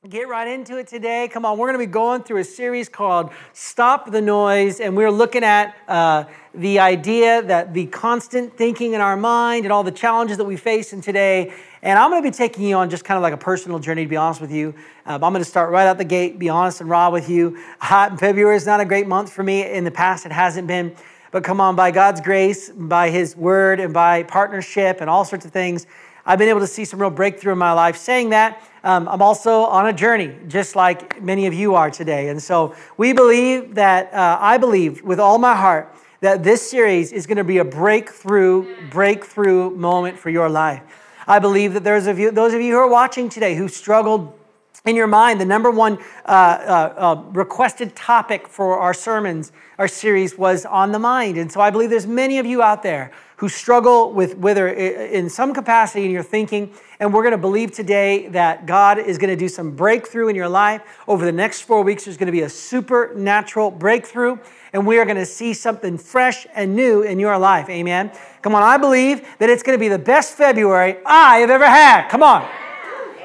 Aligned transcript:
Get 0.08 0.30
right 0.30 0.48
into 0.48 0.78
it 0.78 0.88
today. 0.88 1.28
Come 1.28 1.46
on, 1.46 1.58
we're 1.58 1.68
going 1.68 1.80
to 1.80 1.86
be 1.86 1.92
going 1.92 2.24
through 2.24 2.38
a 2.38 2.46
series 2.46 2.88
called 2.88 3.32
Stop 3.52 4.12
the 4.12 4.22
Noise, 4.22 4.80
and 4.80 4.96
we're 4.96 5.12
looking 5.12 5.44
at 5.44 5.76
uh, 5.90 6.24
the 6.54 6.80
idea 6.80 7.42
that 7.42 7.74
the 7.74 7.88
constant 7.88 8.56
thinking 8.56 8.94
in 8.94 9.02
our 9.02 9.18
mind 9.18 9.66
and 9.66 9.74
all 9.74 9.84
the 9.84 9.92
challenges 9.92 10.38
that 10.38 10.46
we 10.46 10.56
face 10.56 10.94
in 10.94 11.02
today 11.02 11.54
and 11.86 12.00
I'm 12.00 12.10
going 12.10 12.24
to 12.24 12.28
be 12.28 12.36
taking 12.36 12.64
you 12.64 12.78
on 12.78 12.90
just 12.90 13.06
kind 13.06 13.16
of 13.16 13.22
like 13.22 13.34
a 13.34 13.38
personal 13.38 13.78
journey, 13.78 14.06
to 14.06 14.10
be 14.10 14.16
honest 14.16 14.42
with 14.42 14.52
you. 14.52 14.74
Um, 15.06 15.24
I'm 15.24 15.32
going 15.32 15.44
to 15.44 15.50
start 15.50 15.70
right 15.70 15.86
out 15.86 16.00
the 16.00 16.04
gate, 16.04 16.40
be 16.40 16.50
honest 16.50 16.82
and 16.82 16.90
raw 16.90 17.12
with 17.12 17.30
you. 17.30 17.60
Hot 17.80 18.10
in 18.10 18.18
February 18.18 18.56
is 18.56 18.66
not 18.66 18.80
a 18.80 18.86
great 18.86 19.08
month 19.08 19.32
for 19.32 19.44
me. 19.44 19.72
In 19.72 19.84
the 19.84 19.92
past, 19.92 20.26
it 20.26 20.32
hasn't 20.32 20.66
been. 20.66 20.96
But 21.30 21.44
come 21.44 21.62
on, 21.62 21.76
by 21.76 21.92
God's 21.92 22.22
grace, 22.22 22.72
by 22.72 23.12
His 23.12 23.38
word, 23.38 23.80
and 23.80 23.94
by 23.94 24.24
partnership 24.24 24.98
and 25.00 25.12
all 25.12 25.24
sorts 25.26 25.46
of 25.46 25.52
things, 25.52 25.86
I've 26.26 26.40
been 26.40 26.50
able 26.50 26.62
to 26.62 26.68
see 26.68 26.86
some 26.86 27.00
real 27.00 27.12
breakthrough 27.12 27.52
in 27.52 27.60
my 27.60 27.74
life. 27.74 27.98
Saying 27.98 28.30
that, 28.32 28.64
um, 28.84 29.08
I'm 29.08 29.22
also 29.22 29.66
on 29.66 29.86
a 29.86 29.94
journey, 29.94 30.36
just 30.48 30.76
like 30.76 31.22
many 31.22 31.46
of 31.46 31.54
you 31.54 31.76
are 31.76 31.92
today. 31.92 32.30
And 32.30 32.42
so 32.42 32.76
we 32.98 33.14
believe 33.14 33.76
that, 33.76 34.12
uh, 34.12 34.40
I 34.42 34.58
believe 34.58 35.04
with 35.04 35.20
all 35.20 35.38
my 35.38 35.56
heart, 35.56 35.94
that 36.22 36.44
this 36.44 36.68
series 36.68 37.12
is 37.12 37.28
going 37.28 37.38
to 37.38 37.44
be 37.44 37.60
a 37.60 37.66
breakthrough, 37.66 38.90
breakthrough 38.90 39.70
moment 39.70 40.18
for 40.18 40.32
your 40.32 40.50
life. 40.50 40.82
I 41.28 41.40
believe 41.40 41.74
that 41.74 41.84
there's 41.84 42.08
of 42.08 42.20
you, 42.20 42.32
those 42.32 42.54
of 42.54 42.62
you 42.62 42.74
who 42.74 42.80
are 42.80 42.90
watching 42.90 43.30
today 43.30 43.56
who 43.56 43.68
struggled 43.68 44.38
in 44.86 44.96
your 44.96 45.08
mind, 45.08 45.42
the 45.42 45.46
number 45.46 45.72
one 45.72 45.98
uh, 46.26 46.30
uh, 46.30 46.94
uh, 46.98 47.24
requested 47.32 47.96
topic 47.96 48.48
for 48.48 48.78
our 48.78 48.94
sermons, 48.94 49.52
our 49.80 49.88
series 49.88 50.38
was 50.38 50.66
on 50.66 50.92
the 50.92 51.00
mind. 51.00 51.38
And 51.38 51.52
so 51.52 51.60
I 51.60 51.72
believe 51.72 51.90
there's 51.90 52.06
many 52.06 52.38
of 52.38 52.46
you 52.46 52.62
out 52.62 52.84
there 52.84 53.12
who 53.38 53.50
struggle 53.50 54.14
with 54.14 54.38
whether 54.38 54.68
in 54.70 55.30
some 55.30 55.54
capacity 55.54 56.06
in 56.06 56.12
your 56.12 56.24
thinking. 56.24 56.72
And 57.00 57.14
we're 57.14 57.24
going 57.24 57.34
to 57.34 57.38
believe 57.38 57.72
today 57.72 58.28
that 58.30 58.66
God 58.66 58.98
is 58.98 59.18
going 59.18 59.32
to 59.32 59.36
do 59.36 59.50
some 59.50 59.72
breakthrough 59.72 60.30
in 60.30 60.36
your 60.36 60.48
life. 60.48 60.82
Over 61.08 61.26
the 61.26 61.32
next 61.32 61.62
four 61.62 61.82
weeks, 61.82 62.06
there's 62.06 62.16
going 62.16 62.28
to 62.28 62.32
be 62.32 62.42
a 62.42 62.50
supernatural 62.50 63.72
breakthrough 63.72 64.38
and 64.76 64.86
we 64.86 65.00
are 65.00 65.06
going 65.06 65.16
to 65.16 65.26
see 65.26 65.54
something 65.54 65.98
fresh 65.98 66.46
and 66.54 66.76
new 66.76 67.02
in 67.02 67.18
your 67.18 67.38
life. 67.38 67.70
Amen. 67.70 68.12
Come 68.42 68.54
on, 68.54 68.62
I 68.62 68.76
believe 68.78 69.26
that 69.38 69.50
it's 69.50 69.64
going 69.64 69.78
to 69.78 69.80
be 69.80 69.88
the 69.88 69.98
best 69.98 70.34
February 70.34 70.98
I 71.06 71.38
have 71.38 71.50
ever 71.50 71.66
had. 71.66 72.10
Come 72.10 72.22
on. 72.22 72.46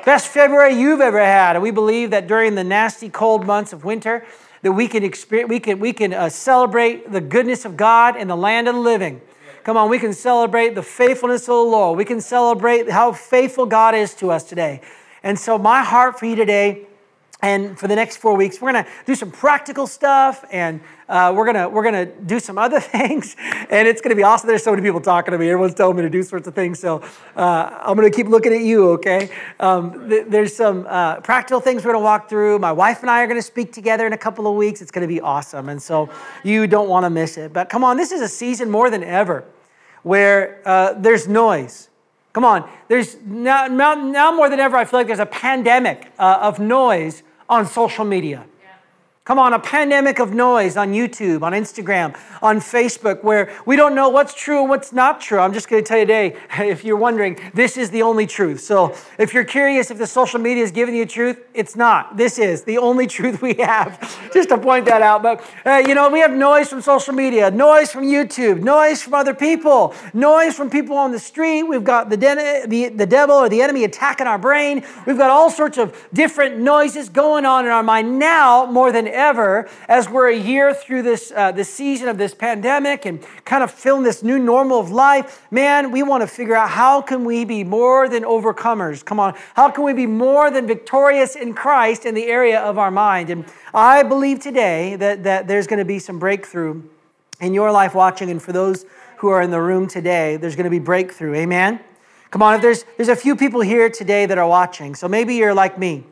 Best 0.05 0.29
February 0.29 0.75
you've 0.75 1.01
ever 1.01 1.19
had. 1.19 1.57
And 1.57 1.63
we 1.65 1.73
believe 1.73 2.13
that 2.13 2.29
during 2.29 2.55
the 2.55 2.63
nasty 2.63 3.09
cold 3.09 3.45
months 3.47 3.73
of 3.73 3.85
winter, 3.85 4.25
that 4.63 4.71
we 4.71 4.87
can 4.87 5.03
experience, 5.03 5.51
we 5.51 5.59
can, 5.59 5.81
we 5.81 5.93
can 5.93 6.15
uh, 6.15 6.29
celebrate 6.29 7.11
the 7.11 7.21
goodness 7.21 7.65
of 7.65 7.77
God 7.77 8.15
in 8.15 8.29
the 8.29 8.37
land 8.37 8.69
of 8.69 8.77
the 8.77 8.81
living. 8.81 9.21
Come 9.65 9.77
on, 9.77 9.91
we 9.91 9.99
can 9.99 10.13
celebrate 10.13 10.77
the 10.77 10.85
faithfulness 10.85 11.43
of 11.43 11.49
the 11.49 11.55
Lord. 11.55 11.99
We 11.99 12.05
can 12.05 12.21
celebrate 12.21 12.89
how 12.89 13.11
faithful 13.11 13.67
God 13.67 13.97
is 13.97 14.15
to 14.15 14.31
us 14.31 14.45
today. 14.45 14.83
And 15.25 15.37
so, 15.37 15.59
my 15.59 15.83
heart 15.83 16.17
for 16.17 16.27
you 16.27 16.37
today 16.37 16.87
and 17.43 17.79
for 17.79 17.89
the 17.89 17.97
next 17.97 18.19
four 18.19 18.37
weeks, 18.37 18.61
we're 18.61 18.73
going 18.73 18.85
to 18.85 18.91
do 19.07 19.15
some 19.15 19.31
practical 19.31 19.87
stuff 19.87 20.45
and 20.51 20.81
uh, 21.09 21.33
we're 21.35 21.45
going 21.45 21.57
to 21.57 21.69
we're 21.69 21.83
gonna 21.83 22.07
do 22.07 22.39
some 22.39 22.59
other 22.59 22.81
things. 22.81 23.35
And 23.71 23.89
it's 23.89 24.01
going 24.01 24.11
to 24.11 24.17
be 24.17 24.23
awesome. 24.23 24.49
There's 24.49 24.63
so 24.63 24.71
many 24.71 24.83
people 24.83 25.01
talking 25.01 25.33
to 25.33 25.39
me. 25.39 25.49
Everyone's 25.49 25.75
telling 25.75 25.97
me 25.97 26.03
to 26.03 26.11
do 26.11 26.23
sorts 26.23 26.47
of 26.47 26.55
things. 26.55 26.79
So 26.79 27.03
uh, 27.37 27.79
I'm 27.83 27.97
going 27.97 28.11
to 28.11 28.15
keep 28.15 28.29
looking 28.29 28.53
at 28.53 28.61
you, 28.61 28.91
okay? 28.93 29.31
Um, 29.59 30.09
th- 30.09 30.27
there's 30.29 30.55
some 30.55 30.87
uh, 30.89 31.21
practical 31.21 31.61
things 31.61 31.85
we're 31.85 31.93
going 31.93 32.03
to 32.03 32.05
walk 32.05 32.29
through. 32.29 32.59
My 32.59 32.73
wife 32.73 33.01
and 33.01 33.11
I 33.11 33.23
are 33.23 33.27
going 33.27 33.39
to 33.39 33.47
speak 33.47 33.73
together 33.73 34.07
in 34.07 34.13
a 34.13 34.19
couple 34.19 34.47
of 34.47 34.55
weeks. 34.55 34.83
It's 34.83 34.91
going 34.91 35.07
to 35.07 35.13
be 35.13 35.21
awesome. 35.21 35.69
And 35.69 35.81
so 35.81 36.11
you 36.45 36.67
don't 36.67 36.89
want 36.89 37.05
to 37.05 37.11
miss 37.11 37.39
it. 37.39 37.53
But 37.53 37.69
come 37.69 37.85
on, 37.85 37.97
this 37.97 38.13
is 38.13 38.21
a 38.21 38.29
season 38.29 38.71
more 38.71 38.91
than 38.91 39.03
ever 39.03 39.45
where 40.03 40.63
uh, 40.65 40.95
there's 40.95 41.29
noise. 41.29 41.89
Come 42.33 42.45
on, 42.45 42.71
there's 42.87 43.17
now, 43.25 43.67
now, 43.67 43.95
now, 43.95 44.31
more 44.31 44.49
than 44.49 44.61
ever, 44.61 44.77
I 44.77 44.85
feel 44.85 45.01
like 45.01 45.09
there's 45.09 45.19
a 45.19 45.27
pandemic 45.27 46.13
uh, 46.17 46.39
of 46.41 46.61
noise 46.61 47.25
on 47.51 47.67
social 47.67 48.05
media. 48.05 48.47
Come 49.27 49.39
on, 49.39 49.53
a 49.53 49.59
pandemic 49.59 50.19
of 50.19 50.33
noise 50.33 50.79
on 50.79 50.95
YouTube, 50.95 51.43
on 51.43 51.53
Instagram, 51.53 52.19
on 52.41 52.59
Facebook, 52.59 53.23
where 53.23 53.55
we 53.67 53.77
don't 53.77 53.95
know 53.95 54.09
what's 54.09 54.33
true 54.33 54.61
and 54.61 54.71
what's 54.71 54.95
not 54.95 55.21
true. 55.21 55.39
I'm 55.39 55.53
just 55.53 55.69
going 55.69 55.85
to 55.85 55.87
tell 55.87 55.99
you 55.99 56.07
today, 56.07 56.37
if 56.59 56.85
you're 56.85 56.97
wondering, 56.97 57.39
this 57.53 57.77
is 57.77 57.91
the 57.91 58.01
only 58.01 58.27
truth. 58.27 58.61
So 58.61 58.97
if 59.19 59.35
you're 59.35 59.45
curious 59.45 59.91
if 59.91 59.99
the 59.99 60.07
social 60.07 60.41
media 60.41 60.65
is 60.65 60.71
giving 60.71 60.95
you 60.95 61.05
truth, 61.05 61.39
it's 61.53 61.77
not. 61.77 62.17
This 62.17 62.39
is 62.39 62.65
the 62.65 62.79
only 62.79 63.07
truth 63.19 63.43
we 63.43 63.53
have. 63.55 64.01
just 64.33 64.49
to 64.49 64.57
point 64.57 64.87
that 64.87 65.03
out. 65.03 65.23
But, 65.23 65.45
uh, 65.67 65.83
you 65.87 65.95
know, 65.95 66.09
we 66.09 66.21
have 66.21 66.33
noise 66.33 66.71
from 66.71 66.81
social 66.81 67.13
media, 67.13 67.51
noise 67.51 67.93
from 67.93 68.05
YouTube, 68.05 68.63
noise 68.63 69.03
from 69.03 69.13
other 69.13 69.35
people, 69.35 69.95
noise 70.15 70.55
from 70.55 70.71
people 70.71 70.97
on 70.97 71.13
the 71.13 71.19
street. 71.19 71.65
We've 71.65 71.85
got 71.85 72.09
the, 72.09 72.17
de- 72.17 72.65
the, 72.67 72.89
the 72.89 73.07
devil 73.07 73.37
or 73.37 73.51
the 73.51 73.61
enemy 73.61 73.85
attacking 73.85 74.27
our 74.27 74.39
brain. 74.39 74.83
We've 75.07 75.19
got 75.19 75.29
all 75.29 75.51
sorts 75.51 75.77
of 75.77 75.95
different 76.15 76.57
noises 76.57 77.11
going 77.11 77.45
on 77.45 77.67
in 77.67 77.71
our 77.71 77.83
mind 77.83 78.19
now 78.19 78.65
more 78.65 78.91
than 78.91 79.10
ever 79.13 79.69
as 79.89 80.09
we're 80.09 80.29
a 80.29 80.37
year 80.37 80.73
through 80.73 81.03
this, 81.03 81.33
uh, 81.35 81.53
this 81.53 81.73
season 81.73 82.09
of 82.09 82.19
this 82.19 82.35
pandemic 82.35 83.07
and 83.07 83.23
kind 83.45 83.63
of 83.63 83.71
feeling 83.71 84.03
this 84.03 84.23
new 84.23 84.39
normal 84.39 84.81
of 84.81 84.91
life. 84.91 85.47
Man, 85.51 85.91
we 85.91 86.03
want 86.03 86.23
to 86.23 86.27
figure 86.27 86.57
out 86.57 86.71
how 86.71 87.01
can 87.03 87.25
we 87.25 87.45
be 87.45 87.65
more 87.65 88.09
than 88.09 88.25
overcomers? 88.25 89.05
Come 89.05 89.21
on. 89.21 89.37
How 89.55 89.71
can 89.71 89.85
we 89.85 89.93
be 89.93 90.07
more 90.07 90.51
than 90.51 90.67
victorious 90.67 91.37
in 91.37 91.55
Christ 91.55 92.07
in 92.07 92.15
the 92.15 92.27
area 92.27 92.61
of 92.61 92.79
our 92.79 92.91
mind? 92.91 93.31
And 93.31 93.45
I 93.75 94.03
believe 94.03 94.41
today 94.41 94.97
that, 94.97 95.25
that 95.25 95.47
there's 95.49 95.67
going 95.67 95.79
to 95.79 95.85
be 95.85 95.99
some 95.99 96.19
breakthrough 96.19 96.83
in 97.41 97.55
your 97.55 97.73
life 97.73 97.95
watching 97.95 98.31
and 98.31 98.43
for 98.43 98.53
those 98.53 98.85
who 99.19 99.29
are 99.29 99.43
in 99.43 99.51
the 99.51 99.61
room 99.61 99.87
today, 99.87 100.37
there's 100.37 100.57
going 100.57 100.65
to 100.65 100.71
be 100.71 100.79
breakthrough. 100.79 101.35
Amen? 101.35 101.81
Come 102.31 102.43
on, 102.43 102.55
if 102.55 102.63
there's, 102.63 102.85
there's 102.97 103.09
a 103.09 103.17
few 103.17 103.37
people 103.37 103.61
here 103.61 103.91
today 103.91 104.25
that 104.27 104.39
are 104.39 104.49
watching, 104.49 104.95
so 104.95 105.09
maybe 105.09 105.35
you're 105.35 105.53
like 105.53 105.79
me 105.79 106.05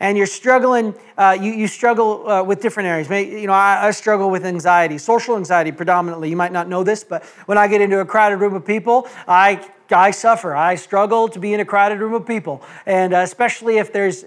and 0.00 0.16
you're 0.16 0.26
struggling, 0.26 0.94
uh, 1.18 1.36
you, 1.40 1.52
you 1.52 1.66
struggle 1.68 2.28
uh, 2.28 2.42
with 2.42 2.60
different 2.60 2.88
areas. 2.88 3.08
Maybe, 3.08 3.40
you 3.40 3.46
know, 3.46 3.52
I, 3.52 3.88
I, 3.88 3.90
struggle 3.90 4.30
with 4.30 4.44
anxiety, 4.46 4.96
social 4.98 5.36
anxiety 5.36 5.72
predominantly. 5.72 6.30
You 6.30 6.36
might 6.36 6.52
not 6.52 6.68
know 6.68 6.82
this, 6.82 7.04
but 7.04 7.22
when 7.46 7.58
I 7.58 7.68
get 7.68 7.82
into 7.82 8.00
a 8.00 8.04
crowded 8.06 8.38
room 8.38 8.54
of 8.54 8.64
people, 8.64 9.06
I 9.28 9.68
I 9.92 10.10
suffer. 10.12 10.54
I 10.54 10.74
struggle 10.76 11.28
to 11.28 11.38
be 11.38 11.52
in 11.52 11.60
a 11.60 11.64
crowded 11.64 11.98
room 11.98 12.14
of 12.14 12.26
people, 12.26 12.62
and 12.86 13.12
uh, 13.12 13.18
especially 13.18 13.78
if 13.78 13.92
there's 13.92 14.24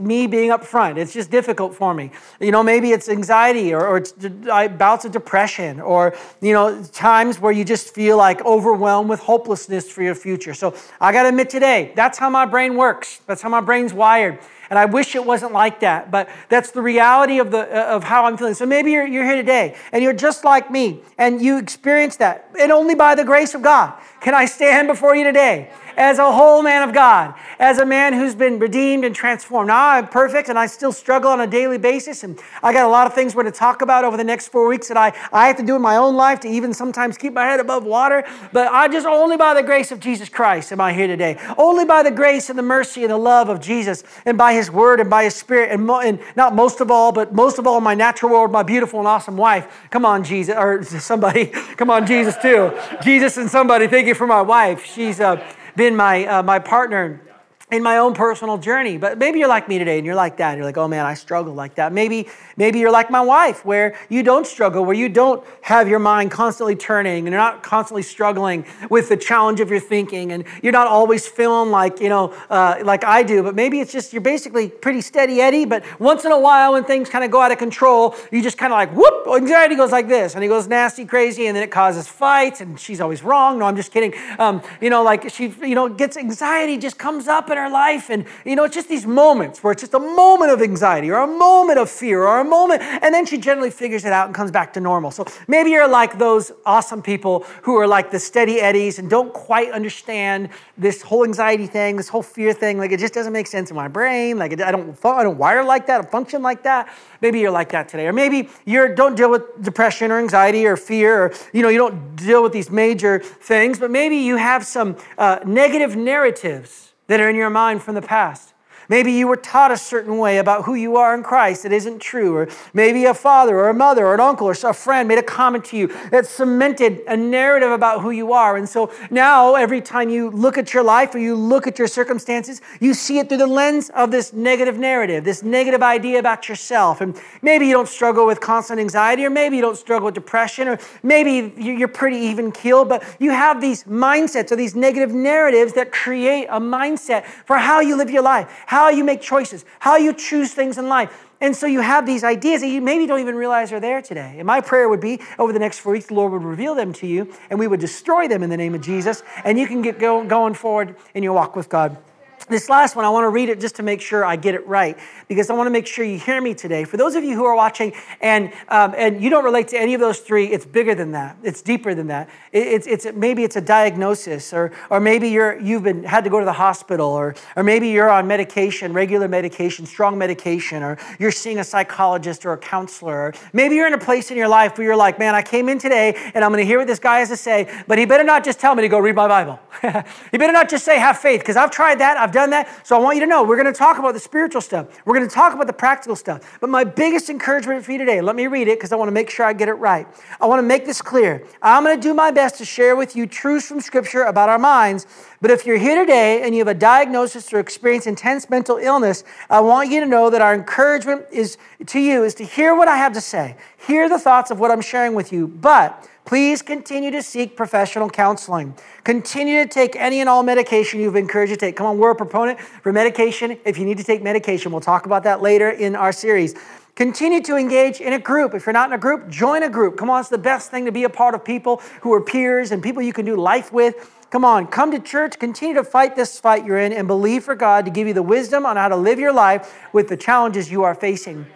me 0.00 0.26
being 0.26 0.50
up 0.50 0.64
front, 0.64 0.98
it's 0.98 1.12
just 1.12 1.30
difficult 1.30 1.74
for 1.74 1.94
me. 1.94 2.10
You 2.40 2.50
know, 2.50 2.62
maybe 2.62 2.90
it's 2.90 3.08
anxiety 3.08 3.72
or, 3.72 3.86
or 3.86 3.98
it's 3.98 4.12
bouts 4.12 5.04
of 5.04 5.12
depression, 5.12 5.80
or 5.80 6.16
you 6.40 6.52
know, 6.52 6.82
times 6.92 7.38
where 7.38 7.52
you 7.52 7.64
just 7.64 7.94
feel 7.94 8.16
like 8.16 8.44
overwhelmed 8.44 9.08
with 9.08 9.20
hopelessness 9.20 9.90
for 9.90 10.02
your 10.02 10.14
future. 10.14 10.54
So 10.54 10.74
I 11.00 11.12
got 11.12 11.22
to 11.22 11.28
admit 11.28 11.50
today, 11.50 11.92
that's 11.94 12.18
how 12.18 12.30
my 12.30 12.46
brain 12.46 12.76
works. 12.76 13.20
That's 13.26 13.42
how 13.42 13.48
my 13.48 13.60
brain's 13.60 13.92
wired. 13.92 14.38
And 14.74 14.78
I 14.80 14.86
wish 14.86 15.14
it 15.14 15.24
wasn't 15.24 15.52
like 15.52 15.78
that, 15.80 16.10
but 16.10 16.28
that's 16.48 16.72
the 16.72 16.82
reality 16.82 17.38
of, 17.38 17.52
the, 17.52 17.60
uh, 17.60 17.94
of 17.94 18.02
how 18.02 18.24
I'm 18.24 18.36
feeling. 18.36 18.54
So 18.54 18.66
maybe 18.66 18.90
you're, 18.90 19.06
you're 19.06 19.24
here 19.24 19.36
today 19.36 19.76
and 19.92 20.02
you're 20.02 20.12
just 20.12 20.44
like 20.44 20.68
me 20.68 21.00
and 21.16 21.40
you 21.40 21.58
experience 21.58 22.16
that. 22.16 22.50
And 22.58 22.72
only 22.72 22.96
by 22.96 23.14
the 23.14 23.22
grace 23.22 23.54
of 23.54 23.62
God 23.62 23.94
can 24.20 24.34
I 24.34 24.46
stand 24.46 24.88
before 24.88 25.14
you 25.14 25.22
today 25.22 25.70
as 25.96 26.18
a 26.18 26.32
whole 26.32 26.62
man 26.62 26.86
of 26.86 26.94
God, 26.94 27.34
as 27.58 27.78
a 27.78 27.86
man 27.86 28.12
who's 28.12 28.34
been 28.34 28.58
redeemed 28.58 29.04
and 29.04 29.14
transformed. 29.14 29.68
Now 29.68 29.90
I'm 29.90 30.08
perfect 30.08 30.48
and 30.48 30.58
I 30.58 30.66
still 30.66 30.92
struggle 30.92 31.30
on 31.30 31.40
a 31.40 31.46
daily 31.46 31.78
basis. 31.78 32.24
And 32.24 32.38
I 32.62 32.72
got 32.72 32.84
a 32.84 32.88
lot 32.88 33.06
of 33.06 33.14
things 33.14 33.34
we're 33.34 33.42
going 33.42 33.52
to 33.52 33.58
talk 33.58 33.82
about 33.82 34.04
over 34.04 34.16
the 34.16 34.24
next 34.24 34.48
four 34.48 34.68
weeks 34.68 34.88
that 34.88 34.96
I, 34.96 35.12
I 35.32 35.46
have 35.46 35.56
to 35.56 35.62
do 35.62 35.76
in 35.76 35.82
my 35.82 35.96
own 35.96 36.16
life 36.16 36.40
to 36.40 36.48
even 36.48 36.74
sometimes 36.74 37.16
keep 37.16 37.32
my 37.32 37.44
head 37.44 37.60
above 37.60 37.84
water. 37.84 38.24
But 38.52 38.68
I 38.68 38.88
just 38.88 39.06
only 39.06 39.36
by 39.36 39.54
the 39.54 39.62
grace 39.62 39.92
of 39.92 40.00
Jesus 40.00 40.28
Christ 40.28 40.72
am 40.72 40.80
I 40.80 40.92
here 40.92 41.06
today. 41.06 41.38
Only 41.56 41.84
by 41.84 42.02
the 42.02 42.10
grace 42.10 42.50
and 42.50 42.58
the 42.58 42.62
mercy 42.62 43.02
and 43.02 43.10
the 43.10 43.18
love 43.18 43.48
of 43.48 43.60
Jesus 43.60 44.04
and 44.24 44.36
by 44.36 44.54
his 44.54 44.70
word 44.70 45.00
and 45.00 45.10
by 45.10 45.24
his 45.24 45.34
spirit. 45.34 45.70
And, 45.70 45.86
mo- 45.86 46.00
and 46.00 46.18
not 46.36 46.54
most 46.54 46.80
of 46.80 46.90
all, 46.90 47.12
but 47.12 47.34
most 47.34 47.58
of 47.58 47.66
all, 47.66 47.80
my 47.80 47.94
natural 47.94 48.32
world, 48.32 48.50
my 48.52 48.62
beautiful 48.62 48.98
and 48.98 49.08
awesome 49.08 49.36
wife. 49.36 49.88
Come 49.90 50.04
on, 50.04 50.24
Jesus, 50.24 50.54
or 50.56 50.82
somebody. 51.00 51.46
Come 51.46 51.90
on, 51.90 52.06
Jesus, 52.06 52.36
too. 52.36 52.72
Jesus 53.02 53.36
and 53.36 53.50
somebody. 53.50 53.86
Thank 53.86 54.06
you 54.06 54.14
for 54.14 54.26
my 54.26 54.42
wife. 54.42 54.84
She's 54.84 55.20
uh, 55.20 55.44
been 55.76 55.96
my, 55.96 56.26
uh, 56.26 56.42
my 56.42 56.58
partner 56.58 57.20
in 57.70 57.82
my 57.82 57.96
own 57.96 58.12
personal 58.12 58.58
journey. 58.58 58.98
But 58.98 59.16
maybe 59.18 59.38
you're 59.38 59.48
like 59.48 59.68
me 59.68 59.78
today 59.78 59.96
and 59.96 60.04
you're 60.04 60.14
like 60.14 60.36
that. 60.36 60.50
And 60.50 60.58
you're 60.58 60.66
like, 60.66 60.76
oh 60.76 60.86
man, 60.86 61.06
I 61.06 61.14
struggle 61.14 61.54
like 61.54 61.76
that. 61.76 61.92
Maybe, 61.92 62.28
maybe 62.58 62.78
you're 62.78 62.90
like 62.90 63.10
my 63.10 63.22
wife, 63.22 63.64
where 63.64 63.96
you 64.10 64.22
don't 64.22 64.46
struggle, 64.46 64.84
where 64.84 64.94
you 64.94 65.08
don't 65.08 65.42
have 65.62 65.88
your 65.88 65.98
mind 65.98 66.30
constantly 66.30 66.76
turning 66.76 67.26
and 67.26 67.32
you're 67.32 67.40
not 67.40 67.62
constantly 67.62 68.02
struggling 68.02 68.66
with 68.90 69.08
the 69.08 69.16
challenge 69.16 69.60
of 69.60 69.70
your 69.70 69.80
thinking 69.80 70.32
and 70.32 70.44
you're 70.62 70.74
not 70.74 70.86
always 70.86 71.26
feeling 71.26 71.70
like, 71.70 72.00
you 72.00 72.10
know, 72.10 72.34
uh, 72.50 72.76
like 72.84 73.02
I 73.02 73.22
do. 73.22 73.42
But 73.42 73.54
maybe 73.54 73.80
it's 73.80 73.92
just 73.92 74.12
you're 74.12 74.22
basically 74.22 74.68
pretty 74.68 75.00
steady 75.00 75.40
Eddie. 75.40 75.64
But 75.64 75.84
once 75.98 76.26
in 76.26 76.32
a 76.32 76.38
while, 76.38 76.74
when 76.74 76.84
things 76.84 77.08
kind 77.08 77.24
of 77.24 77.30
go 77.30 77.40
out 77.40 77.50
of 77.50 77.56
control, 77.56 78.14
you 78.30 78.42
just 78.42 78.58
kind 78.58 78.74
of 78.74 78.76
like, 78.76 78.92
whoop, 78.92 79.26
anxiety 79.34 79.74
goes 79.74 79.90
like 79.90 80.06
this. 80.06 80.34
And 80.34 80.44
it 80.44 80.48
goes 80.48 80.68
nasty, 80.68 81.06
crazy, 81.06 81.46
and 81.46 81.56
then 81.56 81.62
it 81.62 81.70
causes 81.70 82.06
fights 82.06 82.60
and 82.60 82.78
she's 82.78 83.00
always 83.00 83.22
wrong. 83.22 83.58
No, 83.58 83.64
I'm 83.64 83.76
just 83.76 83.90
kidding. 83.90 84.12
Um, 84.38 84.60
you 84.82 84.90
know, 84.90 85.02
like 85.02 85.30
she, 85.30 85.54
you 85.62 85.74
know, 85.74 85.88
gets 85.88 86.18
anxiety 86.18 86.76
just 86.76 86.98
comes 86.98 87.26
up 87.26 87.53
in 87.56 87.62
her 87.62 87.70
life, 87.70 88.10
and 88.10 88.26
you 88.44 88.56
know, 88.56 88.64
it's 88.64 88.74
just 88.74 88.88
these 88.88 89.06
moments 89.06 89.62
where 89.62 89.72
it's 89.72 89.82
just 89.82 89.94
a 89.94 89.98
moment 89.98 90.50
of 90.50 90.60
anxiety 90.60 91.10
or 91.10 91.18
a 91.22 91.26
moment 91.26 91.78
of 91.78 91.88
fear 91.88 92.22
or 92.24 92.40
a 92.40 92.44
moment, 92.44 92.82
and 92.82 93.14
then 93.14 93.24
she 93.26 93.38
generally 93.38 93.70
figures 93.70 94.04
it 94.04 94.12
out 94.12 94.26
and 94.26 94.34
comes 94.34 94.50
back 94.50 94.72
to 94.74 94.80
normal. 94.80 95.10
So 95.10 95.24
maybe 95.48 95.70
you're 95.70 95.88
like 95.88 96.18
those 96.18 96.52
awesome 96.66 97.02
people 97.02 97.46
who 97.62 97.76
are 97.76 97.86
like 97.86 98.10
the 98.10 98.18
steady 98.18 98.60
eddies 98.60 98.98
and 98.98 99.08
don't 99.08 99.32
quite 99.32 99.70
understand 99.72 100.50
this 100.76 101.02
whole 101.02 101.24
anxiety 101.24 101.66
thing, 101.66 101.96
this 101.96 102.08
whole 102.08 102.22
fear 102.22 102.52
thing. 102.52 102.78
Like 102.78 102.92
it 102.92 103.00
just 103.00 103.14
doesn't 103.14 103.32
make 103.32 103.46
sense 103.46 103.70
in 103.70 103.76
my 103.76 103.88
brain. 103.88 104.38
Like 104.38 104.52
I 104.60 104.70
don't, 104.72 105.04
I 105.04 105.22
don't 105.22 105.38
wire 105.38 105.64
like 105.64 105.86
that, 105.86 106.00
I 106.00 106.04
function 106.06 106.42
like 106.42 106.62
that. 106.64 106.92
Maybe 107.20 107.40
you're 107.40 107.50
like 107.50 107.70
that 107.70 107.88
today, 107.88 108.06
or 108.06 108.12
maybe 108.12 108.48
you 108.64 108.94
don't 108.94 109.16
deal 109.16 109.30
with 109.30 109.62
depression 109.62 110.10
or 110.10 110.18
anxiety 110.18 110.66
or 110.66 110.76
fear, 110.76 111.24
or 111.24 111.34
you 111.52 111.62
know, 111.62 111.68
you 111.68 111.78
don't 111.78 112.16
deal 112.16 112.42
with 112.42 112.52
these 112.52 112.70
major 112.70 113.18
things, 113.20 113.78
but 113.78 113.90
maybe 113.90 114.16
you 114.16 114.36
have 114.36 114.66
some 114.66 114.96
uh, 115.16 115.38
negative 115.44 115.96
narratives 115.96 116.93
that 117.06 117.20
are 117.20 117.28
in 117.28 117.36
your 117.36 117.50
mind 117.50 117.82
from 117.82 117.94
the 117.94 118.02
past. 118.02 118.53
Maybe 118.88 119.12
you 119.12 119.28
were 119.28 119.36
taught 119.36 119.70
a 119.70 119.76
certain 119.76 120.18
way 120.18 120.38
about 120.38 120.64
who 120.64 120.74
you 120.74 120.96
are 120.96 121.14
in 121.14 121.22
Christ 121.22 121.62
that 121.62 121.72
isn't 121.72 122.00
true. 122.00 122.36
Or 122.36 122.48
maybe 122.72 123.04
a 123.04 123.14
father 123.14 123.56
or 123.58 123.68
a 123.68 123.74
mother 123.74 124.06
or 124.06 124.14
an 124.14 124.20
uncle 124.20 124.46
or 124.46 124.52
a 124.52 124.74
friend 124.74 125.08
made 125.08 125.18
a 125.18 125.22
comment 125.22 125.64
to 125.66 125.76
you 125.76 125.88
that 126.10 126.26
cemented 126.26 127.00
a 127.06 127.16
narrative 127.16 127.70
about 127.70 128.02
who 128.02 128.10
you 128.10 128.32
are. 128.32 128.56
And 128.56 128.68
so 128.68 128.92
now, 129.10 129.54
every 129.54 129.80
time 129.80 130.10
you 130.10 130.30
look 130.30 130.58
at 130.58 130.74
your 130.74 130.82
life 130.82 131.14
or 131.14 131.18
you 131.18 131.34
look 131.34 131.66
at 131.66 131.78
your 131.78 131.88
circumstances, 131.88 132.60
you 132.80 132.94
see 132.94 133.18
it 133.18 133.28
through 133.28 133.38
the 133.38 133.46
lens 133.46 133.90
of 133.90 134.10
this 134.10 134.32
negative 134.32 134.78
narrative, 134.78 135.24
this 135.24 135.42
negative 135.42 135.82
idea 135.82 136.18
about 136.18 136.48
yourself. 136.48 137.00
And 137.00 137.18
maybe 137.42 137.66
you 137.66 137.72
don't 137.72 137.88
struggle 137.88 138.26
with 138.26 138.40
constant 138.40 138.80
anxiety, 138.80 139.24
or 139.24 139.30
maybe 139.30 139.56
you 139.56 139.62
don't 139.62 139.78
struggle 139.78 140.06
with 140.06 140.14
depression, 140.14 140.68
or 140.68 140.78
maybe 141.02 141.52
you're 141.56 141.88
pretty 141.88 142.18
even 142.18 142.52
keeled, 142.52 142.88
but 142.88 143.02
you 143.18 143.30
have 143.30 143.60
these 143.60 143.84
mindsets 143.84 144.52
or 144.52 144.56
these 144.56 144.74
negative 144.74 145.12
narratives 145.12 145.72
that 145.74 145.92
create 145.92 146.46
a 146.46 146.60
mindset 146.60 147.24
for 147.46 147.56
how 147.56 147.80
you 147.80 147.96
live 147.96 148.10
your 148.10 148.22
life 148.22 148.50
how 148.74 148.88
you 148.88 149.04
make 149.04 149.20
choices, 149.20 149.64
how 149.78 149.94
you 149.94 150.12
choose 150.12 150.52
things 150.52 150.78
in 150.78 150.88
life. 150.88 151.28
And 151.40 151.54
so 151.54 151.64
you 151.64 151.78
have 151.78 152.06
these 152.06 152.24
ideas 152.24 152.60
that 152.60 152.66
you 152.66 152.80
maybe 152.80 153.06
don't 153.06 153.20
even 153.20 153.36
realize 153.36 153.70
are 153.70 153.78
there 153.78 154.02
today. 154.02 154.34
And 154.38 154.46
my 154.48 154.60
prayer 154.60 154.88
would 154.88 154.98
be 154.98 155.20
over 155.38 155.52
the 155.52 155.60
next 155.60 155.78
four 155.78 155.92
weeks, 155.92 156.06
the 156.06 156.14
Lord 156.14 156.32
would 156.32 156.42
reveal 156.42 156.74
them 156.74 156.92
to 156.94 157.06
you 157.06 157.32
and 157.50 157.58
we 157.60 157.68
would 157.68 157.78
destroy 157.78 158.26
them 158.26 158.42
in 158.42 158.50
the 158.50 158.56
name 158.56 158.74
of 158.74 158.80
Jesus. 158.80 159.22
And 159.44 159.60
you 159.60 159.68
can 159.68 159.80
get 159.80 160.00
going 160.00 160.54
forward 160.54 160.96
in 161.14 161.22
your 161.22 161.34
walk 161.34 161.54
with 161.54 161.68
God. 161.68 161.96
This 162.46 162.68
last 162.68 162.94
one, 162.94 163.06
I 163.06 163.08
want 163.08 163.24
to 163.24 163.30
read 163.30 163.48
it 163.48 163.58
just 163.58 163.76
to 163.76 163.82
make 163.82 164.02
sure 164.02 164.22
I 164.22 164.36
get 164.36 164.54
it 164.54 164.66
right, 164.66 164.98
because 165.28 165.48
I 165.48 165.54
want 165.54 165.66
to 165.66 165.70
make 165.70 165.86
sure 165.86 166.04
you 166.04 166.18
hear 166.18 166.42
me 166.42 166.52
today. 166.52 166.84
For 166.84 166.98
those 166.98 167.14
of 167.14 167.24
you 167.24 167.34
who 167.34 167.46
are 167.46 167.56
watching 167.56 167.94
and, 168.20 168.52
um, 168.68 168.92
and 168.98 169.22
you 169.22 169.30
don't 169.30 169.46
relate 169.46 169.68
to 169.68 169.80
any 169.80 169.94
of 169.94 170.00
those 170.00 170.20
three, 170.20 170.48
it's 170.48 170.66
bigger 170.66 170.94
than 170.94 171.12
that. 171.12 171.38
It's 171.42 171.62
deeper 171.62 171.94
than 171.94 172.08
that. 172.08 172.28
It, 172.52 172.66
it's, 172.66 172.86
it's, 172.86 173.06
maybe 173.14 173.44
it's 173.44 173.56
a 173.56 173.62
diagnosis, 173.62 174.52
or, 174.52 174.72
or 174.90 175.00
maybe 175.00 175.30
you're, 175.30 175.58
you've 175.58 175.84
been, 175.84 176.04
had 176.04 176.22
to 176.24 176.30
go 176.30 176.38
to 176.38 176.44
the 176.44 176.52
hospital, 176.52 177.06
or, 177.06 177.34
or 177.56 177.62
maybe 177.62 177.88
you're 177.88 178.10
on 178.10 178.26
medication, 178.26 178.92
regular 178.92 179.26
medication, 179.26 179.86
strong 179.86 180.18
medication, 180.18 180.82
or 180.82 180.98
you're 181.18 181.32
seeing 181.32 181.60
a 181.60 181.64
psychologist 181.64 182.44
or 182.44 182.52
a 182.52 182.58
counselor. 182.58 183.14
Or 183.14 183.34
maybe 183.54 183.76
you're 183.76 183.86
in 183.86 183.94
a 183.94 183.98
place 183.98 184.30
in 184.30 184.36
your 184.36 184.48
life 184.48 184.76
where 184.76 184.86
you're 184.86 184.96
like, 184.96 185.18
man, 185.18 185.34
I 185.34 185.40
came 185.40 185.70
in 185.70 185.78
today 185.78 186.14
and 186.34 186.44
I'm 186.44 186.50
going 186.50 186.62
to 186.62 186.66
hear 186.66 186.76
what 186.76 186.88
this 186.88 186.98
guy 186.98 187.20
has 187.20 187.30
to 187.30 187.38
say, 187.38 187.72
but 187.88 187.96
he 187.96 188.04
better 188.04 188.24
not 188.24 188.44
just 188.44 188.60
tell 188.60 188.74
me 188.74 188.82
to 188.82 188.88
go 188.88 188.98
read 188.98 189.14
my 189.14 189.28
Bible. 189.28 189.58
he 190.30 190.36
better 190.36 190.52
not 190.52 190.68
just 190.68 190.84
say 190.84 190.98
have 190.98 191.16
faith, 191.18 191.40
because 191.40 191.56
I've 191.56 191.70
tried 191.70 192.00
that. 192.00 192.18
I've 192.18 192.33
done 192.34 192.50
that. 192.50 192.86
So 192.86 192.96
I 192.96 193.00
want 193.00 193.16
you 193.16 193.20
to 193.20 193.26
know 193.26 193.42
we're 193.42 193.56
going 193.56 193.72
to 193.72 193.78
talk 193.78 193.98
about 193.98 194.12
the 194.12 194.20
spiritual 194.20 194.60
stuff. 194.60 194.88
We're 195.06 195.14
going 195.14 195.26
to 195.26 195.34
talk 195.34 195.54
about 195.54 195.66
the 195.66 195.72
practical 195.72 196.16
stuff. 196.16 196.58
But 196.60 196.68
my 196.68 196.84
biggest 196.84 197.30
encouragement 197.30 197.84
for 197.84 197.92
you 197.92 197.98
today, 197.98 198.20
let 198.20 198.36
me 198.36 198.46
read 198.46 198.68
it 198.68 198.78
because 198.78 198.92
I 198.92 198.96
want 198.96 199.08
to 199.08 199.12
make 199.12 199.30
sure 199.30 199.46
I 199.46 199.54
get 199.54 199.68
it 199.68 199.74
right. 199.74 200.06
I 200.40 200.46
want 200.46 200.58
to 200.58 200.66
make 200.66 200.84
this 200.84 201.00
clear. 201.00 201.42
I'm 201.62 201.82
going 201.82 201.96
to 201.96 202.02
do 202.02 202.12
my 202.12 202.30
best 202.30 202.58
to 202.58 202.64
share 202.66 202.96
with 202.96 203.16
you 203.16 203.26
truths 203.26 203.66
from 203.66 203.80
Scripture 203.80 204.24
about 204.24 204.50
our 204.50 204.58
minds. 204.58 205.06
But 205.40 205.50
if 205.50 205.66
you're 205.66 205.78
here 205.78 205.98
today 205.98 206.42
and 206.42 206.54
you 206.54 206.60
have 206.60 206.68
a 206.68 206.74
diagnosis 206.74 207.52
or 207.52 207.58
experience 207.60 208.06
intense 208.06 208.50
mental 208.50 208.76
illness, 208.78 209.24
I 209.48 209.60
want 209.60 209.90
you 209.90 210.00
to 210.00 210.06
know 210.06 210.30
that 210.30 210.40
our 210.40 210.54
encouragement 210.54 211.26
is 211.30 211.56
to 211.86 212.00
you 212.00 212.24
is 212.24 212.34
to 212.36 212.44
hear 212.44 212.74
what 212.74 212.88
I 212.88 212.96
have 212.96 213.12
to 213.12 213.20
say, 213.20 213.56
hear 213.86 214.08
the 214.08 214.18
thoughts 214.18 214.50
of 214.50 214.58
what 214.58 214.70
I'm 214.70 214.80
sharing 214.80 215.14
with 215.14 215.32
you. 215.32 215.46
But 215.46 216.08
Please 216.24 216.62
continue 216.62 217.10
to 217.10 217.22
seek 217.22 217.54
professional 217.54 218.08
counseling. 218.08 218.74
Continue 219.04 219.62
to 219.62 219.68
take 219.68 219.94
any 219.94 220.20
and 220.20 220.28
all 220.28 220.42
medication 220.42 221.00
you've 221.00 221.12
been 221.12 221.24
encouraged 221.24 221.52
to 221.52 221.56
take. 221.58 221.76
Come 221.76 221.86
on, 221.86 221.98
we're 221.98 222.12
a 222.12 222.16
proponent 222.16 222.58
for 222.60 222.92
medication. 222.92 223.58
If 223.66 223.76
you 223.76 223.84
need 223.84 223.98
to 223.98 224.04
take 224.04 224.22
medication, 224.22 224.72
we'll 224.72 224.80
talk 224.80 225.04
about 225.04 225.24
that 225.24 225.42
later 225.42 225.68
in 225.68 225.94
our 225.94 226.12
series. 226.12 226.54
Continue 226.94 227.42
to 227.42 227.56
engage 227.56 228.00
in 228.00 228.12
a 228.14 228.18
group. 228.18 228.54
If 228.54 228.64
you're 228.64 228.72
not 228.72 228.88
in 228.88 228.94
a 228.94 228.98
group, 228.98 229.28
join 229.28 229.64
a 229.64 229.68
group. 229.68 229.98
Come 229.98 230.08
on, 230.08 230.20
it's 230.20 230.28
the 230.30 230.38
best 230.38 230.70
thing 230.70 230.86
to 230.86 230.92
be 230.92 231.04
a 231.04 231.10
part 231.10 231.34
of 231.34 231.44
people 231.44 231.82
who 232.00 232.12
are 232.14 232.20
peers 232.20 232.70
and 232.70 232.82
people 232.82 233.02
you 233.02 233.12
can 233.12 233.26
do 233.26 233.36
life 233.36 233.72
with. 233.72 234.22
Come 234.30 234.44
on, 234.44 234.66
come 234.68 234.92
to 234.92 235.00
church, 235.00 235.38
continue 235.38 235.74
to 235.74 235.84
fight 235.84 236.16
this 236.16 236.40
fight 236.40 236.64
you're 236.64 236.78
in, 236.78 236.92
and 236.92 237.06
believe 237.06 237.44
for 237.44 237.54
God 237.54 237.84
to 237.84 237.90
give 237.90 238.06
you 238.06 238.14
the 238.14 238.22
wisdom 238.22 238.64
on 238.64 238.76
how 238.76 238.88
to 238.88 238.96
live 238.96 239.18
your 239.18 239.32
life 239.32 239.74
with 239.92 240.08
the 240.08 240.16
challenges 240.16 240.70
you 240.70 240.84
are 240.84 240.94
facing. 240.94 241.46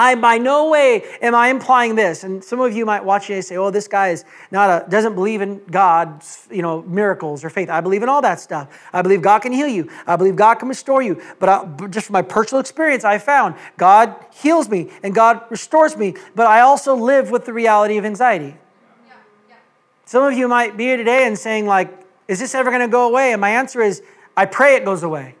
I 0.00 0.14
by 0.14 0.38
no 0.38 0.70
way 0.70 1.04
am 1.20 1.34
I 1.34 1.48
implying 1.48 1.94
this. 1.94 2.24
And 2.24 2.42
some 2.42 2.58
of 2.58 2.74
you 2.74 2.86
might 2.86 3.04
watch 3.04 3.28
and 3.28 3.44
say, 3.44 3.58
"Oh, 3.58 3.70
this 3.70 3.86
guy 3.86 4.08
is 4.08 4.24
not 4.50 4.70
a 4.70 4.88
doesn't 4.88 5.14
believe 5.14 5.42
in 5.42 5.60
God's, 5.70 6.48
you 6.50 6.62
know, 6.62 6.80
miracles 6.82 7.44
or 7.44 7.50
faith." 7.50 7.68
I 7.68 7.82
believe 7.82 8.02
in 8.02 8.08
all 8.08 8.22
that 8.22 8.40
stuff. 8.40 8.68
I 8.94 9.02
believe 9.02 9.20
God 9.20 9.40
can 9.40 9.52
heal 9.52 9.68
you. 9.68 9.90
I 10.06 10.16
believe 10.16 10.36
God 10.36 10.54
can 10.54 10.68
restore 10.68 11.02
you. 11.02 11.20
But 11.38 11.48
I, 11.50 11.86
just 11.88 12.06
from 12.06 12.14
my 12.14 12.22
personal 12.22 12.60
experience, 12.60 13.04
I 13.04 13.18
found 13.18 13.56
God 13.76 14.16
heals 14.32 14.70
me 14.70 14.90
and 15.02 15.14
God 15.14 15.42
restores 15.50 15.98
me. 15.98 16.14
But 16.34 16.46
I 16.46 16.60
also 16.60 16.96
live 16.96 17.30
with 17.30 17.44
the 17.44 17.52
reality 17.52 17.98
of 17.98 18.06
anxiety. 18.06 18.56
Yeah, 19.06 19.12
yeah. 19.50 19.54
Some 20.06 20.22
of 20.24 20.32
you 20.32 20.48
might 20.48 20.78
be 20.78 20.84
here 20.84 20.96
today 20.96 21.26
and 21.26 21.38
saying, 21.38 21.66
like, 21.66 21.90
"Is 22.26 22.38
this 22.38 22.54
ever 22.54 22.70
going 22.70 22.80
to 22.80 22.88
go 22.88 23.06
away?" 23.06 23.32
And 23.32 23.40
my 23.40 23.50
answer 23.50 23.82
is, 23.82 24.02
I 24.34 24.46
pray 24.46 24.76
it 24.76 24.84
goes 24.86 25.02
away. 25.02 25.34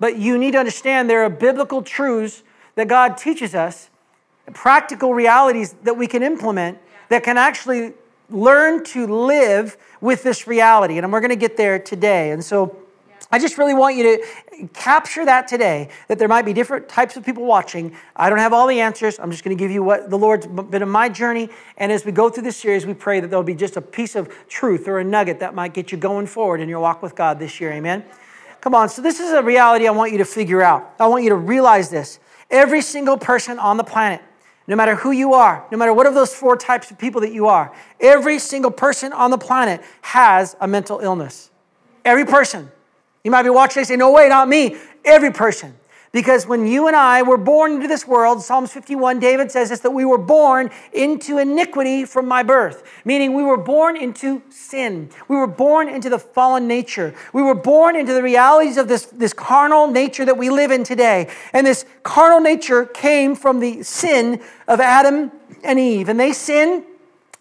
But 0.00 0.18
you 0.18 0.36
need 0.36 0.50
to 0.50 0.58
understand 0.58 1.08
there 1.08 1.24
are 1.24 1.30
biblical 1.30 1.80
truths 1.80 2.42
that 2.74 2.88
God 2.88 3.16
teaches 3.16 3.54
us, 3.54 3.90
practical 4.52 5.14
realities 5.14 5.74
that 5.84 5.96
we 5.96 6.06
can 6.06 6.22
implement 6.22 6.78
that 7.08 7.22
can 7.22 7.36
actually 7.36 7.92
learn 8.30 8.82
to 8.84 9.06
live 9.06 9.76
with 10.00 10.22
this 10.22 10.46
reality. 10.46 10.98
And 10.98 11.12
we're 11.12 11.20
going 11.20 11.30
to 11.30 11.36
get 11.36 11.56
there 11.56 11.78
today. 11.78 12.30
And 12.30 12.44
so 12.44 12.76
I 13.30 13.38
just 13.38 13.58
really 13.58 13.74
want 13.74 13.96
you 13.96 14.16
to 14.16 14.68
capture 14.74 15.24
that 15.24 15.48
today 15.48 15.88
that 16.08 16.18
there 16.18 16.28
might 16.28 16.44
be 16.44 16.52
different 16.52 16.88
types 16.88 17.16
of 17.16 17.24
people 17.24 17.44
watching. 17.44 17.96
I 18.14 18.28
don't 18.28 18.38
have 18.38 18.52
all 18.52 18.66
the 18.66 18.80
answers. 18.80 19.18
I'm 19.18 19.30
just 19.30 19.44
going 19.44 19.56
to 19.56 19.60
give 19.60 19.70
you 19.70 19.82
what 19.82 20.10
the 20.10 20.18
Lord's 20.18 20.46
been 20.46 20.82
in 20.82 20.88
my 20.88 21.08
journey. 21.08 21.48
And 21.76 21.90
as 21.90 22.04
we 22.04 22.12
go 22.12 22.28
through 22.28 22.44
this 22.44 22.56
series, 22.56 22.86
we 22.86 22.94
pray 22.94 23.20
that 23.20 23.28
there'll 23.28 23.42
be 23.42 23.54
just 23.54 23.76
a 23.76 23.82
piece 23.82 24.14
of 24.14 24.32
truth 24.48 24.86
or 24.88 24.98
a 24.98 25.04
nugget 25.04 25.40
that 25.40 25.54
might 25.54 25.74
get 25.74 25.90
you 25.90 25.98
going 25.98 26.26
forward 26.26 26.60
in 26.60 26.68
your 26.68 26.80
walk 26.80 27.02
with 27.02 27.14
God 27.14 27.38
this 27.38 27.60
year. 27.60 27.72
Amen. 27.72 28.04
Come 28.60 28.74
on. 28.74 28.88
So, 28.88 29.02
this 29.02 29.20
is 29.20 29.32
a 29.32 29.42
reality 29.42 29.86
I 29.86 29.90
want 29.90 30.12
you 30.12 30.18
to 30.18 30.24
figure 30.24 30.62
out. 30.62 30.94
I 30.98 31.06
want 31.06 31.24
you 31.24 31.30
to 31.30 31.36
realize 31.36 31.90
this. 31.90 32.18
Every 32.50 32.82
single 32.82 33.16
person 33.16 33.58
on 33.58 33.76
the 33.76 33.84
planet, 33.84 34.22
no 34.66 34.76
matter 34.76 34.94
who 34.94 35.10
you 35.10 35.34
are, 35.34 35.66
no 35.70 35.78
matter 35.78 35.92
what 35.92 36.06
of 36.06 36.14
those 36.14 36.34
four 36.34 36.56
types 36.56 36.90
of 36.90 36.98
people 36.98 37.20
that 37.22 37.32
you 37.32 37.46
are, 37.46 37.74
every 38.00 38.38
single 38.38 38.70
person 38.70 39.12
on 39.12 39.30
the 39.30 39.38
planet 39.38 39.82
has 40.02 40.56
a 40.60 40.68
mental 40.68 41.00
illness. 41.00 41.50
Every 42.04 42.24
person. 42.24 42.70
You 43.22 43.30
might 43.30 43.42
be 43.42 43.50
watching 43.50 43.80
and 43.80 43.86
say, 43.86 43.96
No 43.96 44.10
way, 44.12 44.28
not 44.28 44.48
me. 44.48 44.76
Every 45.04 45.32
person. 45.32 45.74
Because 46.14 46.46
when 46.46 46.64
you 46.64 46.86
and 46.86 46.94
I 46.94 47.22
were 47.22 47.36
born 47.36 47.72
into 47.72 47.88
this 47.88 48.06
world, 48.06 48.40
Psalms 48.40 48.72
51, 48.72 49.18
David 49.18 49.50
says 49.50 49.70
this 49.70 49.80
that 49.80 49.90
we 49.90 50.04
were 50.04 50.16
born 50.16 50.70
into 50.92 51.38
iniquity 51.38 52.04
from 52.04 52.28
my 52.28 52.44
birth, 52.44 52.84
meaning 53.04 53.34
we 53.34 53.42
were 53.42 53.56
born 53.56 53.96
into 53.96 54.40
sin. 54.48 55.10
We 55.26 55.34
were 55.34 55.48
born 55.48 55.88
into 55.88 56.08
the 56.08 56.20
fallen 56.20 56.68
nature. 56.68 57.16
We 57.32 57.42
were 57.42 57.56
born 57.56 57.96
into 57.96 58.14
the 58.14 58.22
realities 58.22 58.76
of 58.76 58.86
this, 58.86 59.06
this 59.06 59.32
carnal 59.32 59.88
nature 59.88 60.24
that 60.24 60.38
we 60.38 60.50
live 60.50 60.70
in 60.70 60.84
today. 60.84 61.28
And 61.52 61.66
this 61.66 61.84
carnal 62.04 62.40
nature 62.40 62.86
came 62.86 63.34
from 63.34 63.58
the 63.58 63.82
sin 63.82 64.40
of 64.68 64.78
Adam 64.78 65.32
and 65.64 65.80
Eve. 65.80 66.08
And 66.08 66.20
they 66.20 66.32
sinned 66.32 66.84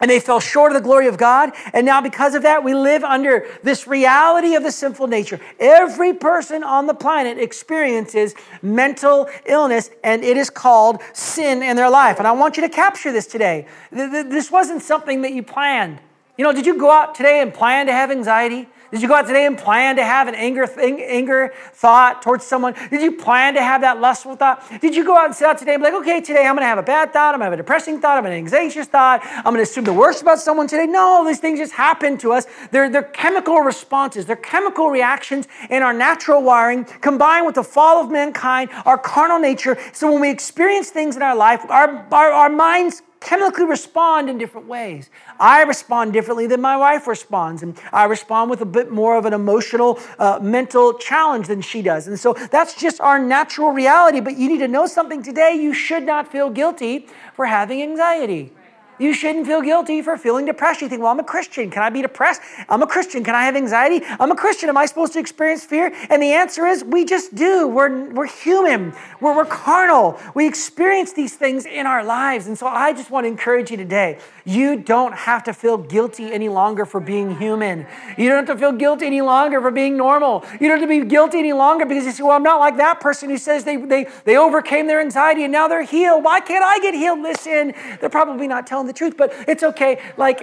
and 0.03 0.11
they 0.11 0.19
fell 0.19 0.41
short 0.41 0.73
of 0.73 0.75
the 0.75 0.83
glory 0.83 1.07
of 1.07 1.17
God. 1.17 1.53
And 1.71 1.85
now, 1.85 2.01
because 2.01 2.35
of 2.35 2.43
that, 2.43 2.61
we 2.61 2.75
live 2.75 3.05
under 3.05 3.47
this 3.63 3.87
reality 3.87 4.53
of 4.53 4.61
the 4.61 4.71
sinful 4.71 5.07
nature. 5.07 5.39
Every 5.61 6.13
person 6.13 6.61
on 6.61 6.87
the 6.87 6.93
planet 6.93 7.37
experiences 7.37 8.35
mental 8.61 9.29
illness, 9.45 9.91
and 10.03 10.21
it 10.21 10.35
is 10.35 10.49
called 10.49 11.01
sin 11.13 11.63
in 11.63 11.77
their 11.77 11.89
life. 11.89 12.17
And 12.17 12.27
I 12.27 12.33
want 12.33 12.57
you 12.57 12.63
to 12.63 12.69
capture 12.69 13.13
this 13.13 13.27
today. 13.27 13.65
This 13.91 14.51
wasn't 14.51 14.81
something 14.81 15.21
that 15.21 15.31
you 15.31 15.41
planned. 15.41 15.99
You 16.37 16.43
know, 16.43 16.51
did 16.51 16.65
you 16.65 16.77
go 16.77 16.91
out 16.91 17.15
today 17.15 17.41
and 17.41 17.53
plan 17.53 17.85
to 17.85 17.93
have 17.93 18.11
anxiety? 18.11 18.67
Did 18.93 19.01
you 19.01 19.07
go 19.07 19.15
out 19.15 19.25
today 19.25 19.47
and 19.47 19.57
plan 19.57 19.95
to 19.95 20.05
have 20.05 20.27
an 20.27 20.35
anger, 20.35 20.67
thing, 20.67 21.01
anger 21.01 21.51
thought 21.73 22.21
towards 22.21 22.45
someone? 22.45 22.75
Did 22.91 23.01
you 23.01 23.13
plan 23.13 23.55
to 23.55 23.61
have 23.63 23.81
that 23.81 23.99
lustful 23.99 24.35
thought? 24.35 24.63
Did 24.81 24.95
you 24.95 25.03
go 25.03 25.17
out 25.17 25.25
and 25.25 25.33
sit 25.33 25.47
out 25.47 25.57
today 25.57 25.73
and 25.73 25.81
be 25.81 25.89
like, 25.89 25.99
okay, 26.01 26.21
today 26.21 26.45
I'm 26.45 26.53
going 26.53 26.61
to 26.61 26.67
have 26.67 26.77
a 26.77 26.83
bad 26.83 27.11
thought, 27.11 27.33
I'm 27.33 27.39
going 27.39 27.47
to 27.49 27.51
have 27.51 27.53
a 27.53 27.57
depressing 27.57 27.99
thought, 27.99 28.17
I'm 28.17 28.23
going 28.23 28.33
to 28.33 28.43
have 28.43 28.53
an 28.53 28.65
anxious 28.65 28.85
thought, 28.85 29.21
I'm 29.23 29.45
going 29.45 29.55
to 29.55 29.63
assume 29.63 29.85
the 29.85 29.93
worst 29.93 30.21
about 30.21 30.37
someone 30.37 30.67
today? 30.67 30.85
No, 30.85 31.25
these 31.25 31.39
things 31.39 31.57
just 31.57 31.73
happen 31.73 32.19
to 32.19 32.33
us. 32.33 32.45
They're, 32.69 32.87
they're 32.87 33.01
chemical 33.01 33.61
responses, 33.61 34.27
they're 34.27 34.35
chemical 34.35 34.91
reactions 34.91 35.47
in 35.71 35.81
our 35.81 35.91
natural 35.91 36.43
wiring 36.43 36.85
combined 36.85 37.47
with 37.47 37.55
the 37.55 37.63
fall 37.63 38.03
of 38.03 38.11
mankind, 38.11 38.69
our 38.85 38.99
carnal 38.99 39.39
nature. 39.39 39.75
So 39.93 40.11
when 40.11 40.21
we 40.21 40.29
experience 40.29 40.91
things 40.91 41.15
in 41.15 41.23
our 41.23 41.35
life, 41.35 41.61
our, 41.67 42.05
our, 42.11 42.31
our 42.31 42.49
minds 42.49 43.01
chemically 43.23 43.65
respond 43.65 44.29
in 44.29 44.37
different 44.37 44.67
ways. 44.67 45.09
I 45.39 45.63
respond 45.63 46.13
differently 46.13 46.45
than 46.45 46.61
my 46.61 46.77
wife 46.77 47.07
responds, 47.07 47.63
and 47.63 47.79
I 47.91 48.05
respond 48.05 48.49
with 48.49 48.61
a 48.61 48.65
bit 48.65 48.91
more 48.91 49.17
of 49.17 49.25
an 49.25 49.33
emotional, 49.33 49.99
uh, 50.19 50.39
mental 50.41 50.93
challenge 50.93 51.47
than 51.47 51.61
she 51.61 51.81
does. 51.81 52.07
And 52.07 52.19
so 52.19 52.33
that's 52.51 52.75
just 52.75 52.99
our 53.01 53.19
natural 53.19 53.71
reality. 53.71 54.19
But 54.19 54.37
you 54.37 54.49
need 54.49 54.59
to 54.59 54.67
know 54.67 54.85
something 54.85 55.23
today. 55.23 55.55
You 55.55 55.73
should 55.73 56.03
not 56.03 56.31
feel 56.31 56.49
guilty 56.49 57.07
for 57.33 57.45
having 57.45 57.81
anxiety. 57.81 58.51
You 58.99 59.13
shouldn't 59.13 59.47
feel 59.47 59.61
guilty 59.61 60.01
for 60.01 60.17
feeling 60.17 60.45
depressed. 60.45 60.81
You 60.81 60.89
think, 60.89 61.01
well, 61.01 61.11
I'm 61.11 61.19
a 61.19 61.23
Christian. 61.23 61.69
Can 61.69 61.83
I 61.83 61.89
be 61.89 62.01
depressed? 62.01 62.41
I'm 62.69 62.81
a 62.81 62.87
Christian. 62.87 63.23
Can 63.23 63.35
I 63.35 63.43
have 63.43 63.55
anxiety? 63.55 64.05
I'm 64.19 64.31
a 64.31 64.35
Christian. 64.35 64.69
Am 64.69 64.77
I 64.77 64.85
supposed 64.85 65.13
to 65.13 65.19
experience 65.19 65.63
fear? 65.63 65.93
And 66.09 66.21
the 66.21 66.31
answer 66.33 66.65
is 66.65 66.83
we 66.83 67.05
just 67.05 67.35
do. 67.35 67.67
We're, 67.67 68.09
we're 68.11 68.27
human, 68.27 68.93
we're, 69.19 69.35
we're 69.35 69.45
carnal. 69.45 70.19
We 70.35 70.47
experience 70.47 71.13
these 71.13 71.35
things 71.35 71.65
in 71.65 71.85
our 71.85 72.03
lives. 72.03 72.47
And 72.47 72.57
so 72.57 72.67
I 72.67 72.93
just 72.93 73.09
want 73.09 73.25
to 73.25 73.29
encourage 73.29 73.71
you 73.71 73.77
today 73.77 74.19
you 74.45 74.75
don't 74.75 75.13
have 75.13 75.43
to 75.43 75.53
feel 75.53 75.77
guilty 75.77 76.31
any 76.33 76.49
longer 76.49 76.85
for 76.85 76.99
being 76.99 77.37
human. 77.37 77.87
You 78.17 78.27
don't 78.27 78.45
have 78.45 78.55
to 78.55 78.59
feel 78.59 78.73
guilty 78.73 79.05
any 79.05 79.21
longer 79.21 79.61
for 79.61 79.71
being 79.71 79.95
normal. 79.95 80.43
You 80.59 80.67
don't 80.67 80.79
have 80.79 80.81
to 80.81 80.87
be 80.87 81.05
guilty 81.05 81.39
any 81.39 81.53
longer 81.53 81.85
because 81.85 82.05
you 82.05 82.11
say, 82.11 82.23
well, 82.23 82.33
I'm 82.33 82.43
not 82.43 82.59
like 82.59 82.77
that 82.77 82.99
person 82.99 83.29
who 83.29 83.37
says 83.37 83.63
they, 83.63 83.77
they, 83.77 84.07
they 84.25 84.35
overcame 84.35 84.87
their 84.87 84.99
anxiety 84.99 85.43
and 85.43 85.51
now 85.51 85.67
they're 85.67 85.83
healed. 85.83 86.23
Why 86.23 86.41
can't 86.41 86.63
I 86.63 86.79
get 86.79 86.93
healed? 86.93 87.21
Listen, 87.21 87.73
they're 88.01 88.09
probably 88.09 88.47
not 88.47 88.67
telling 88.67 88.82
the 88.87 88.93
truth, 88.93 89.15
but 89.17 89.33
it's 89.47 89.63
okay. 89.63 90.01
Like, 90.17 90.41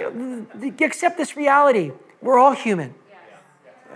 accept 0.81 1.17
this 1.17 1.35
reality. 1.35 1.91
We're 2.21 2.39
all 2.39 2.53
human. 2.53 2.95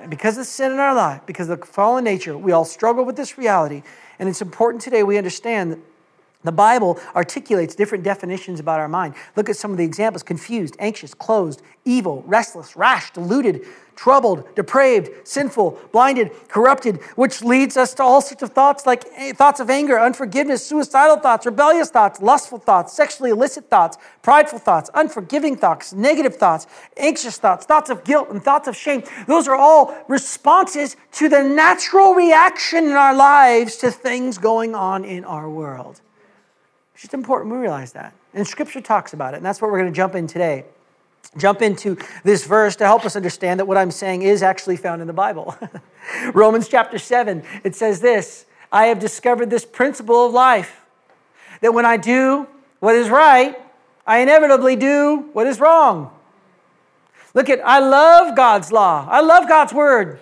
Because 0.09 0.37
of 0.37 0.45
sin 0.45 0.71
in 0.71 0.79
our 0.79 0.93
life, 0.93 1.21
because 1.25 1.49
of 1.49 1.59
the 1.59 1.65
fallen 1.65 2.03
nature, 2.03 2.37
we 2.37 2.51
all 2.51 2.65
struggle 2.65 3.05
with 3.05 3.15
this 3.15 3.37
reality. 3.37 3.81
And 4.19 4.29
it's 4.29 4.41
important 4.41 4.81
today 4.81 5.03
we 5.03 5.17
understand 5.17 5.81
the 6.45 6.51
Bible 6.51 6.99
articulates 7.15 7.75
different 7.75 8.03
definitions 8.03 8.59
about 8.59 8.79
our 8.79 8.87
mind. 8.87 9.15
Look 9.35 9.49
at 9.49 9.57
some 9.57 9.71
of 9.71 9.77
the 9.77 9.83
examples 9.83 10.23
confused, 10.23 10.75
anxious, 10.79 11.13
closed, 11.13 11.61
evil, 11.85 12.23
restless, 12.25 12.75
rash, 12.75 13.11
deluded, 13.11 13.65
troubled, 13.95 14.43
depraved, 14.55 15.09
sinful, 15.27 15.79
blinded, 15.91 16.31
corrupted, 16.47 16.97
which 17.15 17.41
leads 17.41 17.77
us 17.77 17.93
to 17.93 18.03
all 18.03 18.21
sorts 18.21 18.43
of 18.43 18.51
thoughts 18.51 18.85
like 18.85 19.05
eh, 19.15 19.33
thoughts 19.33 19.59
of 19.59 19.69
anger, 19.69 19.99
unforgiveness, 19.99 20.65
suicidal 20.65 21.17
thoughts, 21.17 21.45
rebellious 21.45 21.89
thoughts, 21.89 22.21
lustful 22.21 22.57
thoughts, 22.57 22.93
sexually 22.93 23.31
illicit 23.31 23.69
thoughts, 23.69 23.97
prideful 24.21 24.59
thoughts, 24.59 24.89
unforgiving 24.93 25.55
thoughts, 25.55 25.93
negative 25.93 26.35
thoughts, 26.35 26.67
anxious 26.97 27.37
thoughts, 27.37 27.65
thoughts 27.65 27.89
of 27.89 28.03
guilt, 28.03 28.29
and 28.29 28.43
thoughts 28.43 28.67
of 28.67 28.75
shame. 28.75 29.03
Those 29.27 29.47
are 29.47 29.55
all 29.55 29.95
responses 30.07 30.97
to 31.13 31.29
the 31.29 31.43
natural 31.43 32.13
reaction 32.13 32.85
in 32.85 32.93
our 32.93 33.15
lives 33.15 33.77
to 33.77 33.91
things 33.91 34.37
going 34.37 34.75
on 34.75 35.05
in 35.05 35.23
our 35.23 35.49
world. 35.49 36.01
It's 36.95 37.01
just 37.01 37.13
important 37.13 37.53
we 37.53 37.59
realize 37.59 37.91
that. 37.91 38.13
And 38.33 38.47
Scripture 38.47 38.79
talks 38.79 39.11
about 39.11 39.33
it, 39.33 39.37
and 39.37 39.45
that's 39.45 39.61
what 39.61 39.69
we're 39.69 39.79
going 39.79 39.91
to 39.91 39.95
jump 39.95 40.15
in 40.15 40.27
today. 40.27 40.63
Jump 41.37 41.61
into 41.61 41.97
this 42.23 42.45
verse 42.45 42.77
to 42.77 42.85
help 42.85 43.03
us 43.03 43.17
understand 43.17 43.59
that 43.59 43.65
what 43.65 43.75
I'm 43.75 43.91
saying 43.91 44.21
is 44.21 44.41
actually 44.41 44.77
found 44.77 45.01
in 45.01 45.07
the 45.07 45.13
Bible. 45.13 45.57
Romans 46.33 46.69
chapter 46.69 46.97
7, 46.97 47.43
it 47.65 47.75
says 47.75 47.99
this 47.99 48.45
I 48.71 48.85
have 48.85 48.99
discovered 48.99 49.49
this 49.49 49.65
principle 49.65 50.25
of 50.25 50.31
life 50.31 50.85
that 51.59 51.73
when 51.73 51.85
I 51.85 51.97
do 51.97 52.47
what 52.79 52.95
is 52.95 53.09
right, 53.09 53.59
I 54.07 54.19
inevitably 54.19 54.77
do 54.77 55.29
what 55.33 55.47
is 55.47 55.59
wrong. 55.59 56.17
Look 57.33 57.49
at, 57.49 57.59
I 57.65 57.79
love 57.79 58.37
God's 58.37 58.71
law, 58.71 59.05
I 59.11 59.19
love 59.19 59.49
God's 59.49 59.73
word 59.73 60.19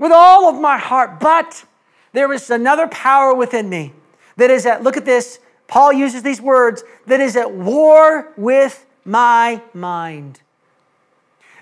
with 0.00 0.10
all 0.10 0.48
of 0.48 0.60
my 0.60 0.78
heart, 0.78 1.20
but 1.20 1.64
there 2.12 2.32
is 2.32 2.50
another 2.50 2.88
power 2.88 3.32
within 3.32 3.68
me 3.68 3.92
that 4.36 4.50
is 4.50 4.64
that, 4.64 4.82
look 4.82 4.96
at 4.96 5.04
this, 5.04 5.38
Paul 5.68 5.92
uses 5.92 6.22
these 6.22 6.40
words 6.40 6.84
that 7.06 7.20
is 7.20 7.36
at 7.36 7.52
war 7.52 8.32
with 8.36 8.86
my 9.04 9.62
mind. 9.74 10.40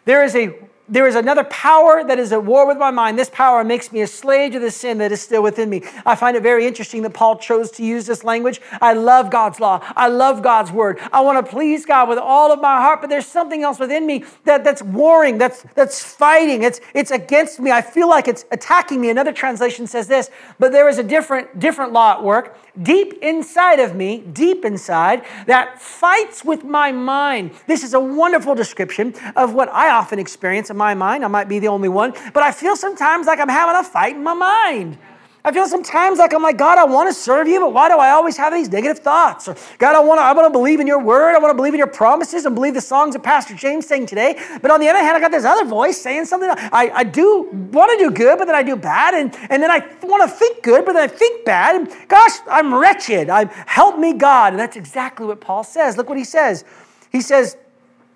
There 0.04 0.22
is 0.22 0.34
a 0.36 0.54
there 0.94 1.08
is 1.08 1.16
another 1.16 1.42
power 1.44 2.04
that 2.04 2.20
is 2.20 2.32
at 2.32 2.44
war 2.44 2.68
with 2.68 2.78
my 2.78 2.92
mind. 2.92 3.18
This 3.18 3.28
power 3.28 3.64
makes 3.64 3.90
me 3.90 4.02
a 4.02 4.06
slave 4.06 4.52
to 4.52 4.60
the 4.60 4.70
sin 4.70 4.98
that 4.98 5.10
is 5.10 5.20
still 5.20 5.42
within 5.42 5.68
me. 5.68 5.82
I 6.06 6.14
find 6.14 6.36
it 6.36 6.42
very 6.44 6.68
interesting 6.68 7.02
that 7.02 7.12
Paul 7.12 7.36
chose 7.36 7.72
to 7.72 7.84
use 7.84 8.06
this 8.06 8.22
language. 8.22 8.60
I 8.80 8.92
love 8.92 9.28
God's 9.28 9.58
law. 9.58 9.84
I 9.96 10.06
love 10.06 10.40
God's 10.40 10.70
word. 10.70 11.00
I 11.12 11.20
want 11.22 11.44
to 11.44 11.50
please 11.50 11.84
God 11.84 12.08
with 12.08 12.18
all 12.18 12.52
of 12.52 12.60
my 12.60 12.76
heart, 12.76 13.00
but 13.00 13.10
there's 13.10 13.26
something 13.26 13.64
else 13.64 13.80
within 13.80 14.06
me 14.06 14.22
that, 14.44 14.62
that's 14.62 14.82
warring, 14.82 15.36
that's, 15.36 15.64
that's 15.74 16.00
fighting. 16.00 16.62
It's, 16.62 16.80
it's 16.94 17.10
against 17.10 17.58
me. 17.58 17.72
I 17.72 17.82
feel 17.82 18.08
like 18.08 18.28
it's 18.28 18.44
attacking 18.52 19.00
me. 19.00 19.10
Another 19.10 19.32
translation 19.32 19.88
says 19.88 20.06
this, 20.06 20.30
but 20.60 20.70
there 20.70 20.88
is 20.88 20.98
a 20.98 21.02
different, 21.02 21.58
different 21.58 21.92
law 21.92 22.12
at 22.12 22.22
work 22.22 22.56
deep 22.82 23.12
inside 23.22 23.78
of 23.78 23.94
me, 23.94 24.18
deep 24.32 24.64
inside, 24.64 25.24
that 25.46 25.80
fights 25.80 26.44
with 26.44 26.64
my 26.64 26.90
mind. 26.90 27.52
This 27.66 27.84
is 27.84 27.94
a 27.94 28.00
wonderful 28.00 28.54
description 28.54 29.14
of 29.36 29.54
what 29.54 29.68
I 29.68 29.90
often 29.90 30.18
experience 30.18 30.70
in 30.70 30.76
my 30.76 30.83
mind. 30.92 31.24
I 31.24 31.28
might 31.28 31.48
be 31.48 31.58
the 31.58 31.68
only 31.68 31.88
one, 31.88 32.12
but 32.34 32.42
I 32.42 32.52
feel 32.52 32.76
sometimes 32.76 33.26
like 33.26 33.40
I'm 33.40 33.48
having 33.48 33.76
a 33.76 33.82
fight 33.82 34.16
in 34.16 34.22
my 34.22 34.34
mind. 34.34 34.98
I 35.46 35.52
feel 35.52 35.68
sometimes 35.68 36.18
like 36.18 36.32
I'm 36.32 36.42
like, 36.42 36.56
God, 36.56 36.78
I 36.78 36.84
want 36.84 37.10
to 37.10 37.12
serve 37.12 37.46
you, 37.46 37.60
but 37.60 37.74
why 37.74 37.90
do 37.90 37.96
I 37.96 38.12
always 38.12 38.38
have 38.38 38.54
these 38.54 38.70
negative 38.70 39.00
thoughts? 39.00 39.46
Or, 39.46 39.54
God, 39.76 39.94
I 39.94 40.00
want 40.00 40.18
to, 40.18 40.22
I 40.22 40.32
want 40.32 40.46
to 40.46 40.50
believe 40.50 40.80
in 40.80 40.86
your 40.86 40.98
word. 40.98 41.34
I 41.34 41.38
want 41.38 41.50
to 41.50 41.54
believe 41.54 41.74
in 41.74 41.78
your 41.78 41.86
promises 41.86 42.46
and 42.46 42.54
believe 42.54 42.72
the 42.72 42.80
songs 42.80 43.12
that 43.12 43.22
Pastor 43.22 43.54
James 43.54 43.86
sang 43.86 44.06
today. 44.06 44.42
But 44.62 44.70
on 44.70 44.80
the 44.80 44.88
other 44.88 45.00
hand, 45.00 45.18
I 45.18 45.20
got 45.20 45.30
this 45.30 45.44
other 45.44 45.66
voice 45.66 46.00
saying 46.00 46.24
something. 46.24 46.48
I, 46.50 46.90
I 46.94 47.04
do 47.04 47.50
want 47.72 47.92
to 47.92 47.98
do 47.98 48.10
good, 48.10 48.38
but 48.38 48.46
then 48.46 48.54
I 48.54 48.62
do 48.62 48.74
bad. 48.74 49.12
And, 49.12 49.36
and 49.50 49.62
then 49.62 49.70
I 49.70 49.86
want 50.02 50.22
to 50.22 50.34
think 50.34 50.62
good, 50.62 50.86
but 50.86 50.94
then 50.94 51.02
I 51.02 51.12
think 51.12 51.44
bad. 51.44 51.76
And 51.76 52.08
gosh, 52.08 52.38
I'm 52.50 52.74
wretched. 52.74 53.28
I, 53.28 53.44
help 53.66 53.98
me, 53.98 54.14
God. 54.14 54.54
And 54.54 54.60
that's 54.60 54.76
exactly 54.76 55.26
what 55.26 55.42
Paul 55.42 55.62
says. 55.62 55.98
Look 55.98 56.08
what 56.08 56.16
he 56.16 56.24
says. 56.24 56.64
He 57.12 57.20
says, 57.20 57.58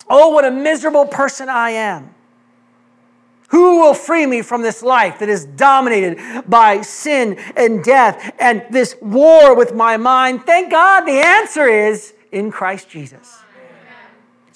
Oh, 0.09 0.31
what 0.31 0.47
a 0.47 0.51
miserable 0.51 1.05
person 1.05 1.51
I 1.51 1.71
am. 1.73 2.15
Who 3.49 3.81
will 3.81 3.95
free 3.95 4.27
me 4.27 4.43
from 4.43 4.63
this 4.63 4.83
life 4.83 5.19
that 5.21 5.29
is 5.29 5.47
dominated 5.47 6.45
by 6.49 6.83
sin 6.83 7.39
and 7.57 7.83
death 7.83 8.35
and 8.39 8.65
this 8.71 8.95
war 9.01 9.55
with 9.55 9.75
my 9.75 9.97
mind? 9.97 10.45
Thank 10.45 10.71
God 10.71 11.03
the 11.03 11.21
answer 11.25 11.67
is 11.67 12.13
in 12.31 12.51
Christ 12.51 12.91
Jesus. 12.91 13.39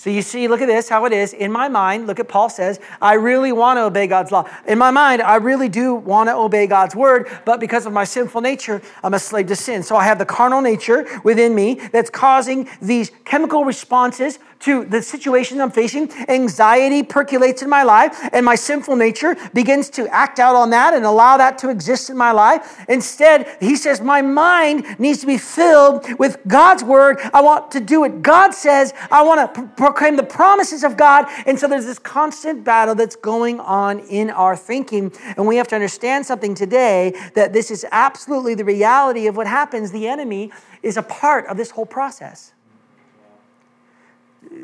So 0.03 0.11
you 0.11 0.21
see, 0.21 0.49
look 0.49 0.61
at 0.61 0.67
this, 0.67 0.89
how 0.89 1.05
it 1.05 1.13
is. 1.13 1.33
In 1.33 1.53
my 1.53 1.69
mind, 1.69 2.09
look 2.09 2.19
at 2.19 2.27
Paul 2.27 2.51
says, 2.51 2.81
I 3.01 3.15
really 3.15 3.53
want 3.53 3.77
to 3.77 3.85
obey 3.85 4.09
God's 4.09 4.33
law. 4.33 4.51
In 4.67 4.77
my 4.77 4.91
mind, 4.91 5.23
I 5.23 5.37
really 5.37 5.69
do 5.69 5.95
want 5.95 6.29
to 6.29 6.35
obey 6.35 6.67
God's 6.67 6.97
word, 6.97 7.31
but 7.45 7.61
because 7.61 7.87
of 7.87 7.93
my 7.93 8.03
sinful 8.03 8.41
nature, 8.41 8.83
I'm 9.05 9.15
a 9.15 9.21
slave 9.21 9.47
to 9.47 9.55
sin. 9.55 9.85
So 9.85 9.95
I 9.95 10.03
have 10.03 10.19
the 10.19 10.27
carnal 10.27 10.61
nature 10.61 11.07
within 11.23 11.55
me 11.55 11.75
that's 11.93 12.11
causing 12.11 12.69
these 12.81 13.13
chemical 13.25 13.65
responses 13.65 14.41
to 14.63 14.85
the 14.85 15.03
situation 15.03 15.61
I'm 15.61 15.71
facing. 15.71 16.11
Anxiety 16.29 17.03
percolates 17.03 17.63
in 17.63 17.69
my 17.69 17.83
life, 17.83 18.19
and 18.33 18.45
my 18.45 18.55
sinful 18.55 18.97
nature 18.97 19.37
begins 19.53 19.91
to 19.91 20.09
act 20.09 20.39
out 20.39 20.57
on 20.57 20.71
that 20.71 20.95
and 20.95 21.05
allow 21.05 21.37
that 21.37 21.59
to 21.59 21.69
exist 21.69 22.11
in 22.11 22.17
my 22.17 22.33
life. 22.33 22.85
Instead, 22.89 23.57
he 23.61 23.77
says, 23.77 24.01
My 24.01 24.23
mind 24.23 24.99
needs 24.99 25.21
to 25.21 25.27
be 25.27 25.39
filled 25.39 26.19
with 26.19 26.39
God's 26.47 26.85
word. 26.85 27.19
I 27.33 27.43
want 27.43 27.71
to 27.73 27.81
do 27.81 28.01
what 28.01 28.23
God 28.23 28.53
says. 28.53 28.95
I 29.11 29.23
want 29.23 29.55
to 29.55 29.69
proclaim 29.77 30.17
the 30.17 30.23
promises 30.23 30.85
of 30.85 30.97
God. 30.97 31.27
And 31.47 31.59
so 31.59 31.69
there's 31.69 31.87
this 31.87 31.99
constant 31.99 32.65
battle 32.65 32.95
that's 32.95 33.17
going 33.17 33.61
on 33.61 34.01
in 34.01 34.31
our 34.31 34.57
thinking. 34.57 35.13
And 35.37 35.47
we 35.47 35.57
have 35.57 35.69
to 35.69 35.75
understand 35.75 36.25
something 36.27 36.55
today 36.55 37.15
that 37.35 37.53
this 37.53 37.71
is 37.71 37.85
absolutely 37.91 38.55
the 38.55 38.65
reality 38.65 39.27
of 39.27 39.37
what 39.37 39.47
happens. 39.47 39.91
The 39.91 40.09
enemy 40.09 40.53
is 40.83 40.97
a 40.97 41.03
part 41.03 41.47
of 41.47 41.57
this 41.57 41.71
whole 41.71 41.87
process 41.87 42.53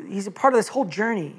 he's 0.07 0.27
a 0.27 0.31
part 0.31 0.53
of 0.53 0.57
this 0.57 0.67
whole 0.67 0.85
journey. 0.85 1.35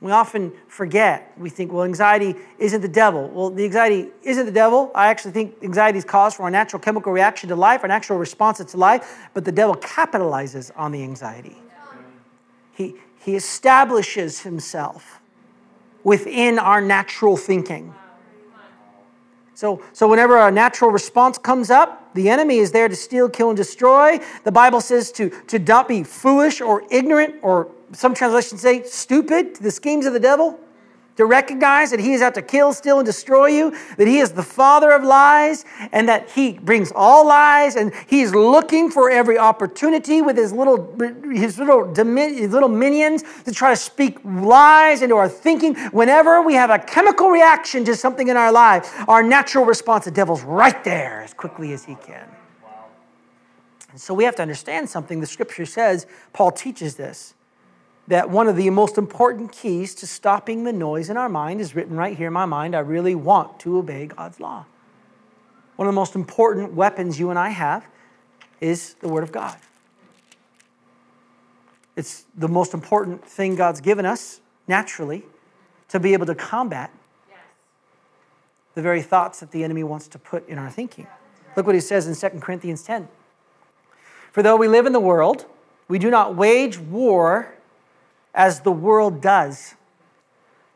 We 0.00 0.10
often 0.10 0.52
forget. 0.66 1.32
We 1.38 1.48
think, 1.48 1.72
well, 1.72 1.84
anxiety 1.84 2.34
isn't 2.58 2.80
the 2.80 2.88
devil. 2.88 3.28
Well, 3.28 3.50
the 3.50 3.64
anxiety 3.64 4.10
isn't 4.24 4.46
the 4.46 4.52
devil. 4.52 4.90
I 4.96 5.06
actually 5.06 5.30
think 5.30 5.62
anxiety 5.62 5.96
is 5.98 6.04
caused 6.04 6.36
from 6.36 6.44
our 6.44 6.50
natural 6.50 6.80
chemical 6.80 7.12
reaction 7.12 7.48
to 7.50 7.56
life, 7.56 7.82
our 7.82 7.88
natural 7.88 8.18
response 8.18 8.58
to 8.58 8.76
life, 8.76 9.28
but 9.32 9.44
the 9.44 9.52
devil 9.52 9.76
capitalizes 9.76 10.72
on 10.74 10.90
the 10.90 11.04
anxiety. 11.04 11.56
He, 12.74 12.96
he 13.20 13.36
establishes 13.36 14.40
himself 14.40 15.20
within 16.02 16.58
our 16.58 16.80
natural 16.80 17.36
thinking. 17.36 17.94
So, 19.54 19.84
so 19.92 20.08
whenever 20.08 20.36
a 20.36 20.50
natural 20.50 20.90
response 20.90 21.38
comes 21.38 21.70
up, 21.70 22.01
the 22.14 22.28
enemy 22.28 22.58
is 22.58 22.72
there 22.72 22.88
to 22.88 22.96
steal, 22.96 23.28
kill, 23.28 23.50
and 23.50 23.56
destroy. 23.56 24.18
The 24.44 24.52
Bible 24.52 24.80
says 24.80 25.12
to, 25.12 25.30
to 25.48 25.58
not 25.58 25.88
be 25.88 26.02
foolish 26.02 26.60
or 26.60 26.84
ignorant, 26.90 27.36
or 27.42 27.70
some 27.92 28.14
translations 28.14 28.60
say 28.60 28.82
stupid 28.84 29.54
to 29.56 29.62
the 29.62 29.70
schemes 29.70 30.06
of 30.06 30.12
the 30.12 30.20
devil 30.20 30.58
to 31.16 31.26
recognize 31.26 31.90
that 31.90 32.00
he 32.00 32.12
is 32.14 32.22
out 32.22 32.34
to 32.34 32.42
kill, 32.42 32.72
steal, 32.72 32.98
and 32.98 33.06
destroy 33.06 33.46
you, 33.46 33.70
that 33.96 34.06
he 34.06 34.18
is 34.18 34.32
the 34.32 34.42
father 34.42 34.90
of 34.90 35.04
lies, 35.04 35.64
and 35.92 36.08
that 36.08 36.30
he 36.30 36.52
brings 36.52 36.92
all 36.94 37.26
lies, 37.26 37.76
and 37.76 37.92
he 38.06 38.22
is 38.22 38.34
looking 38.34 38.90
for 38.90 39.10
every 39.10 39.36
opportunity 39.36 40.22
with 40.22 40.36
his 40.36 40.52
little, 40.52 40.96
his 41.30 41.58
little, 41.58 41.94
his 41.94 42.50
little 42.50 42.68
minions 42.68 43.24
to 43.44 43.52
try 43.52 43.70
to 43.70 43.76
speak 43.76 44.18
lies 44.24 45.02
into 45.02 45.16
our 45.16 45.28
thinking. 45.28 45.74
Whenever 45.90 46.42
we 46.42 46.54
have 46.54 46.70
a 46.70 46.78
chemical 46.78 47.28
reaction 47.28 47.84
to 47.84 47.94
something 47.94 48.28
in 48.28 48.36
our 48.36 48.52
life, 48.52 48.92
our 49.08 49.22
natural 49.22 49.64
response, 49.64 50.04
the 50.06 50.10
devil's 50.10 50.42
right 50.42 50.82
there 50.84 51.22
as 51.22 51.34
quickly 51.34 51.72
as 51.72 51.84
he 51.84 51.94
can. 51.96 52.28
And 53.90 54.00
So 54.00 54.14
we 54.14 54.24
have 54.24 54.36
to 54.36 54.42
understand 54.42 54.88
something. 54.88 55.20
The 55.20 55.26
scripture 55.26 55.66
says, 55.66 56.06
Paul 56.32 56.50
teaches 56.50 56.96
this, 56.96 57.34
that 58.08 58.30
one 58.30 58.48
of 58.48 58.56
the 58.56 58.68
most 58.70 58.98
important 58.98 59.52
keys 59.52 59.94
to 59.96 60.06
stopping 60.06 60.64
the 60.64 60.72
noise 60.72 61.08
in 61.08 61.16
our 61.16 61.28
mind 61.28 61.60
is 61.60 61.74
written 61.74 61.96
right 61.96 62.16
here 62.16 62.26
in 62.26 62.32
my 62.32 62.44
mind. 62.44 62.74
I 62.74 62.80
really 62.80 63.14
want 63.14 63.60
to 63.60 63.78
obey 63.78 64.06
God's 64.06 64.40
law. 64.40 64.66
One 65.76 65.88
of 65.88 65.94
the 65.94 66.00
most 66.00 66.14
important 66.14 66.74
weapons 66.74 67.18
you 67.18 67.30
and 67.30 67.38
I 67.38 67.50
have 67.50 67.86
is 68.60 68.94
the 68.94 69.08
Word 69.08 69.22
of 69.22 69.32
God. 69.32 69.56
It's 71.96 72.24
the 72.36 72.48
most 72.48 72.74
important 72.74 73.24
thing 73.24 73.54
God's 73.54 73.80
given 73.80 74.06
us 74.06 74.40
naturally 74.66 75.24
to 75.88 76.00
be 76.00 76.12
able 76.12 76.26
to 76.26 76.34
combat 76.34 76.90
the 78.74 78.82
very 78.82 79.02
thoughts 79.02 79.40
that 79.40 79.50
the 79.50 79.62
enemy 79.62 79.82
wants 79.82 80.08
to 80.08 80.18
put 80.18 80.48
in 80.48 80.58
our 80.58 80.70
thinking. 80.70 81.06
Look 81.56 81.66
what 81.66 81.74
he 81.74 81.80
says 81.80 82.06
in 82.06 82.30
2 82.30 82.40
Corinthians 82.40 82.82
10. 82.82 83.08
For 84.32 84.42
though 84.42 84.56
we 84.56 84.68
live 84.68 84.86
in 84.86 84.94
the 84.94 85.00
world, 85.00 85.44
we 85.88 85.98
do 85.98 86.10
not 86.10 86.34
wage 86.34 86.78
war 86.78 87.54
as 88.34 88.60
the 88.60 88.72
world 88.72 89.20
does. 89.20 89.74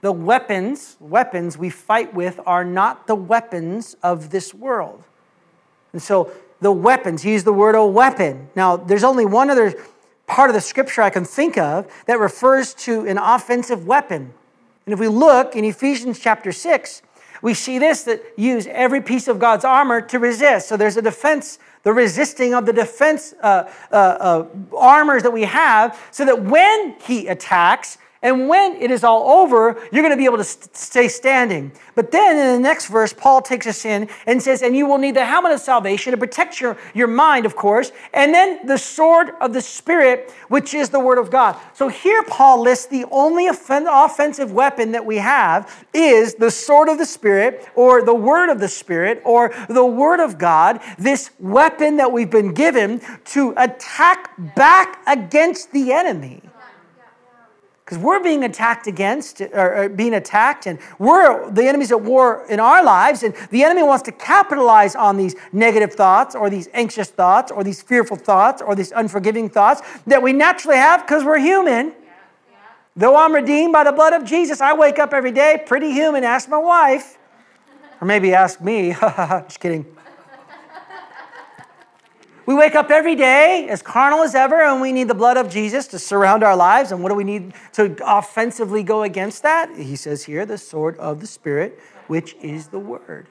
The 0.02 0.12
weapons, 0.12 0.96
weapons 1.00 1.56
we 1.56 1.70
fight 1.70 2.14
with 2.14 2.38
are 2.46 2.64
not 2.64 3.06
the 3.06 3.14
weapons 3.14 3.96
of 4.02 4.30
this 4.30 4.54
world. 4.54 5.04
And 5.92 6.02
so 6.02 6.30
the 6.60 6.72
weapons, 6.72 7.22
he 7.22 7.32
used 7.32 7.46
the 7.46 7.52
word 7.52 7.74
a 7.74 7.84
weapon. 7.84 8.48
Now, 8.54 8.76
there's 8.76 9.04
only 9.04 9.24
one 9.24 9.50
other 9.50 9.74
part 10.26 10.50
of 10.50 10.54
the 10.54 10.60
scripture 10.60 11.02
I 11.02 11.10
can 11.10 11.24
think 11.24 11.56
of 11.56 11.90
that 12.06 12.18
refers 12.18 12.74
to 12.74 13.06
an 13.06 13.18
offensive 13.18 13.86
weapon. 13.86 14.32
And 14.84 14.92
if 14.92 15.00
we 15.00 15.08
look 15.08 15.56
in 15.56 15.64
Ephesians 15.64 16.18
chapter 16.18 16.52
6, 16.52 17.02
we 17.42 17.54
see 17.54 17.78
this 17.78 18.04
that 18.04 18.22
use 18.36 18.66
every 18.68 19.00
piece 19.00 19.28
of 19.28 19.38
God's 19.38 19.64
armor 19.64 20.00
to 20.00 20.18
resist. 20.18 20.68
So 20.68 20.76
there's 20.76 20.96
a 20.96 21.02
defense, 21.02 21.58
the 21.86 21.92
resisting 21.92 22.52
of 22.52 22.66
the 22.66 22.72
defense 22.72 23.32
uh, 23.42 23.70
uh, 23.92 23.94
uh, 23.94 24.46
armors 24.76 25.22
that 25.22 25.32
we 25.32 25.44
have, 25.44 25.96
so 26.10 26.24
that 26.24 26.42
when 26.42 26.96
he 27.00 27.28
attacks, 27.28 27.96
and 28.22 28.48
when 28.48 28.76
it 28.76 28.90
is 28.90 29.04
all 29.04 29.40
over, 29.40 29.80
you're 29.92 30.02
going 30.02 30.10
to 30.10 30.16
be 30.16 30.24
able 30.24 30.38
to 30.38 30.44
stay 30.44 31.06
standing. 31.06 31.70
But 31.94 32.10
then 32.10 32.36
in 32.36 32.54
the 32.54 32.68
next 32.68 32.86
verse, 32.86 33.12
Paul 33.12 33.42
takes 33.42 33.66
us 33.66 33.84
in 33.84 34.08
and 34.26 34.42
says, 34.42 34.62
And 34.62 34.74
you 34.74 34.86
will 34.86 34.98
need 34.98 35.16
the 35.16 35.24
helmet 35.24 35.52
of 35.52 35.60
salvation 35.60 36.12
to 36.12 36.16
protect 36.16 36.60
your, 36.60 36.78
your 36.94 37.08
mind, 37.08 37.44
of 37.44 37.56
course, 37.56 37.92
and 38.14 38.32
then 38.32 38.66
the 38.66 38.78
sword 38.78 39.30
of 39.40 39.52
the 39.52 39.60
Spirit, 39.60 40.32
which 40.48 40.72
is 40.72 40.88
the 40.88 41.00
Word 41.00 41.18
of 41.18 41.30
God. 41.30 41.56
So 41.74 41.88
here 41.88 42.22
Paul 42.22 42.62
lists 42.62 42.86
the 42.86 43.04
only 43.10 43.48
offen- 43.48 43.86
offensive 43.86 44.50
weapon 44.50 44.92
that 44.92 45.04
we 45.04 45.16
have 45.16 45.86
is 45.92 46.34
the 46.34 46.50
sword 46.50 46.88
of 46.88 46.98
the 46.98 47.06
Spirit, 47.06 47.68
or 47.74 48.02
the 48.02 48.14
Word 48.14 48.48
of 48.48 48.60
the 48.60 48.68
Spirit, 48.68 49.20
or 49.24 49.54
the 49.68 49.84
Word 49.84 50.20
of 50.20 50.38
God, 50.38 50.80
this 50.98 51.30
weapon 51.38 51.96
that 51.98 52.10
we've 52.10 52.30
been 52.30 52.54
given 52.54 53.02
to 53.26 53.52
attack 53.58 54.30
back 54.54 55.02
against 55.06 55.72
the 55.72 55.92
enemy 55.92 56.42
because 57.86 57.98
we're 57.98 58.20
being 58.20 58.42
attacked 58.42 58.88
against 58.88 59.40
or, 59.40 59.88
being 59.88 60.14
attacked 60.14 60.66
and 60.66 60.76
we're 60.98 61.48
the 61.52 61.62
enemies 61.62 61.92
at 61.92 62.00
war 62.00 62.44
in 62.50 62.58
our 62.58 62.82
lives 62.82 63.22
and 63.22 63.32
the 63.50 63.62
enemy 63.62 63.84
wants 63.84 64.02
to 64.02 64.10
capitalize 64.10 64.96
on 64.96 65.16
these 65.16 65.36
negative 65.52 65.94
thoughts 65.94 66.34
or 66.34 66.50
these 66.50 66.68
anxious 66.74 67.08
thoughts 67.08 67.52
or 67.52 67.62
these 67.62 67.80
fearful 67.80 68.16
thoughts 68.16 68.60
or 68.60 68.74
these 68.74 68.90
unforgiving 68.90 69.48
thoughts 69.48 69.82
that 70.04 70.20
we 70.20 70.32
naturally 70.32 70.76
have 70.76 71.06
because 71.06 71.22
we're 71.22 71.38
human. 71.38 71.92
Though 72.96 73.14
i'm 73.14 73.32
redeemed 73.32 73.72
by 73.72 73.84
the 73.84 73.92
blood 73.92 74.14
of 74.14 74.24
jesus 74.24 74.60
i 74.60 74.72
wake 74.72 74.98
up 74.98 75.12
every 75.12 75.32
day 75.32 75.62
pretty 75.64 75.92
human. 75.92 76.24
Ask 76.24 76.48
my 76.48 76.58
wife. 76.58 77.18
Or 78.00 78.06
maybe 78.06 78.34
ask 78.34 78.60
me. 78.60 78.92
Just 79.00 79.60
kidding 79.60 79.95
we 82.46 82.54
wake 82.54 82.76
up 82.76 82.90
every 82.92 83.16
day 83.16 83.66
as 83.68 83.82
carnal 83.82 84.22
as 84.22 84.36
ever, 84.36 84.62
and 84.62 84.80
we 84.80 84.92
need 84.92 85.08
the 85.08 85.14
blood 85.14 85.36
of 85.36 85.50
Jesus 85.50 85.88
to 85.88 85.98
surround 85.98 86.44
our 86.44 86.56
lives. 86.56 86.92
And 86.92 87.02
what 87.02 87.08
do 87.08 87.16
we 87.16 87.24
need 87.24 87.52
to 87.72 87.96
offensively 88.04 88.84
go 88.84 89.02
against 89.02 89.42
that? 89.42 89.76
He 89.76 89.96
says 89.96 90.22
here, 90.24 90.46
the 90.46 90.56
sword 90.56 90.96
of 90.98 91.20
the 91.20 91.26
Spirit, 91.26 91.78
which 92.06 92.36
is 92.40 92.68
the 92.68 92.78
Word. 92.78 93.26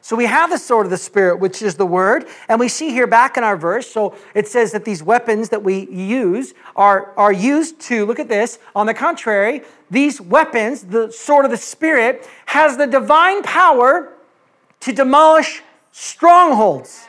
So 0.00 0.14
we 0.14 0.26
have 0.26 0.50
the 0.50 0.58
sword 0.58 0.86
of 0.86 0.90
the 0.90 0.96
Spirit, 0.96 1.38
which 1.38 1.62
is 1.62 1.76
the 1.76 1.86
Word, 1.86 2.26
and 2.48 2.60
we 2.60 2.68
see 2.68 2.90
here 2.90 3.06
back 3.06 3.36
in 3.36 3.44
our 3.44 3.56
verse. 3.56 3.88
So 3.88 4.16
it 4.34 4.46
says 4.48 4.72
that 4.72 4.84
these 4.84 5.02
weapons 5.02 5.48
that 5.48 5.62
we 5.62 5.88
use 5.88 6.54
are, 6.74 7.12
are 7.16 7.32
used 7.32 7.80
to, 7.82 8.04
look 8.04 8.18
at 8.20 8.28
this, 8.28 8.58
on 8.74 8.86
the 8.86 8.94
contrary, 8.94 9.62
these 9.90 10.20
weapons, 10.20 10.82
the 10.84 11.10
sword 11.10 11.44
of 11.44 11.50
the 11.52 11.56
Spirit, 11.56 12.28
has 12.46 12.76
the 12.76 12.86
divine 12.86 13.42
power 13.42 14.12
to 14.80 14.92
demolish 14.92 15.62
strongholds 15.92 17.06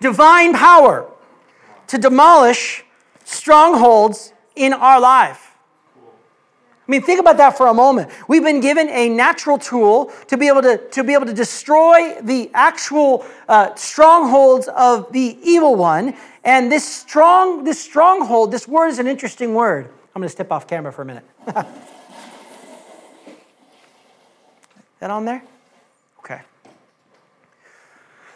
divine 0.00 0.54
power 0.54 1.10
to 1.88 1.98
demolish 1.98 2.84
strongholds 3.24 4.32
in 4.56 4.72
our 4.72 5.00
life. 5.00 5.50
I 6.90 6.90
mean, 6.90 7.02
think 7.02 7.20
about 7.20 7.36
that 7.36 7.56
for 7.56 7.68
a 7.68 7.74
moment. 7.74 8.10
We've 8.26 8.42
been 8.42 8.58
given 8.60 8.88
a 8.88 9.08
natural 9.08 9.58
tool 9.58 10.10
to 10.26 10.36
be 10.36 10.48
able 10.48 10.62
to, 10.62 10.78
to 10.88 11.04
be 11.04 11.14
able 11.14 11.26
to 11.26 11.32
destroy 11.32 12.20
the 12.20 12.50
actual 12.52 13.24
uh, 13.48 13.76
strongholds 13.76 14.66
of 14.66 15.12
the 15.12 15.38
evil 15.44 15.76
one. 15.76 16.16
And 16.42 16.72
this 16.72 16.84
strong, 16.84 17.62
this 17.62 17.78
stronghold, 17.80 18.50
this 18.50 18.66
word 18.66 18.88
is 18.88 18.98
an 18.98 19.06
interesting 19.06 19.54
word. 19.54 19.86
I'm 20.16 20.20
going 20.20 20.26
to 20.26 20.32
step 20.32 20.50
off 20.50 20.66
camera 20.66 20.92
for 20.92 21.02
a 21.02 21.04
minute. 21.04 21.24
that 24.98 25.10
on 25.12 25.24
there? 25.24 25.44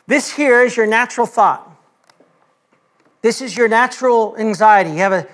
This 0.07 0.31
here 0.31 0.63
is 0.63 0.77
your 0.77 0.87
natural 0.87 1.27
thought. 1.27 1.71
This 3.23 3.41
is 3.41 3.57
your 3.57 3.69
natural 3.69 4.37
anxiety. 4.37 4.91
You 4.91 4.99
have 4.99 5.13
a 5.13 5.27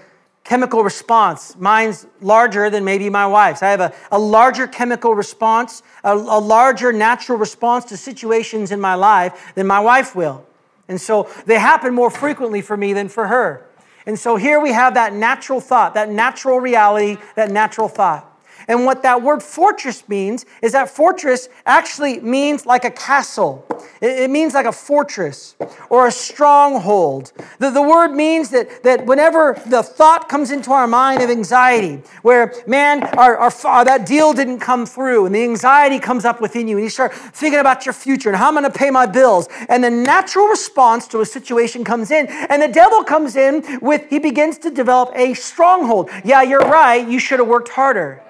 chemical 0.44 0.85
response. 0.85 1.56
Mine's 1.56 2.06
larger 2.20 2.70
than 2.70 2.85
maybe 2.85 3.11
my 3.11 3.26
wife's. 3.26 3.62
I 3.62 3.70
have 3.70 3.80
a, 3.80 3.92
a 4.12 4.18
larger 4.18 4.68
chemical 4.68 5.14
response, 5.14 5.83
a, 6.04 6.14
a 6.14 6.40
larger 6.40 6.92
natural 6.92 7.37
response 7.37 7.85
to 7.87 7.96
situations 7.96 8.70
in 8.70 8.80
my 8.80 8.94
life 8.94 9.52
than 9.56 9.66
my 9.66 9.80
wife 9.80 10.14
will. 10.14 10.46
And 10.88 11.00
so 11.00 11.28
they 11.46 11.59
happen 11.59 11.94
more 11.94 12.11
frequently 12.11 12.62
for 12.62 12.76
me 12.76 12.92
than 12.92 13.09
for 13.09 13.26
her. 13.26 13.66
And 14.06 14.18
so 14.18 14.37
here 14.37 14.61
we 14.61 14.72
have 14.72 14.94
that 14.94 15.12
natural 15.12 15.61
thought, 15.61 15.94
that 15.94 16.09
natural 16.09 16.61
reality, 16.61 17.18
that 17.35 17.50
natural 17.50 17.88
thought. 17.88 18.29
And 18.70 18.85
what 18.85 19.02
that 19.02 19.20
word 19.20 19.42
fortress 19.42 20.09
means 20.09 20.46
is 20.62 20.72
that 20.72 20.88
fortress 20.88 21.48
actually 21.66 22.20
means 22.20 22.66
like 22.66 22.85
a 22.85 22.90
castle. 22.92 23.66
It, 24.00 24.30
means 24.30 24.54
like 24.54 24.64
a 24.64 24.72
fortress 24.72 25.56
or 25.88 26.06
a 26.06 26.12
stronghold. 26.12 27.33
The, 27.59 27.70
the 27.70 27.83
word 27.83 28.12
means 28.12 28.50
that, 28.50 28.85
that 28.85 29.06
whenever 29.06 29.61
the 29.66 29.83
thought 29.83 30.28
comes 30.28 30.52
into 30.52 30.70
our 30.70 30.87
mind 30.87 31.20
of 31.20 31.30
anxiety, 31.30 32.00
where, 32.22 32.54
man, 32.68 33.02
our, 33.18 33.37
our, 33.38 33.85
that 33.85 34.06
deal 34.06 34.33
didn't 34.33 34.61
come 34.61 34.87
through, 34.87 35.26
and 35.26 35.35
the 35.35 35.42
anxiety 35.42 35.98
comes 35.98 36.24
up 36.24 36.40
within 36.40 36.68
you, 36.68 36.76
and 36.76 36.85
you 36.85 36.90
start 36.90 37.12
thinking 37.12 37.59
about 37.59 37.85
your 37.85 37.92
future 37.92 38.28
and 38.28 38.38
how 38.38 38.46
I'm 38.46 38.54
going 38.54 38.62
to 38.64 38.70
pay 38.70 38.90
my 38.90 39.04
bills, 39.04 39.48
and 39.68 39.83
the 39.83 39.90
natural 39.90 40.46
response 40.46 41.09
to 41.09 41.22
a 41.22 41.26
situation 41.26 41.83
comes 41.83 42.12
in, 42.12 42.28
and 42.28 42.62
the 42.62 42.68
devil 42.68 43.02
comes 43.02 43.35
in 43.35 43.80
with, 43.80 44.09
he 44.09 44.20
begins 44.20 44.59
to 44.59 44.70
develop 44.70 45.11
a 45.16 45.35
stronghold. 45.35 46.09
Yeah, 46.24 46.42
you're 46.42 46.61
right, 46.61 47.06
you 47.06 47.18
should 47.18 47.40
have 47.40 47.48
worked 47.48 47.70
harder. 47.70 48.22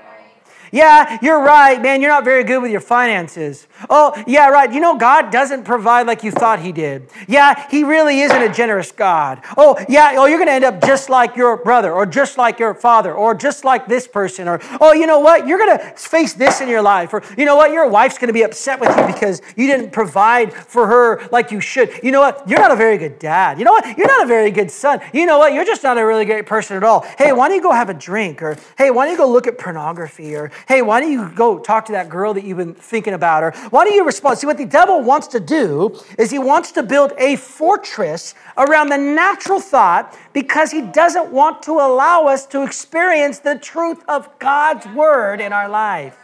Yeah, 0.73 1.19
you're 1.23 1.41
right, 1.41 1.81
man. 1.81 2.01
You're 2.01 2.11
not 2.11 2.25
very 2.25 2.45
good 2.45 2.63
with 2.63 2.71
your 2.71 2.81
finances. 2.81 3.67
Oh, 3.89 4.21
yeah, 4.27 4.49
right. 4.49 4.73
You 4.73 4.81
know, 4.81 4.97
God 4.97 5.31
doesn't 5.31 5.65
provide 5.65 6.07
like 6.07 6.23
you 6.23 6.31
thought 6.31 6.61
He 6.61 6.73
did. 6.73 7.11
Yeah, 7.27 7.69
He 7.71 7.85
really 7.85 8.21
isn't 8.21 8.43
a 8.43 8.53
generous 8.53 8.93
God. 8.93 9.43
Oh, 9.57 9.83
yeah, 9.89 10.15
oh, 10.17 10.27
you're 10.27 10.39
going 10.39 10.49
to 10.49 10.53
end 10.53 10.65
up 10.65 10.83
just 10.83 11.09
like 11.09 11.37
your 11.37 11.57
brother, 11.57 11.93
or 11.93 12.07
just 12.07 12.39
like 12.39 12.59
your 12.59 12.75
father, 12.75 13.13
or 13.13 13.35
just 13.35 13.65
like 13.65 13.87
this 13.87 14.07
person, 14.07 14.49
or, 14.49 14.61
oh, 14.81 14.93
you 14.93 15.07
know 15.07 15.19
what? 15.19 15.47
You're 15.47 15.59
going 15.59 15.79
to 15.79 15.85
face 15.97 16.35
this 16.35 16.61
in 16.61 16.69
your 16.69 16.83
life, 16.83 17.13
or, 17.13 17.23
you 17.37 17.45
know 17.45 17.57
what? 17.57 17.73
Your 17.73 17.89
wife's 17.89 18.19
going 18.19 18.29
to 18.29 18.35
be 18.35 18.43
upset 18.43 18.81
with 18.81 18.97
you 18.97 19.07
because 19.07 19.43
you 19.57 19.67
didn't 19.67 19.91
provide 19.91 20.53
for 20.53 20.87
her 20.87 21.29
like 21.33 21.51
you 21.51 21.61
should. 21.61 21.91
You 22.03 22.13
know 22.13 22.21
what? 22.21 22.49
You're 22.49 22.61
not 22.61 22.71
a 22.71 22.77
very 22.77 22.99
good 22.99 23.19
dad. 23.19 23.59
You 23.59 23.65
know 23.65 23.73
what? 23.73 23.99
You're 23.99 24.09
not 24.09 24.25
a 24.25 24.27
very 24.27 24.51
good 24.51 24.71
son. 24.71 25.01
You 25.13 25.27
know 25.27 25.39
what? 25.39 25.53
You're 25.53 25.65
just 25.65 25.83
not 25.83 25.99
a 25.99 26.07
really 26.07 26.25
great 26.25 26.47
person 26.47 26.77
at 26.77 26.85
all. 26.85 27.01
Hey, 27.19 27.33
why 27.33 27.49
don't 27.49 27.57
you 27.57 27.63
go 27.63 27.73
have 27.73 27.91
a 27.91 27.95
drink? 27.95 28.43
Or, 28.43 28.57
hey, 28.79 28.91
why 28.91 29.07
don't 29.07 29.13
you 29.13 29.19
go 29.19 29.31
look 29.31 29.47
at 29.47 29.59
pornography? 29.59 30.35
Or, 30.37 30.51
hey, 30.69 30.83
why 30.83 31.01
don't 31.01 31.13
you 31.13 31.31
go 31.31 31.59
talk 31.59 31.87
to 31.87 31.93
that 31.93 32.09
girl 32.09 32.35
that 32.35 32.45
you've 32.45 32.59
been 32.59 32.75
thinking 32.75 33.15
about? 33.15 33.43
Or 33.43 33.53
why 33.71 33.85
don't 33.85 33.95
you 33.95 34.05
respond? 34.05 34.39
See, 34.39 34.47
what 34.47 34.59
the 34.59 34.67
devil 34.67 35.03
wants 35.03 35.27
to 35.29 35.41
do 35.41 35.99
is 36.19 36.31
he 36.31 36.39
wants 36.39 36.73
to 36.73 36.83
build 36.83 37.13
a 37.19 37.37
fortress 37.37 38.35
around 38.57 38.89
the 38.89 38.99
natural 38.99 39.61
thought 39.61 40.17
because 40.33 40.71
he 40.71 40.83
doesn't 40.83 41.31
want 41.33 41.63
to 41.65 41.73
allow 41.73 42.27
us 42.27 42.47
to 42.47 42.63
experience 42.63 43.39
the 43.39 43.59
truth 43.59 44.03
of 44.09 44.29
God's 44.39 44.87
word 44.89 45.41
in 45.41 45.53
our 45.53 45.69
life. 45.69 46.17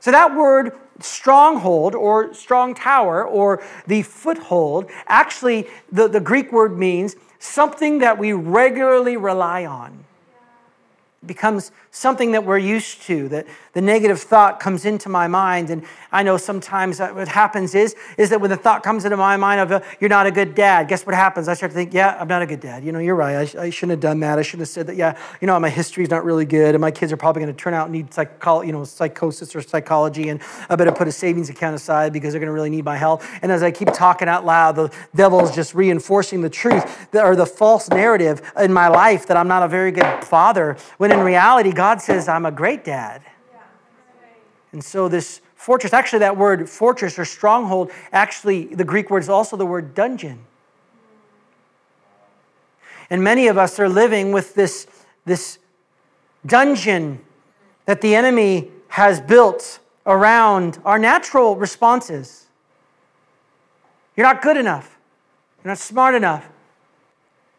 So 0.00 0.10
that 0.10 0.36
word 0.36 0.72
stronghold 1.00 1.94
or 1.94 2.32
strong 2.34 2.74
tower 2.74 3.26
or 3.26 3.62
the 3.86 4.02
foothold, 4.02 4.90
actually, 5.06 5.66
the, 5.90 6.08
the 6.08 6.20
Greek 6.20 6.52
word 6.52 6.78
means 6.78 7.16
something 7.38 7.98
that 7.98 8.18
we 8.18 8.32
regularly 8.32 9.16
rely 9.16 9.66
on. 9.66 10.03
Becomes 11.26 11.72
something 11.90 12.32
that 12.32 12.44
we're 12.44 12.58
used 12.58 13.02
to 13.02 13.28
that 13.28 13.46
the 13.74 13.80
negative 13.80 14.20
thought 14.20 14.60
comes 14.60 14.84
into 14.84 15.08
my 15.08 15.28
mind. 15.28 15.70
And 15.70 15.84
i 16.12 16.22
know 16.22 16.36
sometimes 16.36 17.00
what 17.00 17.28
happens 17.28 17.74
is 17.74 17.94
is 18.16 18.30
that 18.30 18.40
when 18.40 18.50
the 18.50 18.56
thought 18.56 18.82
comes 18.82 19.04
into 19.04 19.16
my 19.16 19.36
mind 19.36 19.60
of 19.60 19.72
uh, 19.72 19.80
you're 20.00 20.08
not 20.08 20.26
a 20.26 20.30
good 20.30 20.54
dad 20.54 20.88
guess 20.88 21.04
what 21.04 21.14
happens? 21.14 21.48
I 21.48 21.54
start 21.54 21.72
to 21.72 21.76
think 21.76 21.92
yeah 21.92 22.16
i'm 22.20 22.28
not 22.28 22.42
a 22.42 22.46
good 22.46 22.60
dad. 22.60 22.84
You 22.84 22.92
know 22.92 22.98
you're 22.98 23.14
right. 23.14 23.54
I, 23.54 23.62
I 23.62 23.70
shouldn't 23.70 23.90
have 23.90 24.00
done 24.00 24.20
that. 24.20 24.38
I 24.38 24.42
shouldn't 24.42 24.62
have 24.62 24.68
said 24.68 24.86
that. 24.86 24.96
Yeah 24.96 25.18
you 25.40 25.46
know 25.46 25.58
my 25.58 25.70
history's 25.70 26.10
not 26.10 26.24
really 26.24 26.44
good 26.44 26.74
and 26.74 26.80
my 26.80 26.90
kids 26.90 27.12
are 27.12 27.16
probably 27.16 27.42
going 27.42 27.54
to 27.54 27.60
turn 27.60 27.74
out 27.74 27.86
and 27.86 27.92
need 27.92 28.12
psycho- 28.12 28.62
you 28.62 28.72
know 28.72 28.84
psychosis 28.84 29.54
or 29.54 29.62
psychology 29.62 30.28
and 30.28 30.40
i 30.68 30.76
better 30.76 30.92
put 30.92 31.08
a 31.08 31.12
savings 31.12 31.50
account 31.50 31.74
aside 31.74 32.12
because 32.12 32.32
they're 32.32 32.40
going 32.40 32.46
to 32.46 32.52
really 32.52 32.70
need 32.70 32.84
my 32.84 32.96
help. 32.96 33.22
And 33.42 33.50
as 33.50 33.62
i 33.62 33.70
keep 33.70 33.92
talking 33.92 34.28
out 34.28 34.44
loud 34.44 34.76
the 34.76 34.90
devil's 35.14 35.54
just 35.54 35.74
reinforcing 35.74 36.40
the 36.40 36.50
truth 36.50 37.10
that, 37.10 37.24
or 37.24 37.36
the 37.36 37.46
false 37.46 37.88
narrative 37.88 38.40
in 38.58 38.72
my 38.72 38.88
life 38.88 39.26
that 39.26 39.36
i'm 39.36 39.48
not 39.48 39.62
a 39.62 39.68
very 39.68 39.90
good 39.90 40.24
father 40.24 40.76
when 40.98 41.12
in 41.12 41.20
reality, 41.20 41.72
God 41.72 42.00
says, 42.00 42.28
I'm 42.28 42.46
a 42.46 42.50
great 42.50 42.84
dad. 42.84 43.22
And 44.74 44.82
so, 44.82 45.06
this 45.06 45.40
fortress, 45.54 45.92
actually, 45.92 46.18
that 46.18 46.36
word 46.36 46.68
fortress 46.68 47.16
or 47.16 47.24
stronghold, 47.24 47.92
actually, 48.10 48.64
the 48.64 48.82
Greek 48.82 49.08
word 49.08 49.22
is 49.22 49.28
also 49.28 49.56
the 49.56 49.64
word 49.64 49.94
dungeon. 49.94 50.40
And 53.08 53.22
many 53.22 53.46
of 53.46 53.56
us 53.56 53.78
are 53.78 53.88
living 53.88 54.32
with 54.32 54.56
this, 54.56 54.88
this 55.26 55.60
dungeon 56.44 57.20
that 57.84 58.00
the 58.00 58.16
enemy 58.16 58.72
has 58.88 59.20
built 59.20 59.78
around 60.06 60.80
our 60.84 60.98
natural 60.98 61.54
responses. 61.54 62.48
You're 64.16 64.26
not 64.26 64.42
good 64.42 64.56
enough. 64.56 64.98
You're 65.62 65.70
not 65.70 65.78
smart 65.78 66.16
enough. 66.16 66.48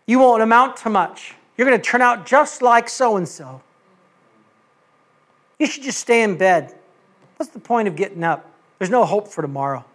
You 0.06 0.20
won't 0.20 0.44
amount 0.44 0.76
to 0.78 0.90
much. 0.90 1.34
You're 1.56 1.66
going 1.66 1.80
to 1.80 1.90
turn 1.90 2.02
out 2.02 2.26
just 2.26 2.62
like 2.62 2.90
so 2.90 3.16
and 3.16 3.26
so. 3.26 3.62
You 5.58 5.66
should 5.66 5.84
just 5.84 6.02
stay 6.02 6.22
in 6.22 6.38
bed. 6.38 6.76
What's 7.38 7.52
the 7.52 7.60
point 7.60 7.88
of 7.88 7.96
getting 7.96 8.24
up? 8.24 8.52
There's 8.80 8.92
no 8.92 9.06
hope 9.06 9.28
for 9.28 9.42
tomorrow. 9.42 9.86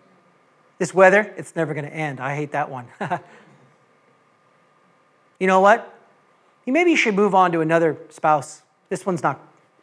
This 0.78 0.94
weather, 0.94 1.32
it's 1.36 1.54
never 1.54 1.74
going 1.74 1.84
to 1.84 1.92
end. 1.92 2.20
I 2.20 2.34
hate 2.34 2.52
that 2.52 2.70
one. 2.70 2.86
you 5.38 5.46
know 5.46 5.60
what? 5.60 5.94
You 6.64 6.72
maybe 6.72 6.90
you 6.90 6.96
should 6.96 7.14
move 7.14 7.34
on 7.34 7.52
to 7.52 7.60
another 7.60 7.98
spouse. 8.08 8.62
This 8.88 9.04
one's 9.04 9.22
not 9.22 9.40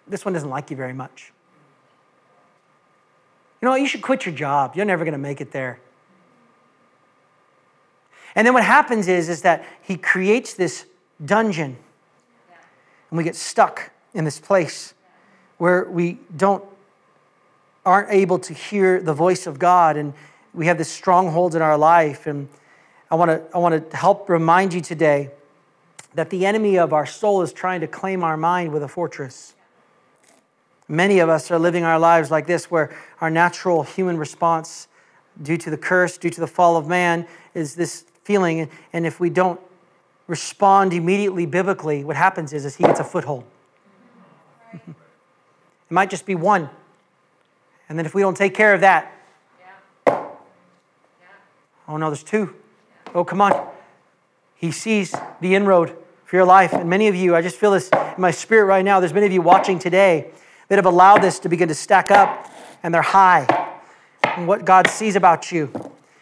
this 0.07 0.23
one 0.23 0.33
doesn't 0.33 0.49
like 0.49 0.71
you 0.71 0.77
very 0.77 0.93
much. 0.93 1.33
You 3.61 3.65
know 3.65 3.71
what? 3.71 3.81
You 3.81 3.87
should 3.87 4.01
quit 4.01 4.25
your 4.25 4.33
job. 4.33 4.75
You're 4.75 4.85
never 4.85 5.03
going 5.03 5.13
to 5.13 5.17
make 5.17 5.41
it 5.41 5.51
there. 5.51 5.79
And 8.35 8.45
then 8.45 8.53
what 8.53 8.63
happens 8.63 9.07
is, 9.07 9.29
is 9.29 9.41
that 9.41 9.65
he 9.81 9.97
creates 9.97 10.53
this 10.53 10.85
dungeon. 11.23 11.75
And 13.09 13.17
we 13.17 13.23
get 13.23 13.35
stuck 13.35 13.91
in 14.13 14.25
this 14.25 14.39
place 14.39 14.93
where 15.57 15.85
we 15.85 16.19
don't 16.35 16.63
aren't 17.87 18.11
able 18.11 18.37
to 18.37 18.53
hear 18.53 19.01
the 19.01 19.13
voice 19.13 19.47
of 19.47 19.57
God 19.57 19.95
and 19.95 20.13
we 20.53 20.65
have 20.67 20.77
this 20.77 20.91
stronghold 20.91 21.55
in 21.55 21.61
our 21.61 21.77
life 21.77 22.27
and 22.27 22.49
I 23.09 23.15
want 23.15 23.31
to 23.31 23.41
I 23.55 23.59
want 23.59 23.89
to 23.89 23.95
help 23.95 24.29
remind 24.29 24.73
you 24.73 24.81
today 24.81 25.31
that 26.13 26.29
the 26.29 26.45
enemy 26.45 26.77
of 26.77 26.91
our 26.91 27.05
soul 27.05 27.41
is 27.41 27.53
trying 27.53 27.79
to 27.79 27.87
claim 27.87 28.25
our 28.25 28.35
mind 28.35 28.73
with 28.73 28.83
a 28.83 28.89
fortress. 28.89 29.55
Many 30.89 31.19
of 31.19 31.29
us 31.29 31.49
are 31.49 31.57
living 31.57 31.85
our 31.85 31.97
lives 31.97 32.29
like 32.29 32.45
this 32.45 32.69
where 32.69 32.93
our 33.21 33.29
natural 33.29 33.83
human 33.83 34.17
response 34.17 34.89
due 35.41 35.57
to 35.57 35.69
the 35.69 35.77
curse, 35.77 36.17
due 36.17 36.29
to 36.29 36.41
the 36.41 36.47
fall 36.47 36.75
of 36.75 36.87
man 36.87 37.25
is 37.53 37.75
this 37.75 38.03
feeling 38.23 38.69
and 38.91 39.05
if 39.05 39.21
we 39.21 39.29
don't 39.29 39.61
respond 40.27 40.91
immediately 40.91 41.45
biblically, 41.45 42.03
what 42.03 42.17
happens 42.17 42.51
is, 42.51 42.65
is 42.65 42.75
he 42.75 42.83
gets 42.83 42.99
a 42.99 43.05
foothold. 43.05 43.45
it 44.73 44.81
might 45.89 46.09
just 46.09 46.25
be 46.25 46.35
one. 46.35 46.69
And 47.89 47.97
then 47.97 48.05
if 48.05 48.13
we 48.13 48.21
don't 48.21 48.37
take 48.37 48.53
care 48.53 48.73
of 48.73 48.81
that, 48.81 49.13
oh 51.87 51.97
no, 51.97 52.09
there's 52.09 52.23
two. 52.23 52.53
Oh, 53.15 53.23
come 53.23 53.41
on. 53.41 53.67
He 54.55 54.71
sees 54.71 55.15
the 55.41 55.55
inroad 55.55 55.95
for 56.25 56.35
your 56.35 56.45
life. 56.45 56.73
And 56.73 56.89
many 56.89 57.07
of 57.07 57.15
you, 57.15 57.35
I 57.35 57.41
just 57.41 57.55
feel 57.55 57.71
this 57.71 57.89
in 57.89 58.21
my 58.21 58.31
spirit 58.31 58.65
right 58.65 58.83
now. 58.83 58.99
There's 58.99 59.13
many 59.13 59.25
of 59.25 59.31
you 59.31 59.41
watching 59.41 59.79
today 59.79 60.31
that 60.67 60.75
have 60.75 60.85
allowed 60.85 61.21
this 61.21 61.39
to 61.39 61.49
begin 61.49 61.69
to 61.69 61.75
stack 61.75 62.11
up 62.11 62.51
and 62.83 62.93
they're 62.93 63.01
high. 63.01 63.45
And 64.23 64.47
what 64.47 64.65
God 64.65 64.87
sees 64.87 65.15
about 65.15 65.51
you 65.51 65.71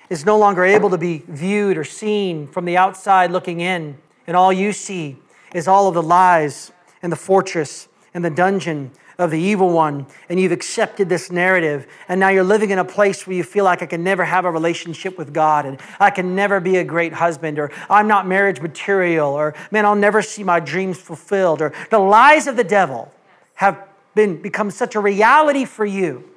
is 0.09 0.25
no 0.25 0.37
longer 0.37 0.63
able 0.63 0.89
to 0.91 0.97
be 0.97 1.23
viewed 1.27 1.77
or 1.77 1.83
seen 1.83 2.47
from 2.47 2.65
the 2.65 2.77
outside 2.77 3.31
looking 3.31 3.59
in. 3.59 3.97
And 4.27 4.37
all 4.37 4.53
you 4.53 4.71
see 4.71 5.17
is 5.53 5.67
all 5.67 5.87
of 5.87 5.95
the 5.95 6.03
lies 6.03 6.71
and 7.01 7.11
the 7.11 7.17
fortress 7.17 7.87
and 8.13 8.23
the 8.23 8.29
dungeon 8.29 8.91
of 9.17 9.31
the 9.31 9.39
evil 9.39 9.69
one. 9.69 10.05
And 10.29 10.39
you've 10.39 10.51
accepted 10.51 11.09
this 11.09 11.31
narrative. 11.31 11.87
And 12.07 12.19
now 12.19 12.29
you're 12.29 12.43
living 12.43 12.69
in 12.69 12.79
a 12.79 12.85
place 12.85 13.25
where 13.25 13.35
you 13.35 13.43
feel 13.43 13.65
like 13.65 13.81
I 13.81 13.85
can 13.85 14.03
never 14.03 14.25
have 14.25 14.45
a 14.45 14.51
relationship 14.51 15.17
with 15.17 15.33
God 15.33 15.65
and 15.65 15.79
I 15.99 16.09
can 16.09 16.35
never 16.35 16.59
be 16.59 16.77
a 16.77 16.83
great 16.83 17.13
husband 17.13 17.59
or 17.59 17.71
I'm 17.89 18.07
not 18.07 18.27
marriage 18.27 18.61
material 18.61 19.29
or 19.29 19.53
man, 19.71 19.85
I'll 19.85 19.95
never 19.95 20.21
see 20.21 20.43
my 20.43 20.59
dreams 20.59 20.97
fulfilled 20.97 21.61
or 21.61 21.73
the 21.89 21.99
lies 21.99 22.47
of 22.47 22.55
the 22.55 22.63
devil 22.63 23.11
have 23.55 23.87
been 24.13 24.41
become 24.41 24.71
such 24.71 24.95
a 24.95 24.99
reality 24.99 25.65
for 25.65 25.85
you 25.85 26.29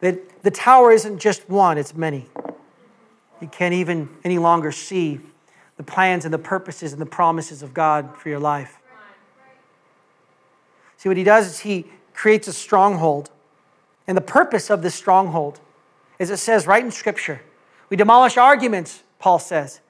that 0.00 0.42
the 0.42 0.50
tower 0.50 0.90
isn't 0.90 1.18
just 1.18 1.48
one, 1.48 1.78
it's 1.78 1.94
many. 1.94 2.28
You 3.40 3.48
can't 3.48 3.74
even 3.74 4.08
any 4.24 4.38
longer 4.38 4.72
see 4.72 5.20
the 5.76 5.82
plans 5.82 6.24
and 6.24 6.34
the 6.34 6.38
purposes 6.38 6.92
and 6.92 7.00
the 7.00 7.06
promises 7.06 7.62
of 7.62 7.72
God 7.72 8.16
for 8.16 8.28
your 8.28 8.38
life. 8.38 8.78
See, 11.02 11.08
what 11.08 11.18
he 11.18 11.24
does 11.24 11.48
is 11.48 11.58
he 11.58 11.86
creates 12.14 12.46
a 12.46 12.52
stronghold. 12.52 13.28
And 14.06 14.16
the 14.16 14.20
purpose 14.20 14.70
of 14.70 14.82
this 14.82 14.94
stronghold, 14.94 15.58
is 16.20 16.30
it 16.30 16.36
says 16.36 16.64
right 16.64 16.84
in 16.84 16.92
Scripture, 16.92 17.42
we 17.88 17.96
demolish 17.96 18.36
arguments, 18.36 19.02
Paul 19.18 19.40
says, 19.40 19.80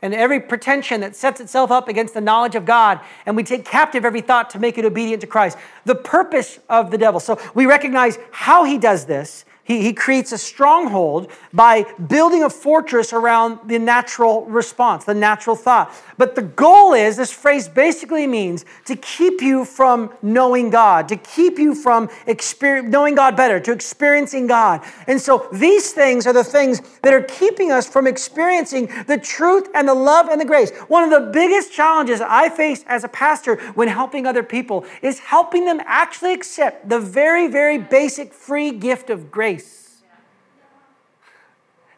and 0.00 0.14
every 0.14 0.40
pretension 0.40 1.02
that 1.02 1.16
sets 1.16 1.38
itself 1.38 1.70
up 1.70 1.86
against 1.86 2.14
the 2.14 2.22
knowledge 2.22 2.54
of 2.54 2.64
God, 2.64 3.00
and 3.26 3.36
we 3.36 3.42
take 3.42 3.66
captive 3.66 4.06
every 4.06 4.22
thought 4.22 4.48
to 4.50 4.58
make 4.58 4.78
it 4.78 4.86
obedient 4.86 5.20
to 5.20 5.26
Christ. 5.26 5.58
The 5.84 5.96
purpose 5.96 6.58
of 6.70 6.90
the 6.90 6.96
devil. 6.96 7.20
So 7.20 7.38
we 7.54 7.66
recognize 7.66 8.18
how 8.30 8.64
he 8.64 8.78
does 8.78 9.04
this 9.04 9.44
he, 9.64 9.80
he 9.80 9.92
creates 9.94 10.30
a 10.32 10.38
stronghold 10.38 11.30
by 11.52 11.84
building 12.06 12.42
a 12.42 12.50
fortress 12.50 13.14
around 13.14 13.58
the 13.66 13.78
natural 13.78 14.44
response, 14.44 15.04
the 15.04 15.14
natural 15.14 15.56
thought. 15.56 15.92
But 16.18 16.34
the 16.34 16.42
goal 16.42 16.92
is 16.92 17.16
this 17.16 17.32
phrase 17.32 17.66
basically 17.66 18.26
means 18.26 18.66
to 18.84 18.94
keep 18.94 19.40
you 19.40 19.64
from 19.64 20.12
knowing 20.20 20.68
God, 20.68 21.08
to 21.08 21.16
keep 21.16 21.58
you 21.58 21.74
from 21.74 22.10
knowing 22.26 23.14
God 23.14 23.36
better, 23.36 23.58
to 23.60 23.72
experiencing 23.72 24.46
God. 24.46 24.82
And 25.06 25.18
so 25.18 25.48
these 25.50 25.92
things 25.92 26.26
are 26.26 26.34
the 26.34 26.44
things 26.44 26.82
that 27.02 27.14
are 27.14 27.22
keeping 27.22 27.72
us 27.72 27.88
from 27.88 28.06
experiencing 28.06 28.90
the 29.06 29.16
truth 29.16 29.68
and 29.74 29.88
the 29.88 29.94
love 29.94 30.28
and 30.28 30.38
the 30.38 30.44
grace. 30.44 30.72
One 30.88 31.04
of 31.04 31.10
the 31.10 31.30
biggest 31.30 31.72
challenges 31.72 32.20
I 32.20 32.50
face 32.50 32.84
as 32.86 33.02
a 33.02 33.08
pastor 33.08 33.56
when 33.72 33.88
helping 33.88 34.26
other 34.26 34.42
people 34.42 34.84
is 35.00 35.20
helping 35.20 35.64
them 35.64 35.80
actually 35.86 36.34
accept 36.34 36.90
the 36.90 37.00
very, 37.00 37.48
very 37.48 37.78
basic 37.78 38.34
free 38.34 38.70
gift 38.70 39.08
of 39.08 39.30
grace 39.30 39.53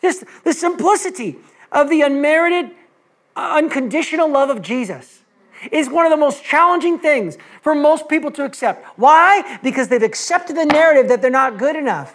Just 0.07 0.23
the 0.45 0.53
simplicity 0.53 1.35
of 1.73 1.91
the 1.91 2.03
unmerited, 2.03 2.71
unconditional 3.35 4.31
love 4.31 4.51
of 4.51 4.63
Jesus 4.63 5.23
is 5.73 5.91
one 5.91 6.07
of 6.07 6.11
the 6.11 6.17
most 6.17 6.45
challenging 6.45 6.97
things 6.97 7.37
for 7.61 7.75
most 7.75 8.09
people 8.09 8.31
to 8.31 8.45
accept. 8.45 8.87
Why? 8.97 9.59
Because 9.65 9.89
they've 9.89 10.01
accepted 10.01 10.57
the 10.57 10.65
narrative 10.65 11.09
that 11.09 11.23
they're 11.23 11.29
not 11.29 11.59
good 11.59 11.75
enough. 11.75 12.15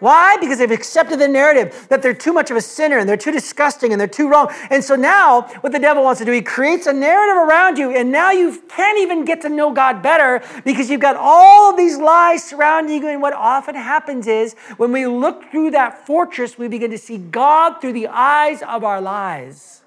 Why? 0.00 0.36
Because 0.38 0.58
they've 0.58 0.70
accepted 0.70 1.18
the 1.18 1.28
narrative 1.28 1.86
that 1.88 2.02
they're 2.02 2.14
too 2.14 2.32
much 2.32 2.50
of 2.50 2.56
a 2.56 2.60
sinner 2.60 2.98
and 2.98 3.08
they're 3.08 3.16
too 3.16 3.30
disgusting 3.30 3.92
and 3.92 4.00
they're 4.00 4.08
too 4.08 4.28
wrong. 4.28 4.52
And 4.70 4.82
so 4.82 4.96
now, 4.96 5.42
what 5.60 5.72
the 5.72 5.78
devil 5.78 6.02
wants 6.02 6.18
to 6.18 6.24
do, 6.24 6.32
he 6.32 6.42
creates 6.42 6.86
a 6.86 6.92
narrative 6.92 7.36
around 7.36 7.78
you, 7.78 7.90
and 7.90 8.10
now 8.10 8.30
you 8.30 8.62
can't 8.68 8.98
even 8.98 9.24
get 9.24 9.42
to 9.42 9.48
know 9.48 9.72
God 9.72 10.02
better 10.02 10.42
because 10.64 10.90
you've 10.90 11.00
got 11.00 11.16
all 11.16 11.70
of 11.70 11.76
these 11.76 11.98
lies 11.98 12.42
surrounding 12.42 13.02
you. 13.02 13.08
And 13.08 13.22
what 13.22 13.34
often 13.34 13.74
happens 13.74 14.26
is 14.26 14.54
when 14.76 14.90
we 14.90 15.06
look 15.06 15.50
through 15.50 15.72
that 15.72 16.06
fortress, 16.06 16.58
we 16.58 16.68
begin 16.68 16.90
to 16.90 16.98
see 16.98 17.18
God 17.18 17.80
through 17.80 17.92
the 17.92 18.08
eyes 18.08 18.62
of 18.62 18.84
our 18.84 19.00
lies. 19.00 19.79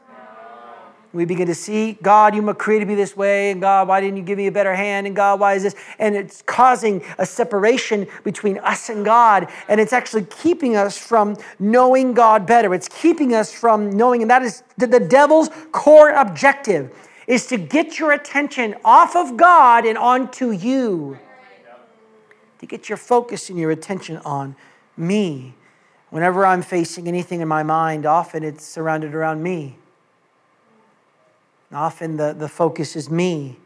We 1.14 1.26
begin 1.26 1.46
to 1.46 1.54
see, 1.54 1.94
God, 2.02 2.34
you 2.34 2.54
created 2.56 2.88
me 2.88 2.96
this 2.96 3.16
way, 3.16 3.52
and 3.52 3.62
God, 3.62 3.88
why 3.88 4.02
didn't 4.02 4.18
you 4.18 4.24
give 4.24 4.40
me 4.40 4.48
a 4.48 4.52
better 4.52 4.74
hand? 4.74 5.06
And 5.06 5.16
God, 5.16 5.40
why 5.40 5.54
is 5.54 5.62
this? 5.62 5.76
And 6.00 6.16
it's 6.16 6.42
causing 6.42 7.04
a 7.20 7.26
separation 7.26 8.08
between 8.24 8.58
us 8.58 8.90
and 8.90 9.06
God, 9.06 9.48
and 9.68 9.80
it's 9.80 9.94
actually 9.94 10.26
keeping 10.26 10.76
us 10.76 10.98
from 10.98 11.38
knowing 11.60 12.14
God 12.14 12.48
better. 12.48 12.74
It's 12.74 12.90
keeping 12.90 13.36
us 13.36 13.54
from 13.54 13.92
knowing, 13.92 14.24
and 14.24 14.32
that 14.32 14.42
is 14.42 14.64
the, 14.78 14.88
devil's 14.88 15.50
core 15.72 16.10
objective 16.10 16.92
is 17.28 17.46
to 17.48 17.58
get 17.58 18.00
your 18.00 18.12
attention 18.12 18.76
off 18.84 19.16
of 19.16 19.38
God 19.38 19.86
and 19.86 20.00
onto 20.00 20.50
you. 20.50 21.20
To 22.58 22.66
get 22.66 22.90
your 22.90 22.98
focus 22.98 23.52
and 23.52 23.60
your 23.60 23.70
attention 23.70 24.18
on 24.26 24.56
me. 24.98 25.54
Whenever 26.10 26.44
I'm 26.44 26.64
facing 26.64 27.08
anything 27.08 27.42
in 27.42 27.48
my 27.48 27.62
mind, 27.62 28.08
often 28.08 28.44
it's 28.44 28.66
surrounded 28.66 29.14
around 29.14 29.44
me. 29.44 29.78
Often 31.74 32.18
the, 32.18 32.34
the 32.34 32.48
focus 32.48 32.96
is 32.96 33.10
me. 33.10 33.58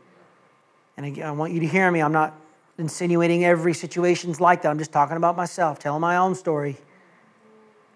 And 0.95 1.05
again, 1.05 1.27
I 1.27 1.31
want 1.31 1.53
you 1.53 1.59
to 1.59 1.67
hear 1.67 1.91
me. 1.91 2.01
I'm 2.01 2.11
not 2.11 2.33
insinuating 2.77 3.43
every 3.43 3.73
situation's 3.73 4.39
like 4.39 4.61
that. 4.61 4.69
I'm 4.69 4.77
just 4.77 4.91
talking 4.91 5.17
about 5.17 5.35
myself, 5.35 5.79
telling 5.79 6.01
my 6.01 6.17
own 6.17 6.35
story. 6.35 6.77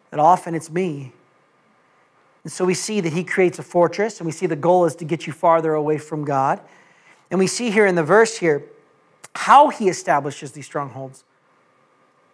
That 0.09 0.19
often 0.19 0.55
it's 0.55 0.69
me. 0.69 1.13
And 2.43 2.51
so 2.51 2.65
we 2.65 2.73
see 2.73 3.01
that 3.01 3.13
he 3.13 3.23
creates 3.23 3.59
a 3.59 3.63
fortress, 3.63 4.19
and 4.19 4.25
we 4.25 4.31
see 4.31 4.47
the 4.47 4.55
goal 4.55 4.85
is 4.85 4.95
to 4.95 5.05
get 5.05 5.27
you 5.27 5.33
farther 5.33 5.73
away 5.73 5.97
from 5.97 6.25
God. 6.25 6.59
And 7.29 7.39
we 7.39 7.47
see 7.47 7.69
here 7.71 7.85
in 7.85 7.95
the 7.95 8.03
verse 8.03 8.37
here 8.37 8.63
how 9.33 9.69
he 9.69 9.87
establishes 9.87 10.51
these 10.51 10.65
strongholds. 10.65 11.23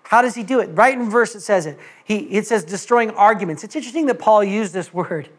How 0.03 0.21
does 0.21 0.35
he 0.35 0.43
do 0.43 0.59
it? 0.59 0.67
Right 0.67 0.97
in 0.97 1.09
verse 1.09 1.35
it 1.35 1.41
says 1.41 1.65
it. 1.65 1.77
He, 2.05 2.17
it 2.17 2.47
says 2.47 2.63
destroying 2.63 3.11
arguments. 3.11 3.63
It's 3.63 3.75
interesting 3.75 4.05
that 4.07 4.19
Paul 4.19 4.43
used 4.43 4.73
this 4.73 4.93
word. 4.93 5.29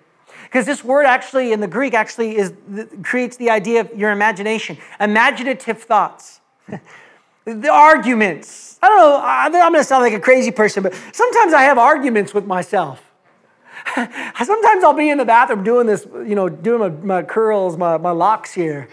Because 0.49 0.65
this 0.65 0.83
word 0.83 1.05
actually 1.05 1.53
in 1.53 1.61
the 1.61 1.69
Greek 1.69 1.93
actually 1.93 2.37
is 2.37 2.55
creates 3.03 3.37
the 3.37 3.51
idea 3.51 3.83
of 3.83 3.95
your 3.95 4.13
imagination, 4.13 4.79
imaginative 4.99 5.83
thoughts. 5.83 6.41
the 7.45 7.71
arguments. 7.71 8.79
I 8.83 8.89
don't 8.89 8.99
know, 8.99 9.21
I'm 9.23 9.53
going 9.53 9.75
to 9.75 9.85
sound 9.85 10.03
like 10.03 10.15
a 10.15 10.21
crazy 10.21 10.51
person, 10.51 10.83
but 10.83 10.95
sometimes 11.13 11.53
I 11.53 11.63
have 11.63 11.77
arguments 11.77 12.33
with 12.33 12.47
myself. 12.47 13.03
sometimes 13.95 14.85
I'll 14.85 14.95
be 14.95 15.11
in 15.11 15.19
the 15.19 15.25
bathroom 15.25 15.65
doing 15.65 15.87
this, 15.87 16.07
you 16.07 16.35
know, 16.35 16.49
doing 16.49 16.81
my, 16.81 16.89
my 16.89 17.23
curls, 17.23 17.77
my, 17.77 17.97
my 17.99 18.11
locks 18.11 18.53
here, 18.53 18.89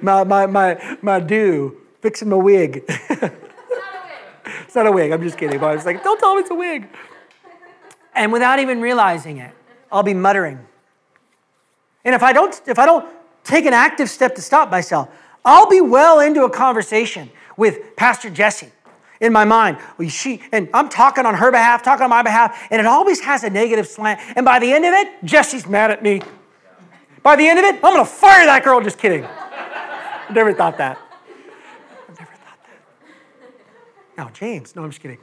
my, 0.00 0.24
my, 0.24 0.46
my, 0.46 0.98
my 1.02 1.20
do, 1.20 1.76
fixing 2.00 2.28
my 2.28 2.36
wig. 2.36 2.84
it's 2.88 4.74
not 4.74 4.86
a 4.86 4.92
wig, 4.92 5.10
I'm 5.12 5.22
just 5.22 5.36
kidding. 5.36 5.58
But 5.58 5.66
I 5.66 5.74
was 5.74 5.84
like, 5.84 6.02
don't 6.02 6.18
tell 6.18 6.34
me 6.34 6.40
it's 6.40 6.50
a 6.50 6.54
wig. 6.54 6.88
And 8.14 8.32
without 8.32 8.58
even 8.58 8.80
realizing 8.80 9.38
it, 9.38 9.54
I'll 9.92 10.02
be 10.02 10.14
muttering. 10.14 10.58
And 12.04 12.14
if 12.14 12.22
I 12.22 12.32
don't, 12.32 12.60
if 12.66 12.78
I 12.78 12.86
don't 12.86 13.08
take 13.44 13.66
an 13.66 13.74
active 13.74 14.08
step 14.08 14.34
to 14.36 14.42
stop 14.42 14.70
myself, 14.70 15.08
I'll 15.44 15.68
be 15.68 15.80
well 15.80 16.20
into 16.20 16.44
a 16.44 16.50
conversation 16.50 17.30
with 17.56 17.94
Pastor 17.96 18.30
Jesse 18.30 18.72
in 19.20 19.32
my 19.32 19.44
mind. 19.44 19.76
She, 20.08 20.42
and 20.50 20.68
I'm 20.72 20.88
talking 20.88 21.26
on 21.26 21.34
her 21.34 21.50
behalf, 21.50 21.82
talking 21.82 22.04
on 22.04 22.10
my 22.10 22.22
behalf, 22.22 22.66
and 22.70 22.80
it 22.80 22.86
always 22.86 23.20
has 23.20 23.44
a 23.44 23.50
negative 23.50 23.86
slant. 23.86 24.20
And 24.34 24.44
by 24.44 24.58
the 24.58 24.72
end 24.72 24.84
of 24.84 24.94
it, 24.94 25.24
Jesse's 25.24 25.66
mad 25.66 25.90
at 25.90 26.02
me. 26.02 26.22
By 27.22 27.36
the 27.36 27.46
end 27.46 27.58
of 27.58 27.64
it, 27.64 27.80
I'm 27.84 27.96
to 27.96 28.04
fire 28.04 28.46
that 28.46 28.64
girl. 28.64 28.80
Just 28.80 28.98
kidding. 28.98 29.24
I 29.24 30.32
never 30.32 30.52
thought 30.52 30.78
that. 30.78 30.98
I 32.08 32.12
never 32.18 32.32
thought 32.32 32.58
that. 32.64 32.80
Now, 34.16 34.30
James. 34.30 34.74
No, 34.74 34.82
I'm 34.82 34.90
just 34.90 35.00
kidding. 35.00 35.18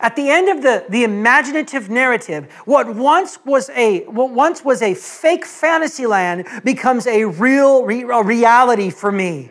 At 0.00 0.14
the 0.14 0.30
end 0.30 0.48
of 0.48 0.62
the, 0.62 0.84
the 0.88 1.02
imaginative 1.02 1.90
narrative, 1.90 2.52
what 2.66 2.94
once 2.94 3.44
was 3.44 3.68
a 3.70 4.04
what 4.04 4.30
once 4.30 4.64
was 4.64 4.80
a 4.80 4.94
fake 4.94 5.44
fantasy 5.44 6.06
land 6.06 6.46
becomes 6.62 7.06
a 7.08 7.24
real 7.24 7.84
re, 7.84 8.02
a 8.02 8.22
reality 8.22 8.90
for 8.90 9.10
me. 9.10 9.50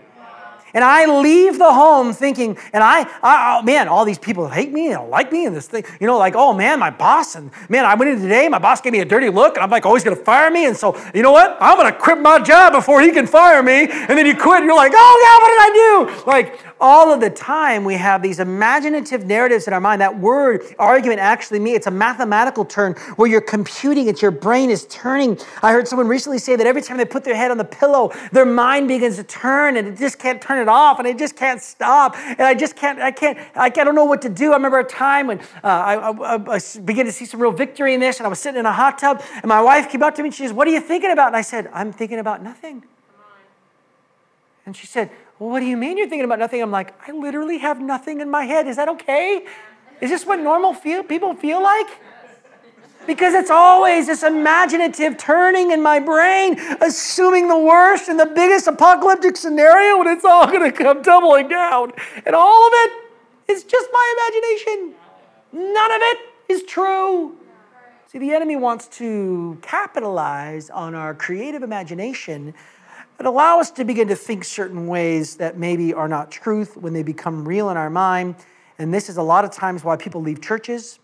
And 0.73 0.83
I 0.83 1.05
leave 1.05 1.57
the 1.57 1.73
home 1.73 2.13
thinking, 2.13 2.57
and 2.73 2.83
I, 2.83 3.01
I 3.23 3.57
oh, 3.59 3.63
man, 3.63 3.87
all 3.87 4.05
these 4.05 4.19
people 4.19 4.47
hate 4.47 4.71
me, 4.71 4.91
and 4.91 5.09
like 5.09 5.31
me, 5.31 5.45
and 5.45 5.55
this 5.55 5.67
thing, 5.67 5.83
you 5.99 6.07
know, 6.07 6.17
like, 6.17 6.35
oh 6.35 6.53
man, 6.53 6.79
my 6.79 6.89
boss, 6.89 7.35
and 7.35 7.51
man, 7.69 7.85
I 7.85 7.95
went 7.95 8.11
in 8.11 8.21
today, 8.21 8.47
my 8.49 8.59
boss 8.59 8.81
gave 8.81 8.93
me 8.93 8.99
a 8.99 9.05
dirty 9.05 9.29
look, 9.29 9.55
and 9.55 9.63
I'm 9.63 9.69
like, 9.69 9.85
oh, 9.85 9.93
he's 9.93 10.03
gonna 10.03 10.15
fire 10.15 10.51
me, 10.51 10.65
and 10.65 10.75
so, 10.75 10.95
you 11.13 11.23
know 11.23 11.31
what? 11.31 11.57
I'm 11.59 11.77
gonna 11.77 11.93
quit 11.93 12.19
my 12.19 12.39
job 12.39 12.73
before 12.73 13.01
he 13.01 13.11
can 13.11 13.27
fire 13.27 13.63
me, 13.63 13.87
and 13.89 14.09
then 14.09 14.25
you 14.25 14.35
quit, 14.35 14.57
and 14.57 14.65
you're 14.65 14.75
like, 14.75 14.91
oh 14.93 15.17
God, 15.23 15.41
what 15.41 15.49
did 15.49 15.61
I 15.61 16.15
do? 16.15 16.29
Like, 16.29 16.77
all 16.79 17.11
of 17.11 17.19
the 17.19 17.29
time 17.29 17.83
we 17.83 17.95
have 17.95 18.21
these 18.21 18.39
imaginative 18.39 19.25
narratives 19.25 19.67
in 19.67 19.73
our 19.73 19.79
mind. 19.79 20.01
That 20.01 20.19
word 20.19 20.63
argument 20.77 21.19
actually 21.19 21.59
means 21.59 21.77
it's 21.77 21.87
a 21.87 21.91
mathematical 21.91 22.65
term 22.65 22.93
where 23.15 23.29
you're 23.29 23.41
computing 23.41 24.07
it, 24.07 24.21
your 24.21 24.31
brain 24.31 24.69
is 24.69 24.85
turning. 24.87 25.39
I 25.63 25.71
heard 25.71 25.87
someone 25.87 26.07
recently 26.07 26.37
say 26.37 26.55
that 26.55 26.67
every 26.67 26.81
time 26.81 26.97
they 26.97 27.05
put 27.05 27.23
their 27.23 27.35
head 27.35 27.51
on 27.51 27.57
the 27.57 27.65
pillow, 27.65 28.11
their 28.31 28.45
mind 28.45 28.87
begins 28.87 29.15
to 29.17 29.23
turn 29.23 29.77
and 29.77 29.87
it 29.87 29.97
just 29.97 30.19
can't 30.19 30.41
turn 30.41 30.59
it 30.59 30.66
off 30.69 30.99
and 30.99 31.07
I 31.07 31.13
just 31.13 31.35
can't 31.35 31.61
stop. 31.61 32.15
And 32.17 32.41
I 32.41 32.53
just 32.53 32.75
can't, 32.75 32.99
I 32.99 33.11
can't, 33.11 33.37
I 33.55 33.69
don't 33.69 33.95
know 33.95 34.05
what 34.05 34.21
to 34.23 34.29
do. 34.29 34.51
I 34.51 34.55
remember 34.55 34.79
a 34.79 34.83
time 34.83 35.27
when 35.27 35.39
uh, 35.39 35.43
I, 35.63 35.95
I, 35.95 36.55
I 36.55 36.59
began 36.83 37.05
to 37.05 37.11
see 37.11 37.25
some 37.25 37.41
real 37.41 37.51
victory 37.51 37.93
in 37.93 37.99
this 37.99 38.17
and 38.17 38.25
I 38.25 38.29
was 38.29 38.39
sitting 38.39 38.59
in 38.59 38.65
a 38.65 38.73
hot 38.73 38.97
tub 38.97 39.21
and 39.33 39.45
my 39.45 39.61
wife 39.61 39.89
came 39.89 40.03
up 40.03 40.15
to 40.15 40.23
me 40.23 40.27
and 40.27 40.35
she 40.35 40.43
says, 40.43 40.53
What 40.53 40.67
are 40.67 40.71
you 40.71 40.81
thinking 40.81 41.11
about? 41.11 41.27
And 41.27 41.35
I 41.35 41.41
said, 41.41 41.69
I'm 41.73 41.91
thinking 41.91 42.19
about 42.19 42.43
nothing. 42.43 42.83
And 44.65 44.75
she 44.75 44.87
said, 44.87 45.09
Well, 45.39 45.49
what 45.49 45.61
do 45.61 45.65
you 45.65 45.77
mean 45.77 45.97
you're 45.97 46.09
thinking 46.09 46.25
about 46.25 46.39
nothing? 46.39 46.61
I'm 46.61 46.71
like, 46.71 46.93
I 47.07 47.11
literally 47.11 47.59
have 47.59 47.79
nothing 47.79 48.21
in 48.21 48.29
my 48.29 48.43
head. 48.43 48.67
Is 48.67 48.75
that 48.75 48.89
okay? 48.89 49.45
Is 50.01 50.09
this 50.09 50.25
what 50.25 50.39
normal 50.39 50.73
feel, 50.73 51.03
people 51.03 51.33
feel 51.33 51.61
like? 51.61 51.87
Because 53.07 53.33
it's 53.33 53.49
always 53.49 54.07
this 54.07 54.21
imaginative 54.21 55.17
turning 55.17 55.71
in 55.71 55.81
my 55.81 55.99
brain, 55.99 56.59
assuming 56.81 57.47
the 57.47 57.57
worst 57.57 58.09
and 58.09 58.19
the 58.19 58.25
biggest 58.25 58.67
apocalyptic 58.67 59.37
scenario, 59.37 60.01
and 60.01 60.09
it's 60.09 60.25
all 60.25 60.45
going 60.45 60.69
to 60.69 60.71
come 60.71 61.01
tumbling 61.01 61.47
down. 61.47 61.93
And 62.25 62.35
all 62.35 62.67
of 62.67 62.73
it 62.73 62.91
is 63.47 63.63
just 63.63 63.89
my 63.91 64.13
imagination. 64.17 64.93
None 65.53 65.91
of 65.91 66.01
it 66.01 66.17
is 66.49 66.63
true. 66.63 67.37
See, 68.07 68.19
the 68.19 68.31
enemy 68.31 68.55
wants 68.55 68.87
to 68.99 69.57
capitalize 69.61 70.69
on 70.69 70.93
our 70.93 71.13
creative 71.13 71.63
imagination 71.63 72.53
and 73.19 73.27
allow 73.27 73.59
us 73.59 73.71
to 73.71 73.83
begin 73.83 74.07
to 74.09 74.15
think 74.15 74.43
certain 74.43 74.87
ways 74.87 75.35
that 75.37 75.57
maybe 75.57 75.93
are 75.93 76.07
not 76.07 76.29
truth 76.29 76.77
when 76.77 76.93
they 76.93 77.03
become 77.03 77.47
real 77.47 77.69
in 77.69 77.77
our 77.77 77.89
mind. 77.89 78.35
And 78.77 78.93
this 78.93 79.09
is 79.09 79.17
a 79.17 79.23
lot 79.23 79.43
of 79.43 79.51
times 79.51 79.83
why 79.83 79.97
people 79.97 80.21
leave 80.21 80.41
churches 80.41 80.99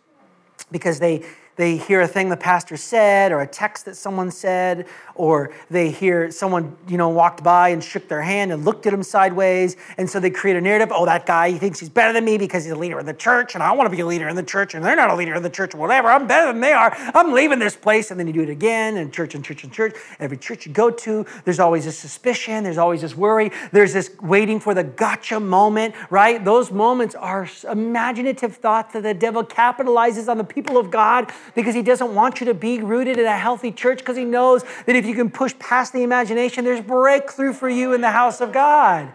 because 0.71 0.99
they 0.99 1.25
they 1.55 1.77
hear 1.77 2.01
a 2.01 2.07
thing 2.07 2.29
the 2.29 2.37
pastor 2.37 2.77
said 2.77 3.31
or 3.31 3.41
a 3.41 3.47
text 3.47 3.85
that 3.85 3.95
someone 3.95 4.31
said 4.31 4.87
or 5.15 5.53
they 5.69 5.91
hear 5.91 6.31
someone 6.31 6.75
you 6.87 6.97
know 6.97 7.09
walked 7.09 7.43
by 7.43 7.69
and 7.69 7.83
shook 7.83 8.07
their 8.07 8.21
hand 8.21 8.51
and 8.51 8.65
looked 8.65 8.87
at 8.87 8.93
him 8.93 9.03
sideways. 9.03 9.75
And 9.97 10.09
so 10.09 10.19
they 10.19 10.29
create 10.29 10.57
a 10.57 10.61
narrative 10.61 10.89
oh 10.91 11.05
that 11.05 11.25
guy 11.25 11.51
he 11.51 11.57
thinks 11.57 11.79
he's 11.79 11.89
better 11.89 12.13
than 12.13 12.25
me 12.25 12.37
because 12.37 12.63
he's 12.63 12.73
a 12.73 12.77
leader 12.77 12.99
in 12.99 13.05
the 13.05 13.13
church 13.13 13.53
and 13.53 13.63
i 13.63 13.71
want 13.71 13.89
to 13.89 13.95
be 13.95 14.01
a 14.01 14.05
leader 14.05 14.27
in 14.27 14.35
the 14.35 14.43
church 14.43 14.73
and 14.73 14.83
they're 14.83 14.95
not 14.95 15.09
a 15.09 15.15
leader 15.15 15.35
in 15.35 15.43
the 15.43 15.49
church 15.49 15.75
or 15.75 15.77
whatever 15.77 16.09
i'm 16.09 16.27
better 16.27 16.51
than 16.51 16.61
they 16.61 16.73
are 16.73 16.95
i'm 17.13 17.31
leaving 17.33 17.59
this 17.59 17.75
place. 17.75 18.11
And 18.11 18.19
then 18.19 18.27
you 18.27 18.33
do 18.33 18.41
it 18.41 18.49
again 18.49 18.97
and 18.97 19.13
church 19.13 19.35
and 19.35 19.43
church 19.43 19.63
and 19.63 19.71
church. 19.71 19.95
Every 20.19 20.37
church 20.37 20.65
you 20.65 20.73
go 20.73 20.89
to 20.89 21.25
there's 21.45 21.59
always 21.59 21.85
this 21.85 21.97
suspicion 21.97 22.63
there's 22.63 22.77
always 22.77 23.01
this 23.01 23.15
worry 23.15 23.51
there's 23.71 23.93
this 23.93 24.11
waiting 24.21 24.59
for 24.59 24.73
the 24.73 24.83
gotcha 24.83 25.39
moment 25.39 25.93
right? 26.09 26.43
Those 26.43 26.71
moments 26.71 27.15
are 27.15 27.47
imaginative 27.69 28.55
thoughts 28.57 28.93
that 28.93 29.03
the 29.03 29.13
devil 29.13 29.43
capitalizes 29.43 30.27
on 30.27 30.37
the 30.37 30.43
people 30.43 30.77
of 30.77 30.89
god 30.89 31.31
because 31.55 31.75
he 31.75 31.81
doesn't 31.81 32.13
want 32.13 32.39
you 32.39 32.45
to 32.47 32.53
be 32.53 32.81
rooted 32.81 33.17
in 33.17 33.25
a 33.25 33.37
healthy 33.37 33.71
church 33.71 33.99
because 33.99 34.17
he 34.17 34.25
knows 34.25 34.63
that 34.85 34.95
if 34.95 35.05
you 35.05 35.15
can 35.15 35.29
push 35.29 35.57
past 35.59 35.93
the 35.93 36.03
imagination, 36.03 36.65
there's 36.65 36.81
breakthrough 36.81 37.53
for 37.53 37.69
you 37.69 37.93
in 37.93 38.01
the 38.01 38.11
house 38.11 38.41
of 38.41 38.51
God. 38.51 39.11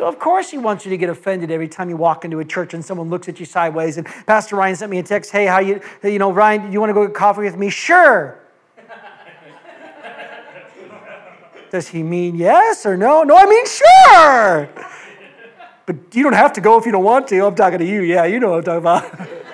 So, 0.00 0.06
of 0.06 0.18
course, 0.18 0.50
he 0.50 0.56
wants 0.56 0.86
you 0.86 0.90
to 0.90 0.96
get 0.96 1.10
offended 1.10 1.50
every 1.50 1.68
time 1.68 1.90
you 1.90 1.96
walk 1.96 2.24
into 2.24 2.38
a 2.38 2.44
church 2.44 2.72
and 2.72 2.82
someone 2.82 3.10
looks 3.10 3.28
at 3.28 3.38
you 3.38 3.44
sideways. 3.44 3.98
And 3.98 4.06
Pastor 4.26 4.56
Ryan 4.56 4.76
sent 4.76 4.90
me 4.90 4.98
a 4.98 5.02
text 5.02 5.30
Hey, 5.30 5.44
how 5.44 5.58
you, 5.58 5.82
you 6.02 6.18
know, 6.18 6.32
Ryan, 6.32 6.68
do 6.68 6.72
you 6.72 6.80
want 6.80 6.88
to 6.88 6.94
go 6.94 7.06
get 7.06 7.14
coffee 7.14 7.42
with 7.42 7.58
me? 7.58 7.68
Sure. 7.68 8.40
Does 11.70 11.88
he 11.88 12.02
mean 12.02 12.34
yes 12.34 12.86
or 12.86 12.96
no? 12.96 13.24
No, 13.24 13.36
I 13.36 13.44
mean 13.44 13.66
sure. 13.66 14.70
But 15.84 15.96
you 16.14 16.22
don't 16.22 16.32
have 16.32 16.54
to 16.54 16.60
go 16.60 16.78
if 16.78 16.86
you 16.86 16.92
don't 16.92 17.04
want 17.04 17.28
to. 17.28 17.44
I'm 17.44 17.54
talking 17.54 17.80
to 17.80 17.84
you. 17.84 18.02
Yeah, 18.02 18.24
you 18.24 18.40
know 18.40 18.52
what 18.52 18.66
I'm 18.68 18.82
talking 18.82 19.10
about. 19.10 19.28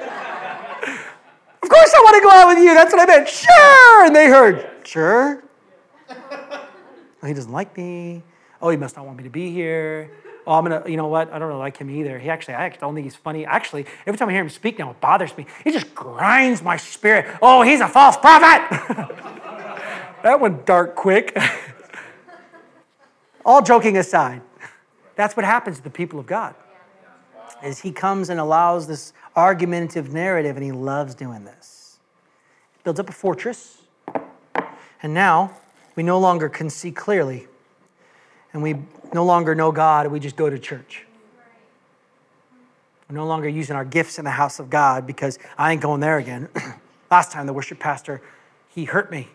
Of 1.67 1.71
course 1.71 1.93
I 1.97 2.01
want 2.05 2.15
to 2.15 2.21
go 2.23 2.31
out 2.31 2.47
with 2.47 2.59
you. 2.59 2.75
That's 2.75 2.93
what 2.93 3.03
I 3.03 3.13
meant. 3.13 3.29
Sure. 3.29 4.07
And 4.07 4.15
they 4.15 4.29
heard, 4.29 4.71
sure. 4.85 5.43
Oh, 6.09 7.27
he 7.27 7.35
doesn't 7.35 7.51
like 7.51 7.77
me. 7.77 8.23
Oh, 8.63 8.69
he 8.69 8.77
must 8.77 8.95
not 8.95 9.05
want 9.05 9.19
me 9.19 9.25
to 9.25 9.31
be 9.31 9.51
here. 9.51 10.13
Oh, 10.47 10.53
I'm 10.53 10.63
gonna, 10.63 10.85
you 10.89 10.97
know 10.97 11.09
what? 11.09 11.33
I 11.33 11.41
don't 11.41 11.49
really 11.49 11.59
like 11.59 11.77
him 11.77 11.91
either. 11.91 12.21
He 12.21 12.31
actually, 12.31 12.55
I 12.55 12.69
don't 12.69 12.95
think 12.95 13.05
he's 13.05 13.17
funny. 13.17 13.45
Actually, 13.45 13.87
every 14.07 14.17
time 14.17 14.29
I 14.29 14.33
hear 14.33 14.43
him 14.43 14.49
speak 14.49 14.79
now, 14.79 14.93
it 14.93 15.01
bothers 15.01 15.37
me. 15.37 15.47
He 15.65 15.73
just 15.73 15.93
grinds 15.93 16.63
my 16.63 16.77
spirit. 16.77 17.37
Oh, 17.43 17.63
he's 17.63 17.81
a 17.81 17.89
false 17.89 18.17
prophet. 18.17 18.71
that 20.23 20.39
went 20.39 20.67
dark 20.67 20.95
quick. 20.95 21.37
All 23.45 23.61
joking 23.61 23.97
aside, 23.97 24.41
that's 25.17 25.37
what 25.37 25.45
happens 25.45 25.79
to 25.79 25.83
the 25.83 25.91
people 25.91 26.21
of 26.21 26.27
God. 26.27 26.55
Is 27.63 27.81
he 27.81 27.91
comes 27.91 28.29
and 28.29 28.39
allows 28.39 28.87
this 28.87 29.13
argumentative 29.35 30.13
narrative, 30.13 30.57
and 30.57 30.65
he 30.65 30.73
loves 30.73 31.15
doing 31.15 31.45
this. 31.45 31.99
Builds 32.85 33.01
up 33.01 33.09
a 33.09 33.13
fortress, 33.13 33.83
and 35.03 35.15
now 35.15 35.53
we 35.97 36.03
no 36.03 36.19
longer 36.19 36.49
can 36.49 36.71
see 36.71 36.93
clearly, 36.93 37.47
and 38.53 38.63
we 38.63 38.77
no 39.13 39.25
longer 39.25 39.55
know 39.55 39.73
God, 39.73 40.07
we 40.09 40.21
just 40.21 40.37
go 40.37 40.51
to 40.51 40.59
church. 40.59 41.07
We're 43.09 43.17
no 43.17 43.27
longer 43.27 43.49
using 43.49 43.77
our 43.77 43.85
gifts 43.85 44.19
in 44.19 44.25
the 44.25 44.33
house 44.33 44.59
of 44.59 44.69
God 44.69 45.07
because 45.07 45.39
I 45.57 45.73
ain't 45.73 45.81
going 45.81 46.01
there 46.01 46.19
again. 46.19 46.49
Last 47.11 47.31
time 47.31 47.47
the 47.47 47.53
worship 47.53 47.79
pastor, 47.79 48.21
he 48.69 48.85
hurt 48.85 49.11
me. 49.11 49.29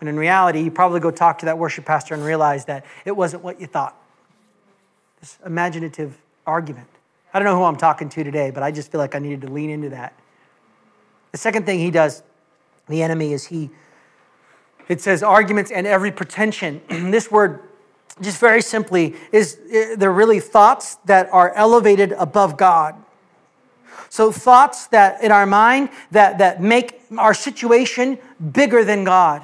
And 0.00 0.08
in 0.08 0.16
reality, 0.16 0.60
you 0.60 0.70
probably 0.70 1.00
go 1.00 1.10
talk 1.10 1.38
to 1.38 1.46
that 1.46 1.58
worship 1.58 1.84
pastor 1.84 2.14
and 2.14 2.24
realize 2.24 2.64
that 2.66 2.84
it 3.04 3.12
wasn't 3.12 3.42
what 3.42 3.60
you 3.60 3.66
thought. 3.66 3.96
This 5.24 5.38
imaginative 5.46 6.18
argument. 6.46 6.86
I 7.32 7.38
don't 7.38 7.46
know 7.46 7.56
who 7.56 7.64
I'm 7.64 7.76
talking 7.76 8.10
to 8.10 8.24
today, 8.24 8.50
but 8.50 8.62
I 8.62 8.70
just 8.70 8.92
feel 8.92 8.98
like 8.98 9.14
I 9.14 9.18
needed 9.18 9.40
to 9.40 9.48
lean 9.48 9.70
into 9.70 9.88
that. 9.88 10.12
The 11.32 11.38
second 11.38 11.64
thing 11.64 11.78
he 11.78 11.90
does, 11.90 12.22
the 12.90 13.02
enemy, 13.02 13.32
is 13.32 13.46
he 13.46 13.70
It 14.86 15.00
says 15.00 15.22
arguments 15.22 15.70
and 15.70 15.86
every 15.86 16.12
pretension. 16.12 16.82
this 17.10 17.30
word, 17.30 17.60
just 18.20 18.38
very 18.38 18.60
simply, 18.60 19.14
is 19.32 19.58
they're 19.96 20.12
really 20.12 20.40
thoughts 20.40 20.96
that 21.06 21.30
are 21.32 21.54
elevated 21.54 22.12
above 22.12 22.58
God. 22.58 22.94
So 24.10 24.30
thoughts 24.30 24.88
that 24.88 25.24
in 25.24 25.32
our 25.32 25.46
mind 25.46 25.88
that, 26.10 26.36
that 26.36 26.60
make 26.60 27.00
our 27.16 27.32
situation 27.32 28.18
bigger 28.52 28.84
than 28.84 29.04
God. 29.04 29.42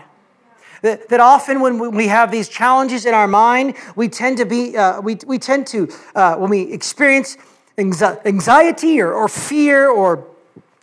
That, 0.83 1.09
that 1.11 1.21
often 1.21 1.61
when 1.61 1.95
we 1.95 2.09
have 2.09 2.31
these 2.31 2.49
challenges 2.49 3.05
in 3.05 3.13
our 3.13 3.29
mind, 3.29 3.75
we 3.97 4.09
tend 4.09 4.39
to 4.39 4.47
be, 4.47 4.77
uh, 4.77 5.01
we, 5.01 5.19
we 5.27 5.39
tend 5.39 5.67
to, 5.69 5.89
uh, 6.15 6.37
when 6.37 6.51
we 6.51 6.73
experience 6.73 7.37
anxiety 7.79 9.01
or, 9.01 9.13
or 9.13 9.29
fear 9.29 9.89
or 9.91 10.27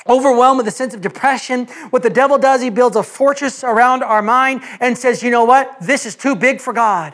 overwhelmed 0.08 0.58
with 0.58 0.68
a 0.68 0.72
sense 0.72 0.94
of 0.94 1.02
depression, 1.02 1.66
what 1.90 2.04
the 2.04 2.10
devil 2.10 2.38
does, 2.38 2.62
he 2.62 2.70
builds 2.70 2.96
a 2.96 3.04
fortress 3.04 3.64
around 3.64 4.04
our 4.04 4.22
mind 4.22 4.62
and 4.80 4.98
says, 4.98 5.22
you 5.22 5.32
know 5.32 5.46
what? 5.46 5.76
This 5.82 6.06
is 6.06 6.16
too 6.16 6.36
big 6.36 6.62
for 6.62 6.74
God. 6.74 7.14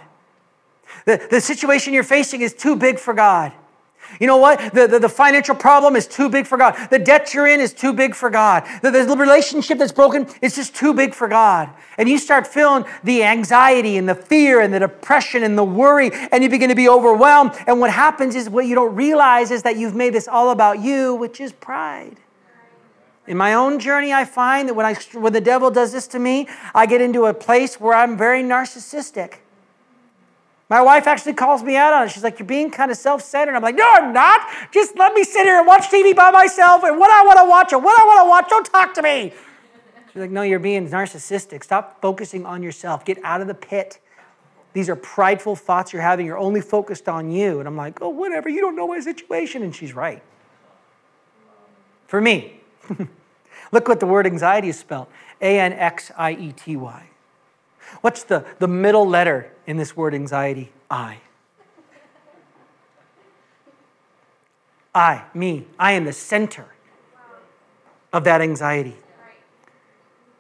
The, 1.06 1.26
the 1.30 1.42
situation 1.42 1.94
you're 1.94 2.04
facing 2.04 2.42
is 2.42 2.54
too 2.54 2.76
big 2.76 3.00
for 3.00 3.14
God. 3.14 3.52
You 4.20 4.28
know 4.28 4.38
what? 4.38 4.74
The, 4.74 4.88
the, 4.88 5.00
the, 5.00 5.10
financial 5.10 5.56
problem 5.56 5.96
is 5.96 6.08
too 6.08 6.30
big 6.30 6.46
for 6.46 6.58
God. 6.58 6.76
The 6.90 7.00
debt 7.00 7.34
you're 7.34 7.48
in 7.48 7.60
is 7.60 7.74
too 7.74 7.94
big 7.94 8.16
for 8.16 8.30
God. 8.30 8.68
The, 8.82 8.92
the 8.92 9.18
relationship 9.18 9.78
that's 9.78 9.92
broken 9.92 10.28
is 10.42 10.56
just 10.56 10.76
too 10.76 10.94
big 10.94 11.14
for 11.14 11.28
God. 11.28 11.70
And 11.98 12.08
you 12.10 12.18
start 12.18 12.48
feeling 12.48 12.86
the 13.04 13.24
anxiety 13.24 13.98
and 13.98 14.08
the 14.08 14.16
fear 14.16 14.62
and 14.62 14.74
the 14.74 14.80
depression 14.80 15.44
and 15.44 15.58
the 15.58 15.64
worry, 15.64 16.12
and 16.32 16.44
you 16.44 16.50
begin 16.50 16.70
to 16.70 16.76
be 16.76 16.90
overwhelmed. 16.90 17.54
And 17.68 17.80
what 17.80 17.92
happens 17.92 18.36
is 18.36 18.50
what 18.50 18.66
you 18.66 18.76
don't 18.76 18.96
realize 18.96 19.52
is 19.52 19.64
that 19.64 19.78
you've 19.78 19.96
made 19.96 20.14
this 20.14 20.28
all 20.28 20.52
about 20.52 20.80
you, 20.80 21.16
which 21.16 21.40
is 21.40 21.52
pride. 21.54 22.18
In 23.26 23.38
my 23.38 23.54
own 23.54 23.80
journey, 23.80 24.12
I 24.12 24.26
find 24.26 24.68
that 24.68 24.74
when, 24.74 24.86
I, 24.86 24.96
when 25.14 25.32
the 25.32 25.42
devil 25.42 25.72
does 25.72 25.94
this 25.94 26.08
to 26.08 26.20
me, 26.20 26.48
I 26.76 26.86
get 26.86 27.00
into 27.00 27.26
a 27.26 27.34
place 27.34 27.80
where 27.80 27.94
I'm 27.94 28.18
very 28.18 28.44
narcissistic. 28.44 29.36
My 30.74 30.82
wife 30.82 31.06
actually 31.06 31.34
calls 31.34 31.62
me 31.62 31.76
out 31.76 31.94
on 31.94 32.08
it. 32.08 32.12
She's 32.12 32.24
like, 32.24 32.40
You're 32.40 32.48
being 32.48 32.72
kind 32.72 32.90
of 32.90 32.98
self 32.98 33.22
centered. 33.22 33.54
I'm 33.54 33.62
like, 33.62 33.76
No, 33.76 33.86
I'm 33.88 34.12
not. 34.12 34.42
Just 34.72 34.98
let 34.98 35.14
me 35.14 35.24
sit 35.24 35.44
here 35.44 35.60
and 35.60 35.68
watch 35.68 35.84
TV 35.84 36.16
by 36.16 36.32
myself 36.32 36.84
and 36.84 36.98
what 36.98 37.12
I 37.12 37.24
want 37.24 37.38
to 37.38 37.46
watch 37.48 37.74
and 37.74 37.84
what 37.84 38.02
I 38.02 38.04
want 38.04 38.26
to 38.26 38.28
watch. 38.28 38.50
Don't 38.50 38.66
talk 38.66 38.92
to 38.96 39.04
me. 39.04 39.34
She's 40.12 40.20
like, 40.20 40.32
No, 40.32 40.42
you're 40.42 40.58
being 40.58 40.90
narcissistic. 40.90 41.64
Stop 41.64 42.02
focusing 42.02 42.48
on 42.48 42.64
yourself. 42.64 43.06
Get 43.06 43.24
out 43.24 43.40
of 43.40 43.46
the 43.46 43.54
pit. 43.54 44.00
These 44.74 44.90
are 44.90 44.96
prideful 44.96 45.56
thoughts 45.56 45.94
you're 45.94 46.02
having. 46.02 46.26
You're 46.26 46.40
only 46.40 46.62
focused 46.62 47.08
on 47.08 47.30
you. 47.30 47.60
And 47.60 47.68
I'm 47.68 47.78
like, 47.78 48.02
Oh, 48.02 48.10
whatever. 48.10 48.50
You 48.50 48.60
don't 48.60 48.76
know 48.76 48.88
my 48.88 49.00
situation. 49.00 49.62
And 49.62 49.76
she's 49.76 49.94
right. 49.94 50.24
For 52.08 52.20
me, 52.20 52.62
look 53.72 53.88
what 53.88 54.00
the 54.00 54.08
word 54.08 54.26
anxiety 54.26 54.70
is 54.70 54.80
spelled 54.80 55.06
A 55.40 55.60
N 55.60 55.72
X 55.72 56.12
I 56.18 56.32
E 56.32 56.52
T 56.52 56.76
Y. 56.78 57.10
What's 58.04 58.24
the, 58.24 58.44
the 58.60 58.68
middle 58.68 59.08
letter 59.08 59.50
in 59.66 59.78
this 59.78 59.96
word 59.96 60.14
anxiety? 60.14 60.74
I. 60.92 61.22
I, 64.94 65.24
me, 65.34 65.68
I 65.80 65.94
am 65.94 66.04
the 66.04 66.12
center 66.12 66.66
of 68.12 68.26
that 68.26 68.42
anxiety. 68.42 68.98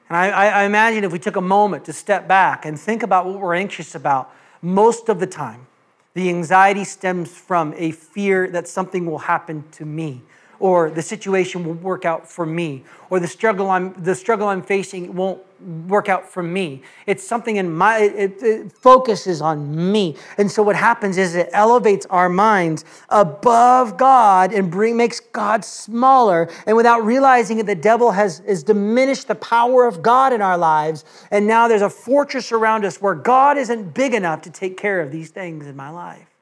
And 0.10 0.18
I, 0.18 0.28
I, 0.28 0.64
imagine 0.66 1.06
if 1.06 1.14
we 1.14 1.20
took 1.20 1.38
a 1.38 1.42
moment 1.42 1.86
to 1.86 1.94
step 1.94 2.28
back 2.28 2.66
and 2.66 2.78
think 2.78 3.02
about 3.02 3.28
what 3.28 3.40
we're 3.40 3.56
anxious 3.56 3.96
about, 3.96 4.30
most 4.62 5.08
of 5.08 5.22
the 5.22 5.26
time, 5.26 5.68
the 6.16 6.28
anxiety 6.28 6.84
stems 6.84 7.32
from 7.32 7.74
a 7.78 7.92
fear 7.92 8.50
that 8.50 8.68
something 8.68 9.06
will 9.06 9.20
happen 9.20 9.64
to 9.72 9.86
me 9.86 10.22
or 10.64 10.90
the 10.90 11.02
situation 11.02 11.66
will 11.66 11.74
work 11.74 12.06
out 12.06 12.26
for 12.26 12.46
me, 12.46 12.86
or 13.10 13.20
the 13.20 13.28
struggle 13.28 13.70
I'm, 13.70 13.94
the 14.02 14.16
struggle 14.16 14.48
I'm 14.48 14.62
facing 14.62 15.14
won't 15.14 15.42
work 15.90 16.08
out 16.08 16.26
for 16.26 16.42
me. 16.42 16.82
It's 17.06 17.22
something 17.22 17.58
in 17.58 17.70
my, 17.70 17.98
it, 17.98 18.42
it, 18.42 18.72
focuses 18.72 19.42
on 19.42 19.92
me. 19.92 20.16
And 20.38 20.50
so 20.50 20.64
what 20.64 20.78
happens 20.78 21.18
is 21.18 21.36
it 21.36 21.50
elevates 21.52 22.06
our 22.06 22.30
minds 22.30 22.86
above 23.10 23.98
God 23.98 24.54
and 24.54 24.72
bring, 24.72 24.96
makes 24.96 25.20
God 25.20 25.66
smaller. 25.66 26.50
And 26.66 26.78
without 26.78 27.04
realizing 27.04 27.60
it, 27.60 27.66
the 27.66 27.76
devil 27.76 28.12
has, 28.12 28.38
has 28.48 28.64
diminished 28.64 29.28
the 29.28 29.36
power 29.36 29.86
of 29.86 30.02
God 30.02 30.32
in 30.32 30.42
our 30.42 30.58
lives. 30.58 31.04
And 31.30 31.46
now 31.46 31.68
there's 31.68 31.82
a 31.82 31.90
fortress 31.90 32.54
around 32.54 32.86
us 32.86 33.02
where 33.02 33.16
God 33.16 33.58
isn't 33.58 33.94
big 33.94 34.14
enough 34.14 34.42
to 34.44 34.50
take 34.50 34.78
care 34.78 35.02
of 35.02 35.12
these 35.12 35.30
things 35.30 35.68
in 35.68 35.76
my 35.76 35.90
life. 35.90 36.33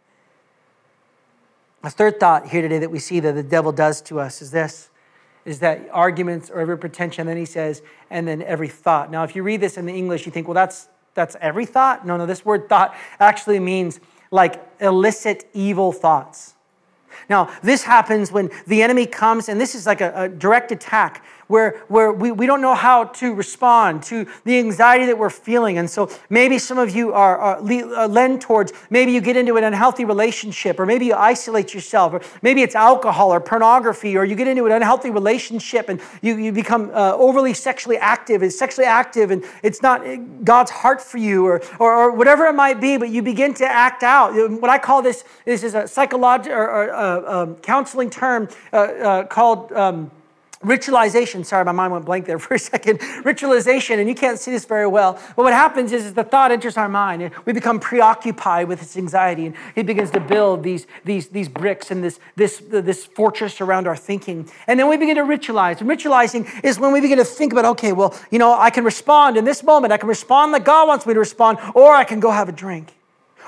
A 1.83 1.89
third 1.89 2.19
thought 2.19 2.49
here 2.49 2.61
today 2.61 2.79
that 2.79 2.91
we 2.91 2.99
see 2.99 3.19
that 3.19 3.33
the 3.33 3.43
devil 3.43 3.71
does 3.71 4.01
to 4.03 4.19
us 4.19 4.41
is 4.41 4.51
this 4.51 4.89
is 5.43 5.59
that 5.59 5.89
arguments 5.91 6.51
or 6.51 6.59
every 6.59 6.77
pretension 6.77 7.25
then 7.25 7.37
he 7.37 7.45
says 7.45 7.81
and 8.11 8.27
then 8.27 8.43
every 8.43 8.67
thought. 8.67 9.09
Now 9.09 9.23
if 9.23 9.35
you 9.35 9.41
read 9.41 9.61
this 9.61 9.77
in 9.77 9.85
the 9.87 9.93
english 9.93 10.25
you 10.25 10.31
think 10.31 10.47
well 10.47 10.53
that's 10.53 10.87
that's 11.15 11.35
every 11.41 11.65
thought? 11.65 12.05
No 12.05 12.17
no 12.17 12.25
this 12.27 12.45
word 12.45 12.69
thought 12.69 12.95
actually 13.19 13.59
means 13.59 13.99
like 14.29 14.63
illicit 14.79 15.49
evil 15.53 15.91
thoughts. 15.91 16.53
Now 17.27 17.51
this 17.63 17.83
happens 17.83 18.31
when 18.31 18.51
the 18.67 18.83
enemy 18.83 19.07
comes 19.07 19.49
and 19.49 19.59
this 19.59 19.73
is 19.73 19.87
like 19.87 20.01
a, 20.01 20.13
a 20.15 20.29
direct 20.29 20.71
attack 20.71 21.25
where, 21.51 21.83
where 21.89 22.11
we, 22.11 22.31
we 22.31 22.45
don't 22.45 22.61
know 22.61 22.73
how 22.73 23.03
to 23.03 23.33
respond 23.33 24.03
to 24.03 24.27
the 24.45 24.57
anxiety 24.57 25.05
that 25.05 25.17
we're 25.17 25.29
feeling. 25.29 25.77
And 25.77 25.89
so 25.89 26.09
maybe 26.29 26.57
some 26.57 26.77
of 26.77 26.95
you 26.95 27.13
are, 27.13 27.37
are 27.37 27.57
uh, 27.59 28.07
lend 28.07 28.41
towards, 28.41 28.73
maybe 28.89 29.11
you 29.11 29.21
get 29.21 29.35
into 29.35 29.57
an 29.57 29.63
unhealthy 29.63 30.05
relationship, 30.05 30.79
or 30.79 30.85
maybe 30.85 31.05
you 31.05 31.13
isolate 31.13 31.73
yourself, 31.73 32.13
or 32.13 32.21
maybe 32.41 32.61
it's 32.61 32.75
alcohol 32.75 33.33
or 33.33 33.39
pornography, 33.39 34.17
or 34.17 34.23
you 34.23 34.35
get 34.35 34.47
into 34.47 34.65
an 34.65 34.71
unhealthy 34.71 35.09
relationship 35.09 35.89
and 35.89 35.99
you, 36.21 36.37
you 36.37 36.51
become 36.51 36.89
uh, 36.93 37.13
overly 37.15 37.53
sexually 37.53 37.97
active, 37.97 38.41
is 38.41 38.57
sexually 38.57 38.87
active, 38.87 39.31
and 39.31 39.43
it's 39.61 39.81
not 39.81 40.07
uh, 40.07 40.15
God's 40.43 40.71
heart 40.71 41.01
for 41.01 41.17
you, 41.17 41.45
or, 41.45 41.61
or, 41.79 41.93
or, 41.93 42.11
whatever 42.11 42.45
it 42.45 42.53
might 42.53 42.79
be, 42.79 42.97
but 42.97 43.09
you 43.09 43.21
begin 43.21 43.53
to 43.55 43.65
act 43.65 44.03
out. 44.03 44.33
What 44.61 44.69
I 44.69 44.77
call 44.77 45.01
this, 45.01 45.23
this 45.45 45.63
is 45.63 45.75
a 45.75 45.87
psychological 45.87 46.57
or, 46.57 46.69
or 46.69 46.93
uh, 46.93 47.43
um, 47.43 47.55
counseling 47.55 48.09
term 48.09 48.47
uh, 48.71 48.77
uh, 48.77 49.23
called. 49.25 49.71
Um, 49.73 50.11
Ritualization, 50.63 51.45
sorry, 51.45 51.65
my 51.65 51.71
mind 51.71 51.91
went 51.91 52.05
blank 52.05 52.25
there 52.25 52.39
for 52.39 52.53
a 52.53 52.59
second. 52.59 52.99
Ritualization, 52.99 53.99
and 53.99 54.07
you 54.07 54.15
can't 54.15 54.39
see 54.39 54.51
this 54.51 54.65
very 54.65 54.87
well, 54.87 55.13
but 55.35 55.43
what 55.43 55.53
happens 55.53 55.91
is, 55.91 56.05
is 56.05 56.13
the 56.13 56.23
thought 56.23 56.51
enters 56.51 56.77
our 56.77 56.89
mind, 56.89 57.21
and 57.21 57.33
we 57.45 57.53
become 57.53 57.79
preoccupied 57.79 58.67
with 58.67 58.79
this 58.79 58.95
anxiety, 58.97 59.47
and 59.47 59.55
he 59.75 59.83
begins 59.83 60.11
to 60.11 60.19
build 60.19 60.63
these, 60.63 60.85
these, 61.03 61.27
these 61.29 61.49
bricks 61.49 61.91
and 61.91 62.03
this, 62.03 62.19
this, 62.35 62.61
this 62.69 63.05
fortress 63.05 63.61
around 63.61 63.87
our 63.87 63.95
thinking. 63.95 64.49
And 64.67 64.79
then 64.79 64.87
we 64.87 64.97
begin 64.97 65.15
to 65.15 65.23
ritualize. 65.23 65.81
And 65.81 65.89
ritualizing 65.89 66.63
is 66.63 66.79
when 66.79 66.91
we 66.91 67.01
begin 67.01 67.17
to 67.17 67.25
think 67.25 67.51
about, 67.51 67.65
okay, 67.65 67.91
well, 67.91 68.17
you 68.29 68.39
know, 68.39 68.53
I 68.57 68.69
can 68.69 68.83
respond 68.83 69.37
in 69.37 69.45
this 69.45 69.63
moment, 69.63 69.91
I 69.91 69.97
can 69.97 70.09
respond 70.09 70.51
like 70.51 70.65
God 70.65 70.87
wants 70.87 71.05
me 71.05 71.13
to 71.13 71.19
respond, 71.19 71.57
or 71.73 71.93
I 71.93 72.03
can 72.03 72.19
go 72.19 72.31
have 72.31 72.49
a 72.49 72.53
drink. 72.53 72.93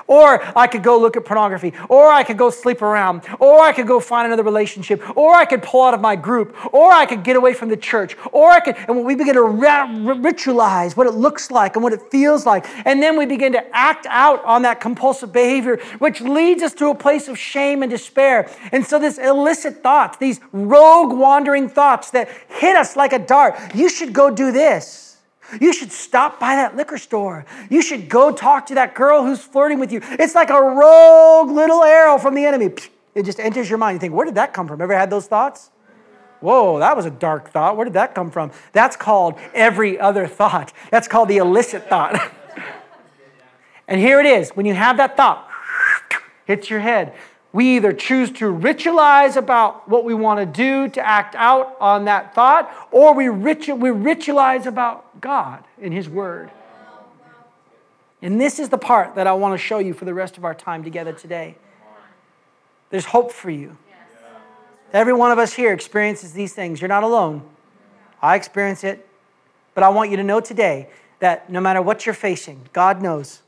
Or 0.06 0.42
I 0.56 0.66
could 0.66 0.82
go 0.82 0.98
look 0.98 1.16
at 1.16 1.24
pornography. 1.24 1.72
Or 1.88 2.08
I 2.10 2.24
could 2.24 2.38
go 2.38 2.50
sleep 2.50 2.82
around. 2.82 3.22
Or 3.38 3.60
I 3.60 3.72
could 3.72 3.86
go 3.86 4.00
find 4.00 4.26
another 4.26 4.42
relationship. 4.42 5.16
Or 5.16 5.34
I 5.34 5.44
could 5.44 5.62
pull 5.62 5.82
out 5.82 5.94
of 5.94 6.00
my 6.00 6.16
group. 6.16 6.54
Or 6.72 6.92
I 6.92 7.06
could 7.06 7.24
get 7.24 7.36
away 7.36 7.54
from 7.54 7.68
the 7.68 7.76
church. 7.76 8.16
Or 8.32 8.50
I 8.50 8.60
could, 8.60 8.76
and 8.88 9.04
we 9.04 9.14
begin 9.14 9.34
to 9.34 9.40
ritualize 9.40 10.96
what 10.96 11.06
it 11.06 11.12
looks 11.14 11.50
like 11.50 11.76
and 11.76 11.82
what 11.82 11.92
it 11.92 12.02
feels 12.10 12.44
like. 12.44 12.66
And 12.84 13.02
then 13.02 13.18
we 13.18 13.26
begin 13.26 13.52
to 13.52 13.76
act 13.76 14.06
out 14.10 14.44
on 14.44 14.62
that 14.62 14.80
compulsive 14.80 15.32
behavior, 15.32 15.78
which 15.98 16.20
leads 16.20 16.62
us 16.62 16.74
to 16.74 16.88
a 16.88 16.94
place 16.94 17.28
of 17.28 17.38
shame 17.38 17.82
and 17.82 17.90
despair. 17.90 18.50
And 18.72 18.84
so, 18.84 18.98
this 18.98 19.18
illicit 19.18 19.82
thoughts, 19.82 20.18
these 20.18 20.40
rogue 20.52 21.12
wandering 21.12 21.68
thoughts 21.68 22.10
that 22.10 22.28
hit 22.48 22.76
us 22.76 22.96
like 22.96 23.12
a 23.12 23.18
dart, 23.18 23.56
you 23.74 23.88
should 23.88 24.12
go 24.12 24.30
do 24.30 24.52
this. 24.52 25.13
You 25.60 25.72
should 25.72 25.92
stop 25.92 26.40
by 26.40 26.56
that 26.56 26.76
liquor 26.76 26.98
store. 26.98 27.44
You 27.70 27.82
should 27.82 28.08
go 28.08 28.32
talk 28.32 28.66
to 28.66 28.74
that 28.74 28.94
girl 28.94 29.24
who's 29.24 29.40
flirting 29.40 29.78
with 29.78 29.92
you. 29.92 30.00
It's 30.02 30.34
like 30.34 30.50
a 30.50 30.60
rogue 30.60 31.50
little 31.50 31.82
arrow 31.82 32.18
from 32.18 32.34
the 32.34 32.44
enemy. 32.44 32.72
It 33.14 33.24
just 33.24 33.38
enters 33.38 33.68
your 33.68 33.78
mind. 33.78 33.96
You 33.96 34.00
think, 34.00 34.14
where 34.14 34.26
did 34.26 34.34
that 34.36 34.52
come 34.52 34.66
from? 34.66 34.80
Ever 34.80 34.96
had 34.96 35.10
those 35.10 35.26
thoughts? 35.26 35.70
Whoa, 36.40 36.78
that 36.80 36.96
was 36.96 37.06
a 37.06 37.10
dark 37.10 37.50
thought. 37.50 37.76
Where 37.76 37.84
did 37.84 37.94
that 37.94 38.14
come 38.14 38.30
from? 38.30 38.50
That's 38.72 38.96
called 38.96 39.38
every 39.54 39.98
other 39.98 40.26
thought. 40.26 40.72
That's 40.90 41.08
called 41.08 41.28
the 41.28 41.38
illicit 41.38 41.88
thought. 41.88 42.20
and 43.88 44.00
here 44.00 44.20
it 44.20 44.26
is. 44.26 44.50
When 44.50 44.66
you 44.66 44.74
have 44.74 44.98
that 44.98 45.16
thought, 45.16 45.48
hits 46.44 46.68
your 46.68 46.80
head. 46.80 47.14
We 47.54 47.76
either 47.76 47.92
choose 47.92 48.32
to 48.32 48.46
ritualize 48.46 49.36
about 49.36 49.88
what 49.88 50.04
we 50.04 50.12
want 50.12 50.40
to 50.40 50.46
do 50.46 50.88
to 50.88 51.00
act 51.00 51.36
out 51.36 51.76
on 51.78 52.06
that 52.06 52.34
thought, 52.34 52.68
or 52.90 53.14
we, 53.14 53.26
ritu- 53.26 53.78
we 53.78 53.90
ritualize 53.90 54.66
about 54.66 55.20
God 55.20 55.62
and 55.80 55.94
His 55.94 56.08
Word. 56.08 56.50
And 58.20 58.40
this 58.40 58.58
is 58.58 58.70
the 58.70 58.76
part 58.76 59.14
that 59.14 59.28
I 59.28 59.34
want 59.34 59.54
to 59.54 59.58
show 59.58 59.78
you 59.78 59.94
for 59.94 60.04
the 60.04 60.12
rest 60.12 60.36
of 60.36 60.44
our 60.44 60.52
time 60.52 60.82
together 60.82 61.12
today. 61.12 61.54
There's 62.90 63.04
hope 63.04 63.30
for 63.30 63.50
you. 63.50 63.76
Every 64.92 65.12
one 65.12 65.30
of 65.30 65.38
us 65.38 65.52
here 65.52 65.72
experiences 65.72 66.32
these 66.32 66.54
things. 66.54 66.80
You're 66.80 66.88
not 66.88 67.04
alone. 67.04 67.48
I 68.20 68.34
experience 68.34 68.82
it. 68.82 69.06
But 69.74 69.84
I 69.84 69.90
want 69.90 70.10
you 70.10 70.16
to 70.16 70.24
know 70.24 70.40
today 70.40 70.88
that 71.20 71.48
no 71.48 71.60
matter 71.60 71.80
what 71.80 72.04
you're 72.04 72.16
facing, 72.16 72.68
God 72.72 73.00
knows 73.00 73.42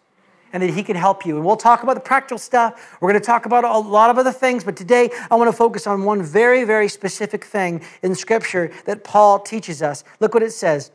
and 0.52 0.62
that 0.62 0.70
He 0.70 0.82
can 0.82 0.96
help 0.96 1.26
you. 1.26 1.36
And 1.36 1.44
we'll 1.44 1.56
talk 1.56 1.82
about 1.82 1.94
the 1.94 2.00
practical 2.00 2.38
stuff. 2.38 2.96
We're 3.00 3.10
going 3.10 3.20
to 3.20 3.26
talk 3.26 3.46
about 3.46 3.64
a 3.64 3.78
lot 3.78 4.10
of 4.10 4.18
other 4.18 4.32
things, 4.32 4.64
but 4.64 4.76
today 4.76 5.10
I 5.30 5.34
want 5.36 5.48
to 5.48 5.56
focus 5.56 5.86
on 5.86 6.04
one 6.04 6.22
very, 6.22 6.64
very 6.64 6.88
specific 6.88 7.44
thing 7.44 7.82
in 8.02 8.14
Scripture 8.14 8.70
that 8.84 9.04
Paul 9.04 9.40
teaches 9.40 9.82
us. 9.82 10.04
Look 10.20 10.34
what 10.34 10.42
it 10.42 10.52
says 10.52 10.90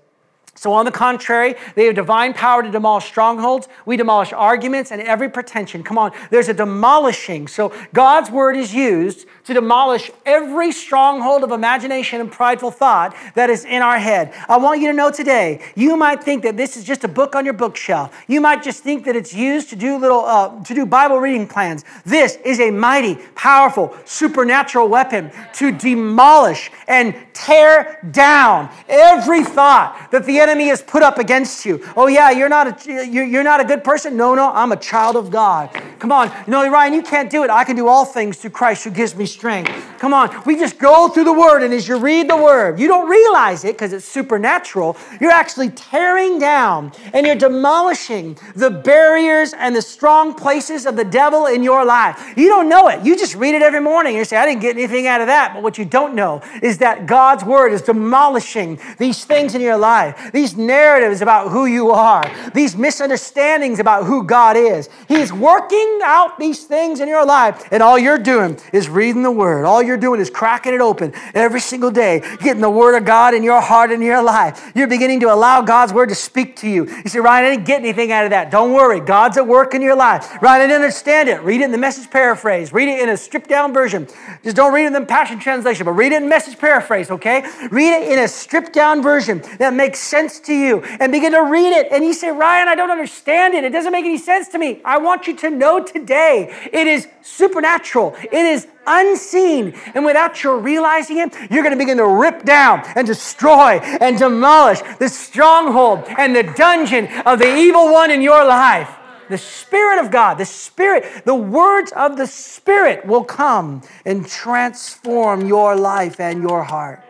So, 0.56 0.74
on 0.74 0.86
the 0.86 0.92
contrary, 0.92 1.56
they 1.76 1.86
have 1.86 1.96
divine 1.96 2.34
power 2.34 2.62
to 2.62 2.70
demolish 2.70 3.06
strongholds. 3.06 3.68
We 3.86 3.98
demolish 3.98 4.34
arguments 4.34 4.92
and 4.92 5.02
every 5.02 5.30
pretension. 5.30 5.84
Come 5.84 5.98
on, 5.98 6.12
there's 6.30 6.50
a 6.50 6.54
demolishing. 6.54 7.48
So, 7.48 7.74
God's 7.94 8.30
word 8.30 8.58
is 8.58 8.74
used 8.74 9.28
to 9.46 9.54
demolish 9.54 10.12
every 10.26 10.72
stronghold 10.72 11.44
of 11.44 11.52
imagination 11.52 12.22
and 12.22 12.32
prideful 12.32 12.72
thought 12.72 13.16
that 13.36 13.50
is 13.50 13.66
in 13.66 13.82
our 13.82 13.98
head. 13.98 14.34
I 14.48 14.58
want 14.58 14.82
you 14.82 14.88
to 14.88 14.94
know 14.94 15.12
today, 15.12 15.62
you 15.76 15.96
might 15.98 16.24
think 16.24 16.44
that 16.44 16.58
this 16.58 16.78
is 16.78 16.84
just 16.84 17.04
a 17.04 17.08
book 17.08 17.36
on 17.36 17.46
your 17.46 17.54
bookshelf. 17.54 18.16
You 18.28 18.42
might 18.42 18.64
just 18.64 18.84
think 18.84 19.06
that 19.06 19.16
it's 19.16 19.34
used 19.34 19.70
to 19.70 19.76
do 19.76 19.98
little, 19.98 20.26
uh, 20.26 20.64
to 20.64 20.74
do 20.74 20.86
Bible 20.86 21.20
reading 21.20 21.48
plans. 21.48 21.84
This 22.06 22.38
is 22.44 22.60
a 22.60 22.72
mighty, 22.72 23.16
powerful, 23.36 23.96
supernatural 24.06 24.88
weapon 24.88 25.32
to 25.54 25.72
demolish 25.72 26.72
and 26.88 27.16
tear 27.34 28.00
down 28.12 28.70
every 28.88 29.44
thought 29.44 30.10
that 30.12 30.26
the 30.26 30.40
enemy 30.40 30.68
has 30.68 30.82
put 30.82 31.04
up 31.04 31.18
against 31.18 31.66
you. 31.66 31.84
Oh, 31.96 32.08
yeah, 32.08 32.32
you're 32.32 32.50
not 32.50 32.88
a, 32.88 33.08
you're 33.08 33.44
not 33.44 33.60
a 33.60 33.66
good 33.66 33.84
person. 33.84 34.16
No, 34.16 34.36
no, 34.36 34.52
I'm 34.52 34.72
a 34.72 34.78
child 34.78 35.16
of 35.16 35.32
God. 35.32 35.70
Come 36.00 36.12
on. 36.12 36.32
No, 36.48 36.70
Ryan, 36.70 36.94
you 36.94 37.02
can't 37.02 37.30
do 37.30 37.44
it. 37.44 37.50
I 37.50 37.64
can 37.64 37.76
do 37.76 37.88
all 37.88 38.06
things 38.06 38.38
through 38.38 38.52
Christ 38.52 38.84
who 38.84 38.92
gives 38.92 39.16
me 39.16 39.26
strength. 39.32 39.72
Come 40.00 40.14
on. 40.14 40.44
We 40.46 40.56
just 40.58 40.78
go 40.78 41.08
through 41.10 41.26
the 41.26 41.34
word, 41.34 41.64
and 41.64 41.74
as 41.74 41.88
you 41.88 41.98
read 41.98 42.30
the 42.30 42.38
word, 42.38 42.80
you 42.80 42.88
don't 42.88 43.10
realize 43.10 43.64
it 43.64 43.76
because 43.76 43.94
it's 43.94 44.06
supernatural. 44.06 44.98
You're 45.20 45.32
actually 45.32 45.70
tearing 45.70 46.40
down 46.40 46.92
and 47.14 47.26
you're 47.26 47.36
demolishing 47.36 48.38
the 48.56 48.70
barriers 48.70 49.54
and 49.54 49.76
the 49.76 49.82
strong 49.82 50.34
places 50.34 50.86
of 50.86 50.96
the 50.96 51.06
devil 51.06 51.46
in 51.46 51.64
your 51.64 51.86
life. 51.86 52.34
You 52.36 52.48
don't 52.48 52.70
know 52.70 52.88
it. 52.88 53.06
You 53.06 53.18
just 53.18 53.36
read 53.36 53.56
it 53.56 53.62
every 53.62 53.82
morning. 53.82 54.16
You 54.16 54.26
say, 54.26 54.38
I 54.38 54.46
didn't 54.46 54.62
get 54.62 54.76
anything 54.76 55.08
out 55.08 55.22
of 55.22 55.28
that. 55.28 55.54
But 55.54 55.64
what 55.64 55.78
you 55.78 55.86
don't 55.86 56.16
know 56.16 56.42
is 56.62 56.78
that 56.80 57.06
God's 57.06 57.44
word 57.44 57.74
is 57.74 57.82
demolishing 57.82 58.80
these 58.98 59.24
things 59.26 59.56
in 59.56 59.62
your 59.62 59.78
life 59.78 60.32
these 60.34 60.56
narratives 60.56 61.22
about 61.22 61.50
who 61.50 61.66
you 61.66 61.92
are, 61.92 62.24
these 62.54 62.76
misunderstandings 62.76 63.80
about 63.80 64.06
who 64.06 64.24
God 64.24 64.56
is. 64.58 64.90
He's 65.08 65.34
working 65.34 66.00
out 66.04 66.40
these 66.40 66.64
things 66.64 67.00
in 67.00 67.08
your 67.08 67.26
life, 67.26 67.68
and 67.72 67.84
all 67.84 67.98
you're 67.98 68.18
doing 68.18 68.60
is 68.74 68.90
reading 68.90 69.21
the 69.24 69.32
Word. 69.32 69.66
All 69.66 69.82
you're 69.82 69.98
doing 69.98 70.20
is 70.20 70.30
cracking 70.30 70.74
it 70.74 70.82
open 70.82 71.14
every 71.34 71.60
single 71.60 71.92
day, 71.92 72.20
getting 72.42 72.62
the 72.62 72.70
Word 72.70 72.96
of 72.96 73.06
God 73.06 73.34
in 73.34 73.44
your 73.44 73.62
heart 73.62 73.92
and 73.92 74.04
your 74.04 74.22
life. 74.22 74.72
You're 74.76 74.88
beginning 74.88 75.20
to 75.22 75.34
allow 75.34 75.62
God's 75.62 75.94
Word 75.94 76.10
to 76.10 76.16
speak 76.16 76.56
to 76.58 76.70
you. 76.70 76.86
You 76.88 77.10
say, 77.10 77.20
Ryan, 77.20 77.46
I 77.46 77.50
didn't 77.56 77.66
get 77.66 77.80
anything 77.80 78.12
out 78.12 78.26
of 78.26 78.32
that. 78.32 78.52
Don't 78.52 78.74
worry, 78.74 79.00
God's 79.00 79.38
at 79.38 79.48
work 79.48 79.74
in 79.74 79.82
your 79.82 79.96
life. 79.96 80.42
Ryan, 80.42 80.62
I 80.62 80.68
didn't 80.68 80.82
understand 80.82 81.30
it. 81.30 81.42
Read 81.42 81.62
it 81.62 81.66
in 81.66 81.72
the 81.72 81.78
message 81.78 82.10
paraphrase, 82.10 82.74
read 82.74 82.90
it 82.90 83.02
in 83.02 83.10
a 83.10 83.18
stripped 83.18 83.50
down 83.50 83.74
version. 83.74 84.08
Just 84.44 84.56
don't 84.56 84.74
read 84.74 84.84
it 84.84 84.88
in 84.88 84.94
the 84.94 85.06
Passion 85.06 85.40
Translation, 85.40 85.86
but 85.86 85.92
read 85.92 86.12
it 86.12 86.22
in 86.22 86.30
message 86.30 86.58
paraphrase, 86.58 87.12
okay? 87.12 87.44
Read 87.72 87.94
it 87.94 88.12
in 88.12 88.20
a 88.20 88.28
stripped 88.28 88.74
down 88.74 89.02
version 89.02 89.42
that 89.60 89.74
makes 89.74 90.00
sense 90.00 90.40
to 90.42 90.54
you 90.54 90.82
and 91.00 91.12
begin 91.12 91.32
to 91.34 91.44
read 91.44 91.72
it. 91.72 91.92
And 91.92 92.04
you 92.04 92.14
say, 92.14 92.32
Ryan, 92.32 92.68
I 92.68 92.76
don't 92.76 92.92
understand 92.92 93.54
it. 93.54 93.64
It 93.64 93.72
doesn't 93.72 93.92
make 93.92 94.06
any 94.06 94.18
sense 94.18 94.48
to 94.50 94.58
me. 94.58 94.82
I 94.86 94.98
want 94.98 95.28
you 95.28 95.36
to 95.38 95.50
know 95.50 95.84
today 95.84 96.54
it 96.72 96.88
is 96.88 97.08
supernatural, 97.22 98.16
it 98.24 98.34
is 98.34 98.68
unseen. 98.88 99.74
And 99.94 100.06
without 100.06 100.44
your 100.44 100.58
realizing 100.58 101.20
it, 101.20 101.36
you're 101.50 101.64
going 101.64 101.72
to 101.72 101.78
begin 101.78 101.98
to 101.98 102.08
rip 102.08 102.44
down 102.44 102.84
and 102.96 103.06
destroy 103.06 103.80
and 103.80 104.18
demolish 104.18 104.82
the 105.00 105.10
stronghold 105.10 106.06
and 106.18 106.36
the 106.36 106.44
dungeon 106.44 107.08
of 107.26 107.40
the 107.40 107.56
evil 107.56 107.92
one 107.92 108.12
in 108.12 108.22
your 108.22 108.46
life. 108.46 108.90
The 109.30 109.38
Spirit 109.38 110.04
of 110.04 110.12
God, 110.12 110.38
the 110.38 110.46
Spirit, 110.46 111.24
the 111.26 111.36
words 111.36 111.94
of 111.94 112.18
the 112.18 112.28
Spirit 112.28 113.06
will 113.06 113.24
come 113.24 113.82
and 114.06 114.28
transform 114.28 115.48
your 115.48 115.76
life 115.76 116.20
and 116.20 116.42
your 116.42 116.64
heart 116.64 117.06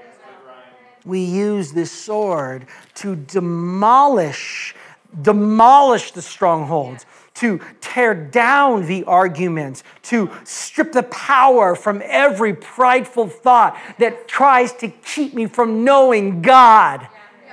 we 1.06 1.20
use 1.20 1.72
this 1.72 1.92
sword 1.92 2.68
to 2.96 3.16
demolish 3.16 4.76
demolish 5.22 6.12
the 6.12 6.22
strongholds 6.22 7.06
to 7.42 7.60
tear 7.82 8.14
down 8.14 8.86
the 8.86 9.04
arguments 9.06 9.84
to 10.04 10.30
strip 10.44 10.92
the 10.92 11.02
power 11.02 11.74
from 11.74 12.00
every 12.06 12.54
prideful 12.54 13.28
thought 13.28 13.76
that 13.98 14.28
tries 14.28 14.72
to 14.74 14.88
keep 14.88 15.34
me 15.34 15.48
from 15.48 15.84
knowing 15.84 16.44
god. 16.44 17.08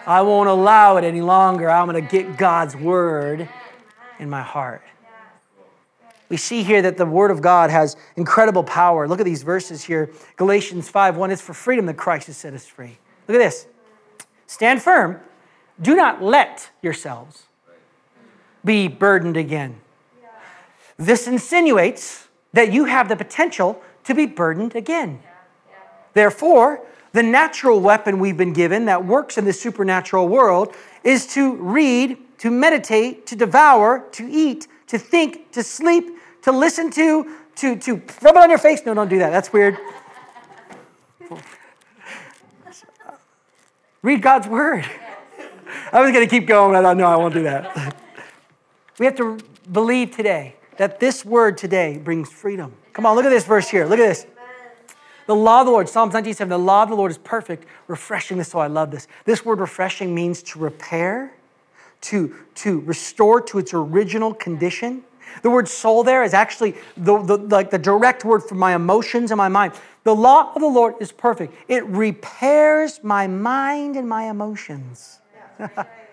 I 0.07 0.21
won't 0.21 0.51
allow 0.51 0.99
it 0.99 1.05
any 1.05 1.23
longer. 1.23 1.71
I'm 1.71 1.89
going 1.89 2.05
to 2.05 2.11
get 2.11 2.37
god's 2.37 2.77
word 2.77 3.49
in 4.19 4.29
my 4.29 4.43
heart. 4.43 4.83
We 6.29 6.37
see 6.37 6.63
here 6.63 6.83
that 6.83 6.99
the 6.99 7.07
word 7.07 7.31
of 7.31 7.41
god 7.41 7.71
has 7.71 7.97
incredible 8.17 8.65
power. 8.65 9.09
Look 9.09 9.21
at 9.21 9.25
these 9.25 9.43
verses 9.43 9.83
here. 9.83 10.11
Galatians 10.37 10.91
5 10.91 11.17
1 11.17 11.31
it's 11.31 11.41
for 11.41 11.55
freedom 11.55 11.87
that 11.87 11.97
christ 11.97 12.27
has 12.27 12.37
set 12.37 12.53
us 12.53 12.67
free. 12.67 12.99
Look 13.27 13.37
at 13.37 13.39
this. 13.39 13.67
Stand 14.47 14.83
firm. 14.83 15.19
Do 15.81 15.97
not 15.97 16.23
let 16.23 16.69
yourselves 16.83 17.48
be 18.69 18.87
burdened 18.87 19.39
again. 19.39 19.81
This 20.99 21.27
insinuates 21.27 22.29
that 22.53 22.71
you 22.71 22.85
have 22.85 23.09
the 23.09 23.17
potential 23.17 23.83
to 24.05 24.15
be 24.15 24.27
burdened 24.27 24.77
again. 24.77 25.23
Therefore, 26.13 26.85
the 27.13 27.23
natural 27.23 27.81
weapon 27.81 28.19
we've 28.19 28.37
been 28.37 28.53
given 28.53 28.85
that 28.85 29.07
works 29.07 29.39
in 29.39 29.47
the 29.47 29.55
supernatural 29.55 30.29
world 30.29 30.75
is 31.03 31.27
to 31.29 31.55
read, 31.55 32.19
to 32.41 32.51
meditate, 32.51 33.27
to 33.29 33.37
devour, 33.37 34.05
to 34.13 34.29
eat, 34.29 34.69
to 34.89 34.99
think, 34.99 35.51
to 35.53 35.63
sleep, 35.63 36.11
to 36.43 36.53
listen 36.53 36.91
to, 36.91 37.37
to, 37.57 37.75
to 37.77 37.95
rub 38.21 38.37
it 38.37 38.43
on 38.43 38.51
your 38.51 38.59
face. 38.59 38.83
No, 38.85 38.93
don't 38.93 39.09
do 39.09 39.19
that. 39.19 39.31
That's 39.31 39.51
weird. 39.51 39.79
Read 44.03 44.21
God's 44.21 44.47
word. 44.47 44.85
I 45.91 46.03
was 46.03 46.13
going 46.13 46.27
to 46.27 46.31
keep 46.31 46.47
going, 46.47 46.73
but 46.73 46.85
I 46.85 46.93
know 46.93 47.07
I 47.07 47.17
won't 47.17 47.33
do 47.33 47.45
that. 47.45 47.88
We 48.99 49.07
have 49.07 49.17
to 49.17 49.39
believe 49.71 50.11
today 50.11 50.57
that 50.77 51.01
this 51.01 51.25
word 51.25 51.59
today 51.59 51.99
brings 51.99 52.31
freedom. 52.31 52.75
Come 52.93 53.07
on, 53.07 53.17
look 53.17 53.25
at 53.25 53.31
this 53.31 53.45
verse 53.45 53.69
here. 53.69 53.85
Look 53.85 53.99
at 53.99 54.09
this. 54.09 54.27
The 55.27 55.35
law 55.35 55.61
of 55.61 55.67
the 55.67 55.73
Lord, 55.73 55.89
Psalms 55.89 56.15
97, 56.15 56.49
the 56.49 56.59
law 56.59 56.85
of 56.85 56.89
the 56.89 56.95
Lord 56.97 57.11
is 57.11 57.19
perfect, 57.19 57.67
refreshing 57.87 58.39
this. 58.39 58.49
So 58.49 58.61
I 58.61 58.67
love 58.67 58.91
this. 58.91 59.07
This 59.27 59.45
word 59.45 59.61
refreshing 59.61 60.15
means 60.15 60.43
to 60.45 60.59
repair, 60.59 61.35
to, 62.03 62.35
to 62.57 62.81
restore 62.81 63.43
to 63.43 63.59
its 63.59 63.75
original 63.75 64.33
condition. 64.33 65.05
The 65.43 65.51
word 65.51 65.69
soul 65.69 66.03
there 66.03 66.23
is 66.23 66.33
actually 66.33 66.77
the, 66.97 67.23
the, 67.23 67.37
like 67.37 67.71
the 67.71 67.79
direct 67.79 68.25
word 68.25 68.43
for 68.43 68.55
my 68.55 68.75
emotions 68.75 69.31
and 69.31 69.37
my 69.37 69.49
mind. 69.49 69.75
The 70.05 70.15
law 70.15 70.53
of 70.55 70.63
the 70.63 70.69
Lord 70.69 70.95
is 71.01 71.13
perfect. 71.13 71.55
It 71.69 71.85
repairs 71.85 73.01
my 73.03 73.27
mind 73.27 73.97
and 73.97 74.09
my 74.09 74.31
emotions. 74.31 75.21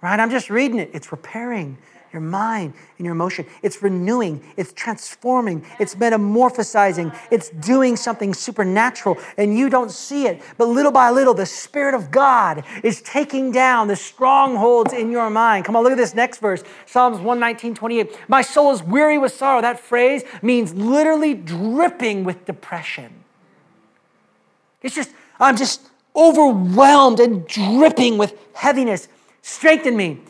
right? 0.00 0.18
I'm 0.18 0.30
just 0.30 0.50
reading 0.50 0.78
it. 0.78 0.90
It's 0.92 1.10
repairing 1.12 1.78
your 2.12 2.22
mind 2.22 2.72
and 2.96 3.04
your 3.04 3.12
emotion. 3.12 3.46
It's 3.62 3.82
renewing, 3.82 4.42
it's 4.56 4.72
transforming, 4.72 5.64
it's 5.78 5.94
metamorphosizing, 5.94 7.16
it's 7.30 7.50
doing 7.50 7.96
something 7.96 8.32
supernatural, 8.32 9.18
and 9.36 9.56
you 9.56 9.68
don't 9.68 9.90
see 9.90 10.26
it. 10.26 10.42
But 10.56 10.68
little 10.68 10.92
by 10.92 11.10
little, 11.10 11.34
the 11.34 11.46
Spirit 11.46 11.94
of 11.94 12.10
God 12.10 12.64
is 12.82 13.02
taking 13.02 13.52
down 13.52 13.88
the 13.88 13.96
strongholds 13.96 14.92
in 14.92 15.10
your 15.10 15.30
mind. 15.30 15.64
Come 15.64 15.76
on, 15.76 15.82
look 15.82 15.92
at 15.92 15.98
this 15.98 16.14
next 16.14 16.38
verse 16.38 16.62
Psalms 16.86 17.18
119, 17.18 17.74
28. 17.74 18.18
My 18.28 18.42
soul 18.42 18.72
is 18.72 18.82
weary 18.82 19.18
with 19.18 19.32
sorrow. 19.32 19.60
That 19.60 19.78
phrase 19.78 20.22
means 20.42 20.74
literally 20.74 21.34
dripping 21.34 22.24
with 22.24 22.44
depression. 22.46 23.12
It's 24.82 24.94
just, 24.94 25.10
I'm 25.38 25.56
just 25.56 25.82
overwhelmed 26.14 27.20
and 27.20 27.46
dripping 27.46 28.16
with 28.16 28.34
heaviness. 28.54 29.08
Strengthen 29.42 29.96
me, 29.96 30.20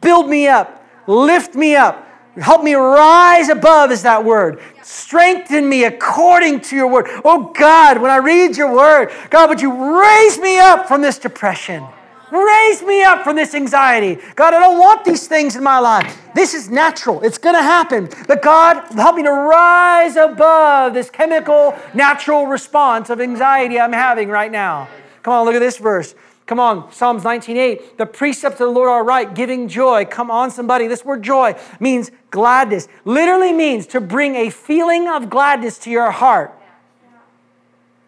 build 0.00 0.28
me 0.28 0.48
up 0.48 0.80
Lift 1.10 1.56
me 1.56 1.74
up. 1.74 2.06
Help 2.36 2.62
me 2.62 2.74
rise 2.74 3.48
above, 3.48 3.90
is 3.90 4.02
that 4.02 4.24
word. 4.24 4.60
Strengthen 4.82 5.68
me 5.68 5.84
according 5.84 6.60
to 6.60 6.76
your 6.76 6.86
word. 6.86 7.06
Oh 7.24 7.52
God, 7.52 8.00
when 8.00 8.12
I 8.12 8.18
read 8.18 8.56
your 8.56 8.72
word, 8.72 9.10
God, 9.30 9.48
would 9.50 9.60
you 9.60 10.00
raise 10.00 10.38
me 10.38 10.60
up 10.60 10.86
from 10.86 11.02
this 11.02 11.18
depression? 11.18 11.84
Raise 12.30 12.80
me 12.84 13.02
up 13.02 13.24
from 13.24 13.34
this 13.34 13.56
anxiety. 13.56 14.20
God, 14.36 14.54
I 14.54 14.60
don't 14.60 14.78
want 14.78 15.04
these 15.04 15.26
things 15.26 15.56
in 15.56 15.64
my 15.64 15.80
life. 15.80 16.16
This 16.32 16.54
is 16.54 16.70
natural. 16.70 17.20
It's 17.22 17.38
going 17.38 17.56
to 17.56 17.62
happen. 17.62 18.08
But 18.28 18.40
God, 18.40 18.88
help 18.92 19.16
me 19.16 19.24
to 19.24 19.32
rise 19.32 20.14
above 20.14 20.94
this 20.94 21.10
chemical, 21.10 21.76
natural 21.92 22.46
response 22.46 23.10
of 23.10 23.20
anxiety 23.20 23.80
I'm 23.80 23.92
having 23.92 24.28
right 24.28 24.52
now. 24.52 24.88
Come 25.24 25.34
on, 25.34 25.44
look 25.44 25.56
at 25.56 25.58
this 25.58 25.78
verse. 25.78 26.14
Come 26.50 26.58
on, 26.58 26.90
Psalms 26.90 27.22
19:8. 27.22 27.96
The 27.96 28.06
precepts 28.06 28.54
of 28.54 28.66
the 28.66 28.72
Lord 28.72 28.88
are 28.88 29.04
right, 29.04 29.32
giving 29.32 29.68
joy. 29.68 30.04
Come 30.04 30.32
on, 30.32 30.50
somebody. 30.50 30.88
This 30.88 31.04
word 31.04 31.22
joy 31.22 31.54
means 31.78 32.10
gladness. 32.32 32.88
Literally 33.04 33.52
means 33.52 33.86
to 33.86 34.00
bring 34.00 34.34
a 34.34 34.50
feeling 34.50 35.06
of 35.06 35.30
gladness 35.30 35.78
to 35.78 35.90
your 35.90 36.10
heart. 36.10 36.52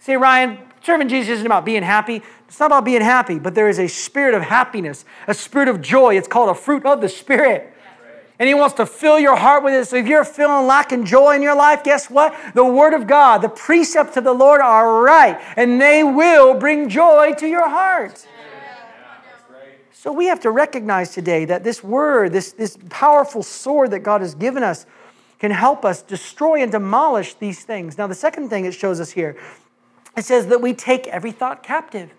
Say, 0.01 0.16
Ryan, 0.16 0.59
serving 0.82 1.09
Jesus 1.09 1.34
isn't 1.34 1.47
about 1.47 1.64
being 1.64 1.84
happy. 1.84 2.20
It's 2.49 2.59
not 2.59 2.66
about 2.66 2.84
being 2.84 3.01
happy, 3.01 3.38
but 3.38 3.55
there 3.55 3.68
is 3.68 3.78
a 3.78 3.86
spirit 3.86 4.34
of 4.34 4.43
happiness, 4.43 5.05
a 5.28 5.34
spirit 5.34 5.68
of 5.68 5.80
joy. 5.80 6.16
It's 6.16 6.26
called 6.26 6.49
a 6.49 6.55
fruit 6.57 6.84
of 6.84 7.01
the 7.01 7.09
Spirit. 7.09 7.72
And 8.40 8.49
He 8.49 8.55
wants 8.55 8.74
to 8.74 8.86
fill 8.86 9.20
your 9.20 9.36
heart 9.36 9.62
with 9.62 9.72
it. 9.72 9.86
So 9.86 9.95
if 9.99 10.09
you're 10.09 10.24
feeling 10.24 10.66
lacking 10.66 11.05
joy 11.05 11.36
in 11.36 11.43
your 11.43 11.55
life, 11.55 11.84
guess 11.84 12.11
what? 12.11 12.34
The 12.55 12.64
Word 12.64 12.93
of 12.93 13.07
God, 13.07 13.40
the 13.40 13.49
precepts 13.49 14.16
of 14.16 14.24
the 14.24 14.32
Lord 14.32 14.61
are 14.61 15.01
right, 15.01 15.40
and 15.57 15.80
they 15.80 16.03
will 16.03 16.55
bring 16.55 16.88
joy 16.88 17.34
to 17.34 17.47
your 17.47 17.68
heart. 17.68 18.26
So 20.03 20.11
we 20.11 20.27
have 20.27 20.41
to 20.41 20.51
recognize 20.51 21.13
today 21.13 21.45
that 21.45 21.63
this 21.63 21.85
word, 21.85 22.33
this, 22.33 22.51
this 22.51 22.77
powerful 22.91 23.45
sword 23.45 23.93
that 23.93 24.01
God 24.01 24.21
has 24.21 24.35
given 24.35 24.65
us, 24.65 24.85
can 25.39 25.53
help 25.53 25.85
us 25.85 26.03
destroy 26.03 26.61
and 26.61 26.73
demolish 26.73 27.35
these 27.35 27.63
things. 27.63 27.97
Now, 27.97 28.09
the 28.09 28.15
second 28.17 28.49
thing 28.49 28.65
it 28.65 28.75
shows 28.75 28.99
us 28.99 29.13
here, 29.13 29.37
it 30.17 30.25
says 30.25 30.49
that 30.49 30.61
we 30.61 30.75
take 30.75 31.07
every 31.07 31.31
thought 31.31 31.63
captive. 31.63 32.11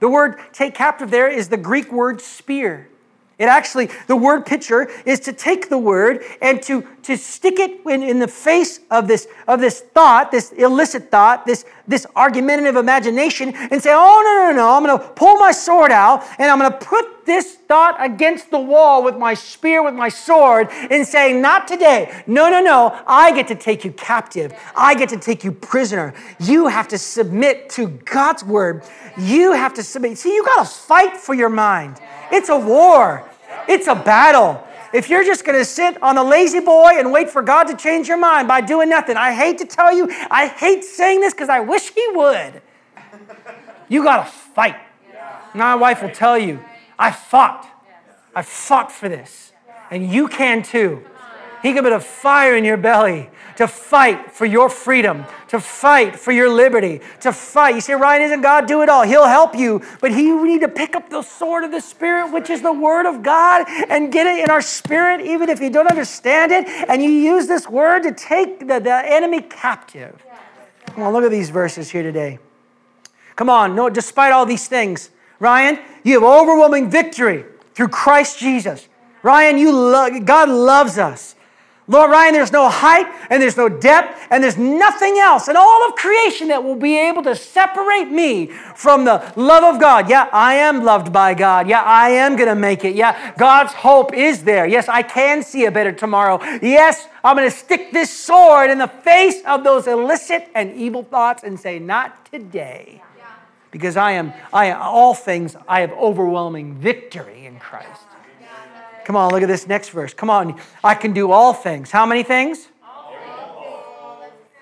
The 0.00 0.08
word 0.08 0.38
take 0.54 0.74
captive 0.74 1.10
there 1.10 1.28
is 1.28 1.50
the 1.50 1.58
Greek 1.58 1.92
word 1.92 2.22
spear. 2.22 2.88
It 3.36 3.50
actually, 3.50 3.90
the 4.06 4.16
word 4.16 4.46
picture 4.46 4.88
is 5.04 5.20
to 5.20 5.34
take 5.34 5.68
the 5.68 5.76
word 5.76 6.24
and 6.40 6.62
to, 6.62 6.88
to 7.06 7.16
stick 7.16 7.60
it 7.60 7.80
in, 7.86 8.02
in 8.02 8.18
the 8.18 8.26
face 8.26 8.80
of 8.90 9.06
this, 9.06 9.28
of 9.46 9.60
this 9.60 9.80
thought, 9.80 10.32
this 10.32 10.50
illicit 10.52 11.08
thought, 11.08 11.46
this, 11.46 11.64
this 11.86 12.04
argumentative 12.16 12.74
imagination, 12.74 13.54
and 13.54 13.80
say, 13.80 13.92
oh, 13.92 14.22
no, 14.24 14.50
no, 14.50 14.56
no, 14.56 14.76
I'm 14.76 14.84
going 14.84 14.98
to 14.98 15.14
pull 15.14 15.36
my 15.36 15.52
sword 15.52 15.92
out 15.92 16.24
and 16.38 16.50
I'm 16.50 16.58
going 16.58 16.72
to 16.72 16.78
put 16.78 17.24
this 17.24 17.54
thought 17.54 17.96
against 17.98 18.50
the 18.50 18.58
wall 18.58 19.04
with 19.04 19.16
my 19.16 19.34
spear, 19.34 19.84
with 19.84 19.94
my 19.94 20.08
sword, 20.08 20.68
and 20.70 21.06
say, 21.06 21.32
not 21.32 21.68
today. 21.68 22.22
No, 22.26 22.50
no, 22.50 22.60
no. 22.60 23.00
I 23.06 23.32
get 23.32 23.46
to 23.48 23.54
take 23.54 23.84
you 23.84 23.92
captive. 23.92 24.52
I 24.74 24.94
get 24.94 25.08
to 25.10 25.16
take 25.16 25.44
you 25.44 25.52
prisoner. 25.52 26.12
You 26.40 26.66
have 26.66 26.88
to 26.88 26.98
submit 26.98 27.70
to 27.70 27.88
God's 27.88 28.44
word. 28.44 28.84
You 29.16 29.52
have 29.52 29.74
to 29.74 29.82
submit. 29.82 30.18
See, 30.18 30.34
you 30.34 30.44
got 30.44 30.64
to 30.64 30.72
fight 30.72 31.16
for 31.16 31.34
your 31.34 31.50
mind. 31.50 32.00
It's 32.32 32.48
a 32.48 32.58
war, 32.58 33.28
it's 33.68 33.86
a 33.86 33.94
battle. 33.94 34.62
If 34.96 35.10
you're 35.10 35.24
just 35.24 35.44
going 35.44 35.58
to 35.58 35.64
sit 35.66 36.02
on 36.02 36.16
a 36.16 36.22
La-Z-Boy 36.22 36.92
and 36.96 37.12
wait 37.12 37.28
for 37.28 37.42
God 37.42 37.64
to 37.64 37.76
change 37.76 38.08
your 38.08 38.16
mind 38.16 38.48
by 38.48 38.62
doing 38.62 38.88
nothing, 38.88 39.18
I 39.18 39.34
hate 39.34 39.58
to 39.58 39.66
tell 39.66 39.94
you, 39.94 40.08
I 40.30 40.46
hate 40.46 40.84
saying 40.84 41.20
this 41.20 41.34
because 41.34 41.50
I 41.50 41.60
wish 41.60 41.90
He 41.90 42.02
would. 42.14 42.62
You 43.90 44.02
got 44.02 44.24
to 44.24 44.32
fight. 44.32 44.76
My 45.52 45.74
wife 45.74 46.00
will 46.00 46.10
tell 46.10 46.38
you, 46.38 46.64
I 46.98 47.12
fought. 47.12 47.68
I 48.34 48.40
fought 48.40 48.90
for 48.90 49.10
this. 49.10 49.52
And 49.90 50.10
you 50.10 50.28
can 50.28 50.62
too. 50.62 51.04
He 51.66 51.72
can 51.72 51.82
put 51.82 51.92
a 51.92 51.98
fire 51.98 52.54
in 52.54 52.64
your 52.64 52.76
belly 52.76 53.28
to 53.56 53.66
fight 53.66 54.30
for 54.30 54.46
your 54.46 54.70
freedom, 54.70 55.24
to 55.48 55.58
fight 55.58 56.14
for 56.14 56.30
your 56.30 56.48
liberty, 56.48 57.00
to 57.22 57.32
fight. 57.32 57.74
You 57.74 57.80
say, 57.80 57.94
Ryan, 57.94 58.22
isn't 58.22 58.40
God 58.42 58.68
do 58.68 58.82
it 58.82 58.88
all? 58.88 59.02
He'll 59.02 59.26
help 59.26 59.56
you, 59.56 59.82
but 60.00 60.12
He 60.12 60.30
we 60.32 60.46
need 60.46 60.60
to 60.60 60.68
pick 60.68 60.94
up 60.94 61.10
the 61.10 61.22
sword 61.22 61.64
of 61.64 61.72
the 61.72 61.80
Spirit, 61.80 62.32
which 62.32 62.50
is 62.50 62.62
the 62.62 62.72
Word 62.72 63.04
of 63.04 63.24
God, 63.24 63.64
and 63.88 64.12
get 64.12 64.28
it 64.28 64.44
in 64.44 64.50
our 64.50 64.60
spirit, 64.60 65.20
even 65.22 65.48
if 65.48 65.60
you 65.60 65.68
don't 65.68 65.88
understand 65.88 66.52
it. 66.52 66.68
And 66.88 67.02
you 67.02 67.10
use 67.10 67.48
this 67.48 67.68
word 67.68 68.04
to 68.04 68.12
take 68.12 68.60
the, 68.60 68.78
the 68.78 69.02
enemy 69.04 69.40
captive. 69.40 70.22
Come 70.86 71.02
on, 71.02 71.12
look 71.12 71.24
at 71.24 71.32
these 71.32 71.50
verses 71.50 71.90
here 71.90 72.04
today. 72.04 72.38
Come 73.34 73.50
on, 73.50 73.74
no, 73.74 73.90
despite 73.90 74.32
all 74.32 74.46
these 74.46 74.68
things, 74.68 75.10
Ryan, 75.40 75.80
you 76.04 76.14
have 76.14 76.22
overwhelming 76.22 76.90
victory 76.90 77.44
through 77.74 77.88
Christ 77.88 78.38
Jesus. 78.38 78.88
Ryan, 79.24 79.58
you 79.58 79.72
lo- 79.72 80.20
God 80.20 80.48
loves 80.48 80.96
us. 80.98 81.35
Lord 81.88 82.10
Ryan, 82.10 82.34
there's 82.34 82.52
no 82.52 82.68
height 82.68 83.06
and 83.30 83.40
there's 83.40 83.56
no 83.56 83.68
depth 83.68 84.26
and 84.30 84.42
there's 84.42 84.58
nothing 84.58 85.18
else 85.18 85.46
in 85.46 85.56
all 85.56 85.88
of 85.88 85.94
creation 85.94 86.48
that 86.48 86.64
will 86.64 86.74
be 86.74 86.98
able 86.98 87.22
to 87.22 87.36
separate 87.36 88.10
me 88.10 88.46
from 88.46 89.04
the 89.04 89.32
love 89.36 89.62
of 89.62 89.80
God. 89.80 90.10
Yeah, 90.10 90.28
I 90.32 90.54
am 90.54 90.82
loved 90.82 91.12
by 91.12 91.34
God. 91.34 91.68
Yeah, 91.68 91.82
I 91.82 92.10
am 92.10 92.34
going 92.34 92.48
to 92.48 92.56
make 92.56 92.84
it. 92.84 92.96
Yeah, 92.96 93.32
God's 93.38 93.72
hope 93.72 94.12
is 94.12 94.42
there. 94.42 94.66
Yes, 94.66 94.88
I 94.88 95.02
can 95.02 95.44
see 95.44 95.66
a 95.66 95.70
better 95.70 95.92
tomorrow. 95.92 96.40
Yes, 96.60 97.06
I'm 97.22 97.36
going 97.36 97.48
to 97.48 97.56
stick 97.56 97.92
this 97.92 98.10
sword 98.10 98.70
in 98.70 98.78
the 98.78 98.88
face 98.88 99.42
of 99.46 99.62
those 99.62 99.86
illicit 99.86 100.48
and 100.56 100.74
evil 100.74 101.04
thoughts 101.04 101.44
and 101.44 101.58
say, 101.58 101.78
Not 101.78 102.26
today. 102.32 103.02
Because 103.70 103.96
I 103.96 104.12
am, 104.12 104.32
I 104.52 104.66
am 104.66 104.80
all 104.80 105.14
things, 105.14 105.54
I 105.68 105.80
have 105.82 105.92
overwhelming 105.92 106.74
victory 106.74 107.46
in 107.46 107.58
Christ. 107.58 108.05
Come 109.06 109.14
on, 109.14 109.30
look 109.30 109.40
at 109.40 109.46
this 109.46 109.68
next 109.68 109.90
verse. 109.90 110.12
Come 110.12 110.30
on. 110.30 110.60
I 110.82 110.96
can 110.96 111.12
do 111.12 111.30
all 111.30 111.52
things. 111.52 111.92
How 111.92 112.04
many 112.06 112.24
things? 112.24 112.66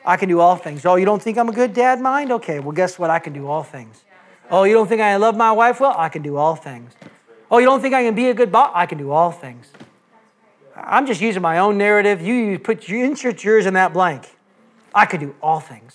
I 0.04 0.18
can 0.18 0.28
do 0.28 0.38
all 0.38 0.54
things. 0.54 0.84
Oh, 0.84 0.96
you 0.96 1.06
don't 1.06 1.22
think 1.22 1.38
I'm 1.38 1.48
a 1.48 1.52
good 1.52 1.72
dad, 1.72 1.98
mind? 1.98 2.30
Okay, 2.30 2.60
well, 2.60 2.72
guess 2.72 2.98
what? 2.98 3.08
I 3.08 3.20
can 3.20 3.32
do 3.32 3.48
all 3.48 3.62
things. 3.62 4.04
Oh, 4.50 4.64
you 4.64 4.74
don't 4.74 4.86
think 4.86 5.00
I 5.00 5.16
love 5.16 5.34
my 5.34 5.50
wife 5.50 5.80
well? 5.80 5.94
I 5.96 6.10
can 6.10 6.20
do 6.20 6.36
all 6.36 6.56
things. 6.56 6.92
Oh, 7.50 7.56
you 7.56 7.64
don't 7.64 7.80
think 7.80 7.94
I 7.94 8.02
can 8.02 8.14
be 8.14 8.28
a 8.28 8.34
good 8.34 8.52
boss? 8.52 8.70
I 8.74 8.84
can 8.84 8.98
do 8.98 9.12
all 9.12 9.32
things. 9.32 9.72
I'm 10.76 11.06
just 11.06 11.22
using 11.22 11.40
my 11.40 11.56
own 11.56 11.78
narrative. 11.78 12.20
You 12.20 12.58
put 12.58 12.86
you 12.86 13.02
insert 13.02 13.42
yours 13.44 13.64
in 13.64 13.72
that 13.72 13.94
blank. 13.94 14.36
I 14.94 15.06
can 15.06 15.20
do 15.20 15.34
all 15.42 15.60
things 15.60 15.94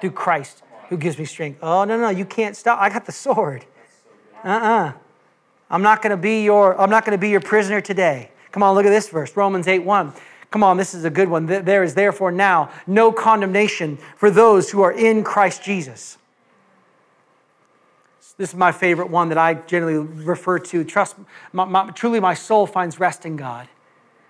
through 0.00 0.12
Christ 0.12 0.62
who 0.88 0.96
gives 0.96 1.18
me 1.18 1.26
strength. 1.26 1.58
Oh, 1.62 1.84
no, 1.84 2.00
no, 2.00 2.08
you 2.08 2.24
can't 2.24 2.56
stop. 2.56 2.80
I 2.80 2.88
got 2.88 3.04
the 3.04 3.12
sword. 3.12 3.66
Uh-uh. 4.42 4.94
I'm 5.70 5.82
not 5.82 6.02
going 6.02 6.10
to 6.10 6.16
be 6.16 6.42
your 6.42 6.78
I'm 6.80 6.90
not 6.90 7.04
going 7.04 7.16
to 7.16 7.20
be 7.20 7.30
your 7.30 7.40
prisoner 7.40 7.80
today. 7.80 8.30
Come 8.52 8.62
on, 8.62 8.74
look 8.74 8.86
at 8.86 8.90
this 8.90 9.08
verse, 9.08 9.36
Romans 9.36 9.68
8 9.68 9.80
1. 9.80 10.12
Come 10.50 10.64
on, 10.64 10.76
this 10.76 10.94
is 10.94 11.04
a 11.04 11.10
good 11.10 11.28
one. 11.28 11.46
There 11.46 11.84
is 11.84 11.94
therefore 11.94 12.32
now 12.32 12.70
no 12.86 13.12
condemnation 13.12 13.98
for 14.16 14.30
those 14.30 14.70
who 14.70 14.82
are 14.82 14.92
in 14.92 15.22
Christ 15.22 15.62
Jesus. 15.62 16.18
This 18.40 18.50
is 18.50 18.56
my 18.56 18.72
favorite 18.72 19.10
one 19.10 19.28
that 19.28 19.36
I 19.36 19.52
generally 19.52 19.98
refer 19.98 20.58
to. 20.58 20.82
Trust, 20.82 21.14
my, 21.52 21.66
my, 21.66 21.90
truly, 21.90 22.20
my 22.20 22.32
soul 22.32 22.66
finds 22.66 22.98
rest 22.98 23.26
in 23.26 23.36
God. 23.36 23.68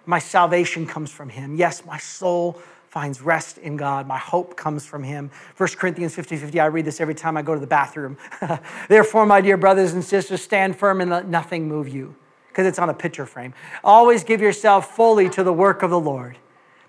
My 0.05 0.19
salvation 0.19 0.85
comes 0.85 1.13
from 1.13 1.29
Him. 1.29 1.55
Yes, 1.55 1.87
my 1.87 1.97
soul 1.97 2.61
finds 2.91 3.21
rest 3.21 3.57
in 3.59 3.77
God. 3.77 4.09
My 4.09 4.19
hope 4.19 4.57
comes 4.57 4.85
from 4.85 5.05
Him. 5.05 5.31
1 5.57 5.69
Corinthians 5.77 6.13
50 6.13 6.37
50, 6.37 6.59
I 6.59 6.67
read 6.67 6.85
this 6.85 7.01
every 7.01 7.15
time 7.15 7.37
I 7.37 7.43
go 7.43 7.55
to 7.55 7.61
the 7.61 7.67
bathroom. 7.67 8.19
Therefore, 8.89 9.25
my 9.27 9.41
dear 9.41 9.57
brothers 9.57 9.93
and 9.93 10.05
sisters, 10.05 10.43
stand 10.43 10.77
firm 10.77 11.01
and 11.01 11.09
let 11.09 11.29
nothing 11.29 11.69
move 11.69 11.89
you, 11.89 12.17
because 12.49 12.67
it's 12.67 12.81
on 12.81 12.91
a 12.91 12.95
picture 12.95 13.27
frame. 13.27 13.55
Always 13.85 14.25
give 14.25 14.41
yourself 14.41 14.97
fully 14.97 15.29
to 15.31 15.45
the 15.45 15.53
work 15.53 15.85
of 15.85 15.91
the 15.91 16.01
Lord, 16.01 16.37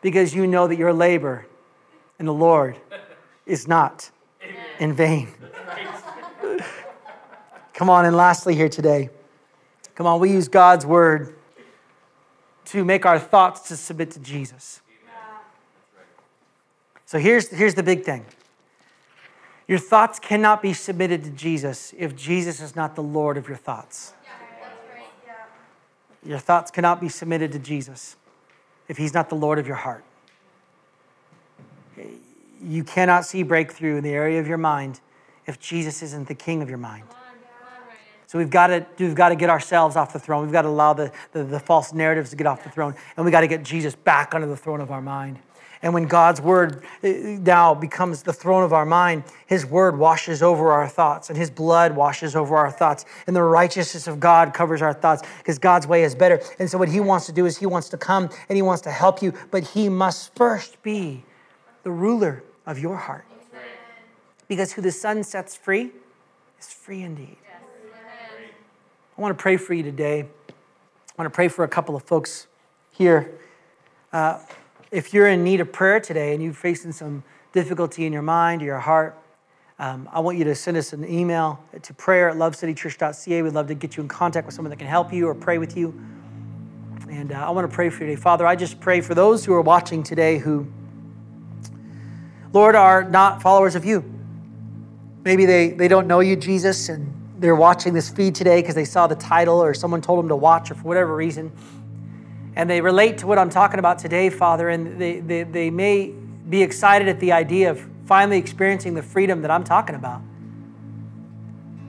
because 0.02 0.34
you 0.34 0.48
know 0.48 0.68
that 0.68 0.78
your 0.78 0.92
labor 0.92 1.46
in 2.18 2.26
the 2.26 2.34
Lord 2.34 2.78
is 3.46 3.68
not 3.68 4.10
in 4.80 4.94
vain. 4.94 5.28
Come 7.74 7.92
on, 7.92 8.06
and 8.06 8.16
lastly, 8.18 8.56
here 8.56 8.70
today, 8.70 9.12
come 9.94 10.08
on, 10.08 10.20
we 10.20 10.32
use 10.32 10.48
God's 10.48 10.86
word 10.86 11.36
to 12.66 12.84
make 12.84 13.06
our 13.06 13.20
thoughts 13.20 13.68
to 13.68 13.78
submit 13.78 14.10
to 14.12 14.20
Jesus. 14.20 14.81
So 17.12 17.20
here's, 17.20 17.50
here's 17.50 17.76
the 17.76 17.84
big 17.84 18.06
thing 18.06 18.26
your 19.68 19.80
thoughts 19.80 20.18
cannot 20.18 20.62
be 20.62 20.72
submitted 20.72 21.26
to 21.26 21.30
Jesus 21.32 21.94
if 21.98 22.16
Jesus 22.16 22.62
is 22.62 22.74
not 22.74 22.96
the 22.96 23.04
Lord 23.04 23.36
of 23.36 23.50
your 23.50 23.58
thoughts. 23.58 24.14
Your 26.26 26.40
thoughts 26.40 26.72
cannot 26.72 27.02
be 27.02 27.10
submitted 27.10 27.52
to 27.52 27.60
Jesus 27.60 28.16
if 28.88 28.96
He's 28.96 29.14
not 29.14 29.28
the 29.28 29.36
Lord 29.36 29.60
of 29.60 29.68
your 29.68 29.76
heart. 29.76 30.06
You 32.64 32.86
cannot 32.86 33.26
see 33.26 33.44
breakthrough 33.44 33.98
in 33.98 34.06
the 34.06 34.14
area 34.14 34.40
of 34.40 34.48
your 34.48 34.58
mind 34.58 35.02
if 35.48 35.60
Jesus 35.60 36.02
isn't 36.02 36.30
the 36.30 36.36
king 36.36 36.62
of 36.62 36.70
your 36.70 36.78
mind. 36.78 37.04
So 38.28 38.38
we've 38.38 38.50
got 38.50 38.68
to, 38.68 38.86
we've 38.98 39.16
got 39.16 39.30
to 39.30 39.36
get 39.36 39.50
ourselves 39.50 39.98
off 39.98 40.14
the 40.14 40.20
throne. 40.20 40.44
We've 40.44 40.54
got 40.54 40.62
to 40.62 40.70
allow 40.70 40.94
the, 40.94 41.12
the, 41.34 41.44
the 41.44 41.60
false 41.60 41.92
narratives 41.92 42.30
to 42.30 42.38
get 42.38 42.48
off 42.48 42.64
the 42.64 42.70
throne. 42.70 42.96
And 43.18 43.26
we've 43.26 43.34
got 43.34 43.42
to 43.42 43.48
get 43.48 43.64
Jesus 43.64 43.96
back 43.96 44.34
onto 44.34 44.48
the 44.48 44.56
throne 44.56 44.80
of 44.80 44.92
our 44.92 45.02
mind. 45.02 45.40
And 45.84 45.94
when 45.94 46.04
God's 46.04 46.40
word 46.40 46.84
uh, 47.04 47.08
now 47.10 47.74
becomes 47.74 48.22
the 48.24 48.34
throne 48.34 48.64
of 48.64 48.72
our 48.72 48.86
mind, 48.86 49.24
his 49.48 49.66
word 49.66 49.98
washes 49.98 50.44
over 50.44 50.72
our 50.72 50.88
thoughts 50.88 51.30
and 51.30 51.38
his 51.38 51.50
blood 51.50 51.96
washes 51.96 52.36
over 52.36 52.56
our 52.56 52.72
thoughts. 52.72 53.06
And 53.26 53.36
the 53.36 53.44
righteousness 53.44 54.08
of 54.08 54.20
God 54.20 54.54
covers 54.54 54.82
our 54.82 54.94
thoughts 54.94 55.24
because 55.40 55.58
God's 55.58 55.88
way 55.88 56.04
is 56.04 56.14
better. 56.14 56.40
And 56.60 56.70
so 56.70 56.78
what 56.78 56.90
he 56.90 57.00
wants 57.00 57.26
to 57.26 57.32
do 57.32 57.46
is 57.46 57.58
he 57.58 57.66
wants 57.66 57.90
to 57.90 57.98
come 57.98 58.30
and 58.48 58.56
he 58.56 58.62
wants 58.62 58.84
to 58.84 58.92
help 58.92 59.22
you, 59.22 59.34
but 59.50 59.64
he 59.64 59.90
must 59.90 60.36
first 60.36 60.82
be 60.84 61.24
the 61.84 61.92
ruler 61.92 62.44
of 62.66 62.78
your 62.78 62.98
heart. 62.98 63.26
Because 64.48 64.74
who 64.74 64.82
the 64.82 64.92
Son 64.92 65.24
sets 65.24 65.56
free 65.56 65.92
is 66.60 66.68
free 66.68 67.02
indeed. 67.02 67.38
I 69.18 69.22
want 69.22 69.38
to 69.38 69.42
pray 69.42 69.58
for 69.58 69.74
you 69.74 69.84
today. 69.84 70.22
I 70.22 70.54
want 71.18 71.32
to 71.32 71.36
pray 71.36 71.48
for 71.48 71.64
a 71.64 71.68
couple 71.68 71.96
of 71.96 72.04
folks 72.04 72.48
here. 72.92 73.32
Uh, 74.12 74.40
if 74.92 75.14
you're 75.14 75.28
in 75.28 75.44
need 75.44 75.62
of 75.62 75.72
prayer 75.72 76.00
today 76.00 76.34
and 76.34 76.44
you're 76.44 76.54
facing 76.54 76.92
some 76.92 77.24
difficulty 77.54 78.06
in 78.06 78.12
your 78.14 78.22
mind 78.22 78.62
or 78.62 78.66
your 78.66 78.80
heart, 78.80 79.18
um, 79.80 80.08
I 80.12 80.20
want 80.20 80.38
you 80.38 80.44
to 80.44 80.54
send 80.54 80.78
us 80.78 80.94
an 80.94 81.10
email 81.10 81.64
to 81.82 81.94
prayer 81.94 82.30
at 82.30 82.36
lovecitychurch.ca. 82.36 83.42
We'd 83.42 83.54
love 83.54 83.68
to 83.68 83.74
get 83.74 83.98
you 83.98 84.04
in 84.04 84.10
contact 84.10 84.46
with 84.46 84.54
someone 84.54 84.70
that 84.70 84.78
can 84.78 84.88
help 84.88 85.12
you 85.12 85.28
or 85.28 85.34
pray 85.34 85.58
with 85.58 85.76
you. 85.76 86.00
And 87.10 87.32
uh, 87.32 87.48
I 87.48 87.50
want 87.52 87.70
to 87.70 87.74
pray 87.74 87.90
for 87.90 88.04
you 88.04 88.10
today. 88.10 88.22
Father, 88.22 88.46
I 88.46 88.56
just 88.56 88.80
pray 88.80 89.02
for 89.02 89.16
those 89.16 89.44
who 89.44 89.54
are 89.54 89.62
watching 89.62 90.04
today 90.04 90.38
who, 90.38 90.68
Lord, 92.54 92.76
are 92.76 93.04
not 93.04 93.42
followers 93.42 93.76
of 93.76 93.86
you. 93.86 94.04
Maybe 95.24 95.46
they, 95.46 95.70
they 95.70 95.88
don't 95.88 96.08
know 96.08 96.20
you, 96.20 96.36
Jesus, 96.36 96.90
and 96.90 97.12
they're 97.40 97.56
watching 97.56 97.94
this 97.94 98.10
feed 98.10 98.36
today 98.36 98.62
because 98.62 98.76
they 98.76 98.86
saw 98.86 99.08
the 99.08 99.16
title 99.16 99.64
or 99.64 99.74
someone 99.74 100.02
told 100.02 100.20
them 100.20 100.30
to 100.30 100.36
watch 100.36 100.70
or 100.70 100.76
for 100.76 100.88
whatever 100.88 101.16
reason 101.16 101.52
and 102.56 102.70
they 102.70 102.82
relate 102.82 103.20
to 103.20 103.28
what 103.28 103.38
I'm 103.38 103.50
talking 103.50 103.80
about 103.80 104.00
today, 104.00 104.30
Father, 104.30 104.70
and 104.70 105.00
they, 105.00 105.20
they, 105.20 105.44
they 105.44 105.70
may 105.70 106.14
be 106.50 106.62
excited 106.62 107.08
at 107.08 107.20
the 107.20 107.32
idea 107.32 107.72
of 107.72 107.88
finally 108.06 108.38
experiencing 108.38 108.94
the 108.94 109.04
freedom 109.04 109.42
that 109.42 109.52
I'm 109.52 109.64
talking 109.64 109.96
about. 109.96 110.22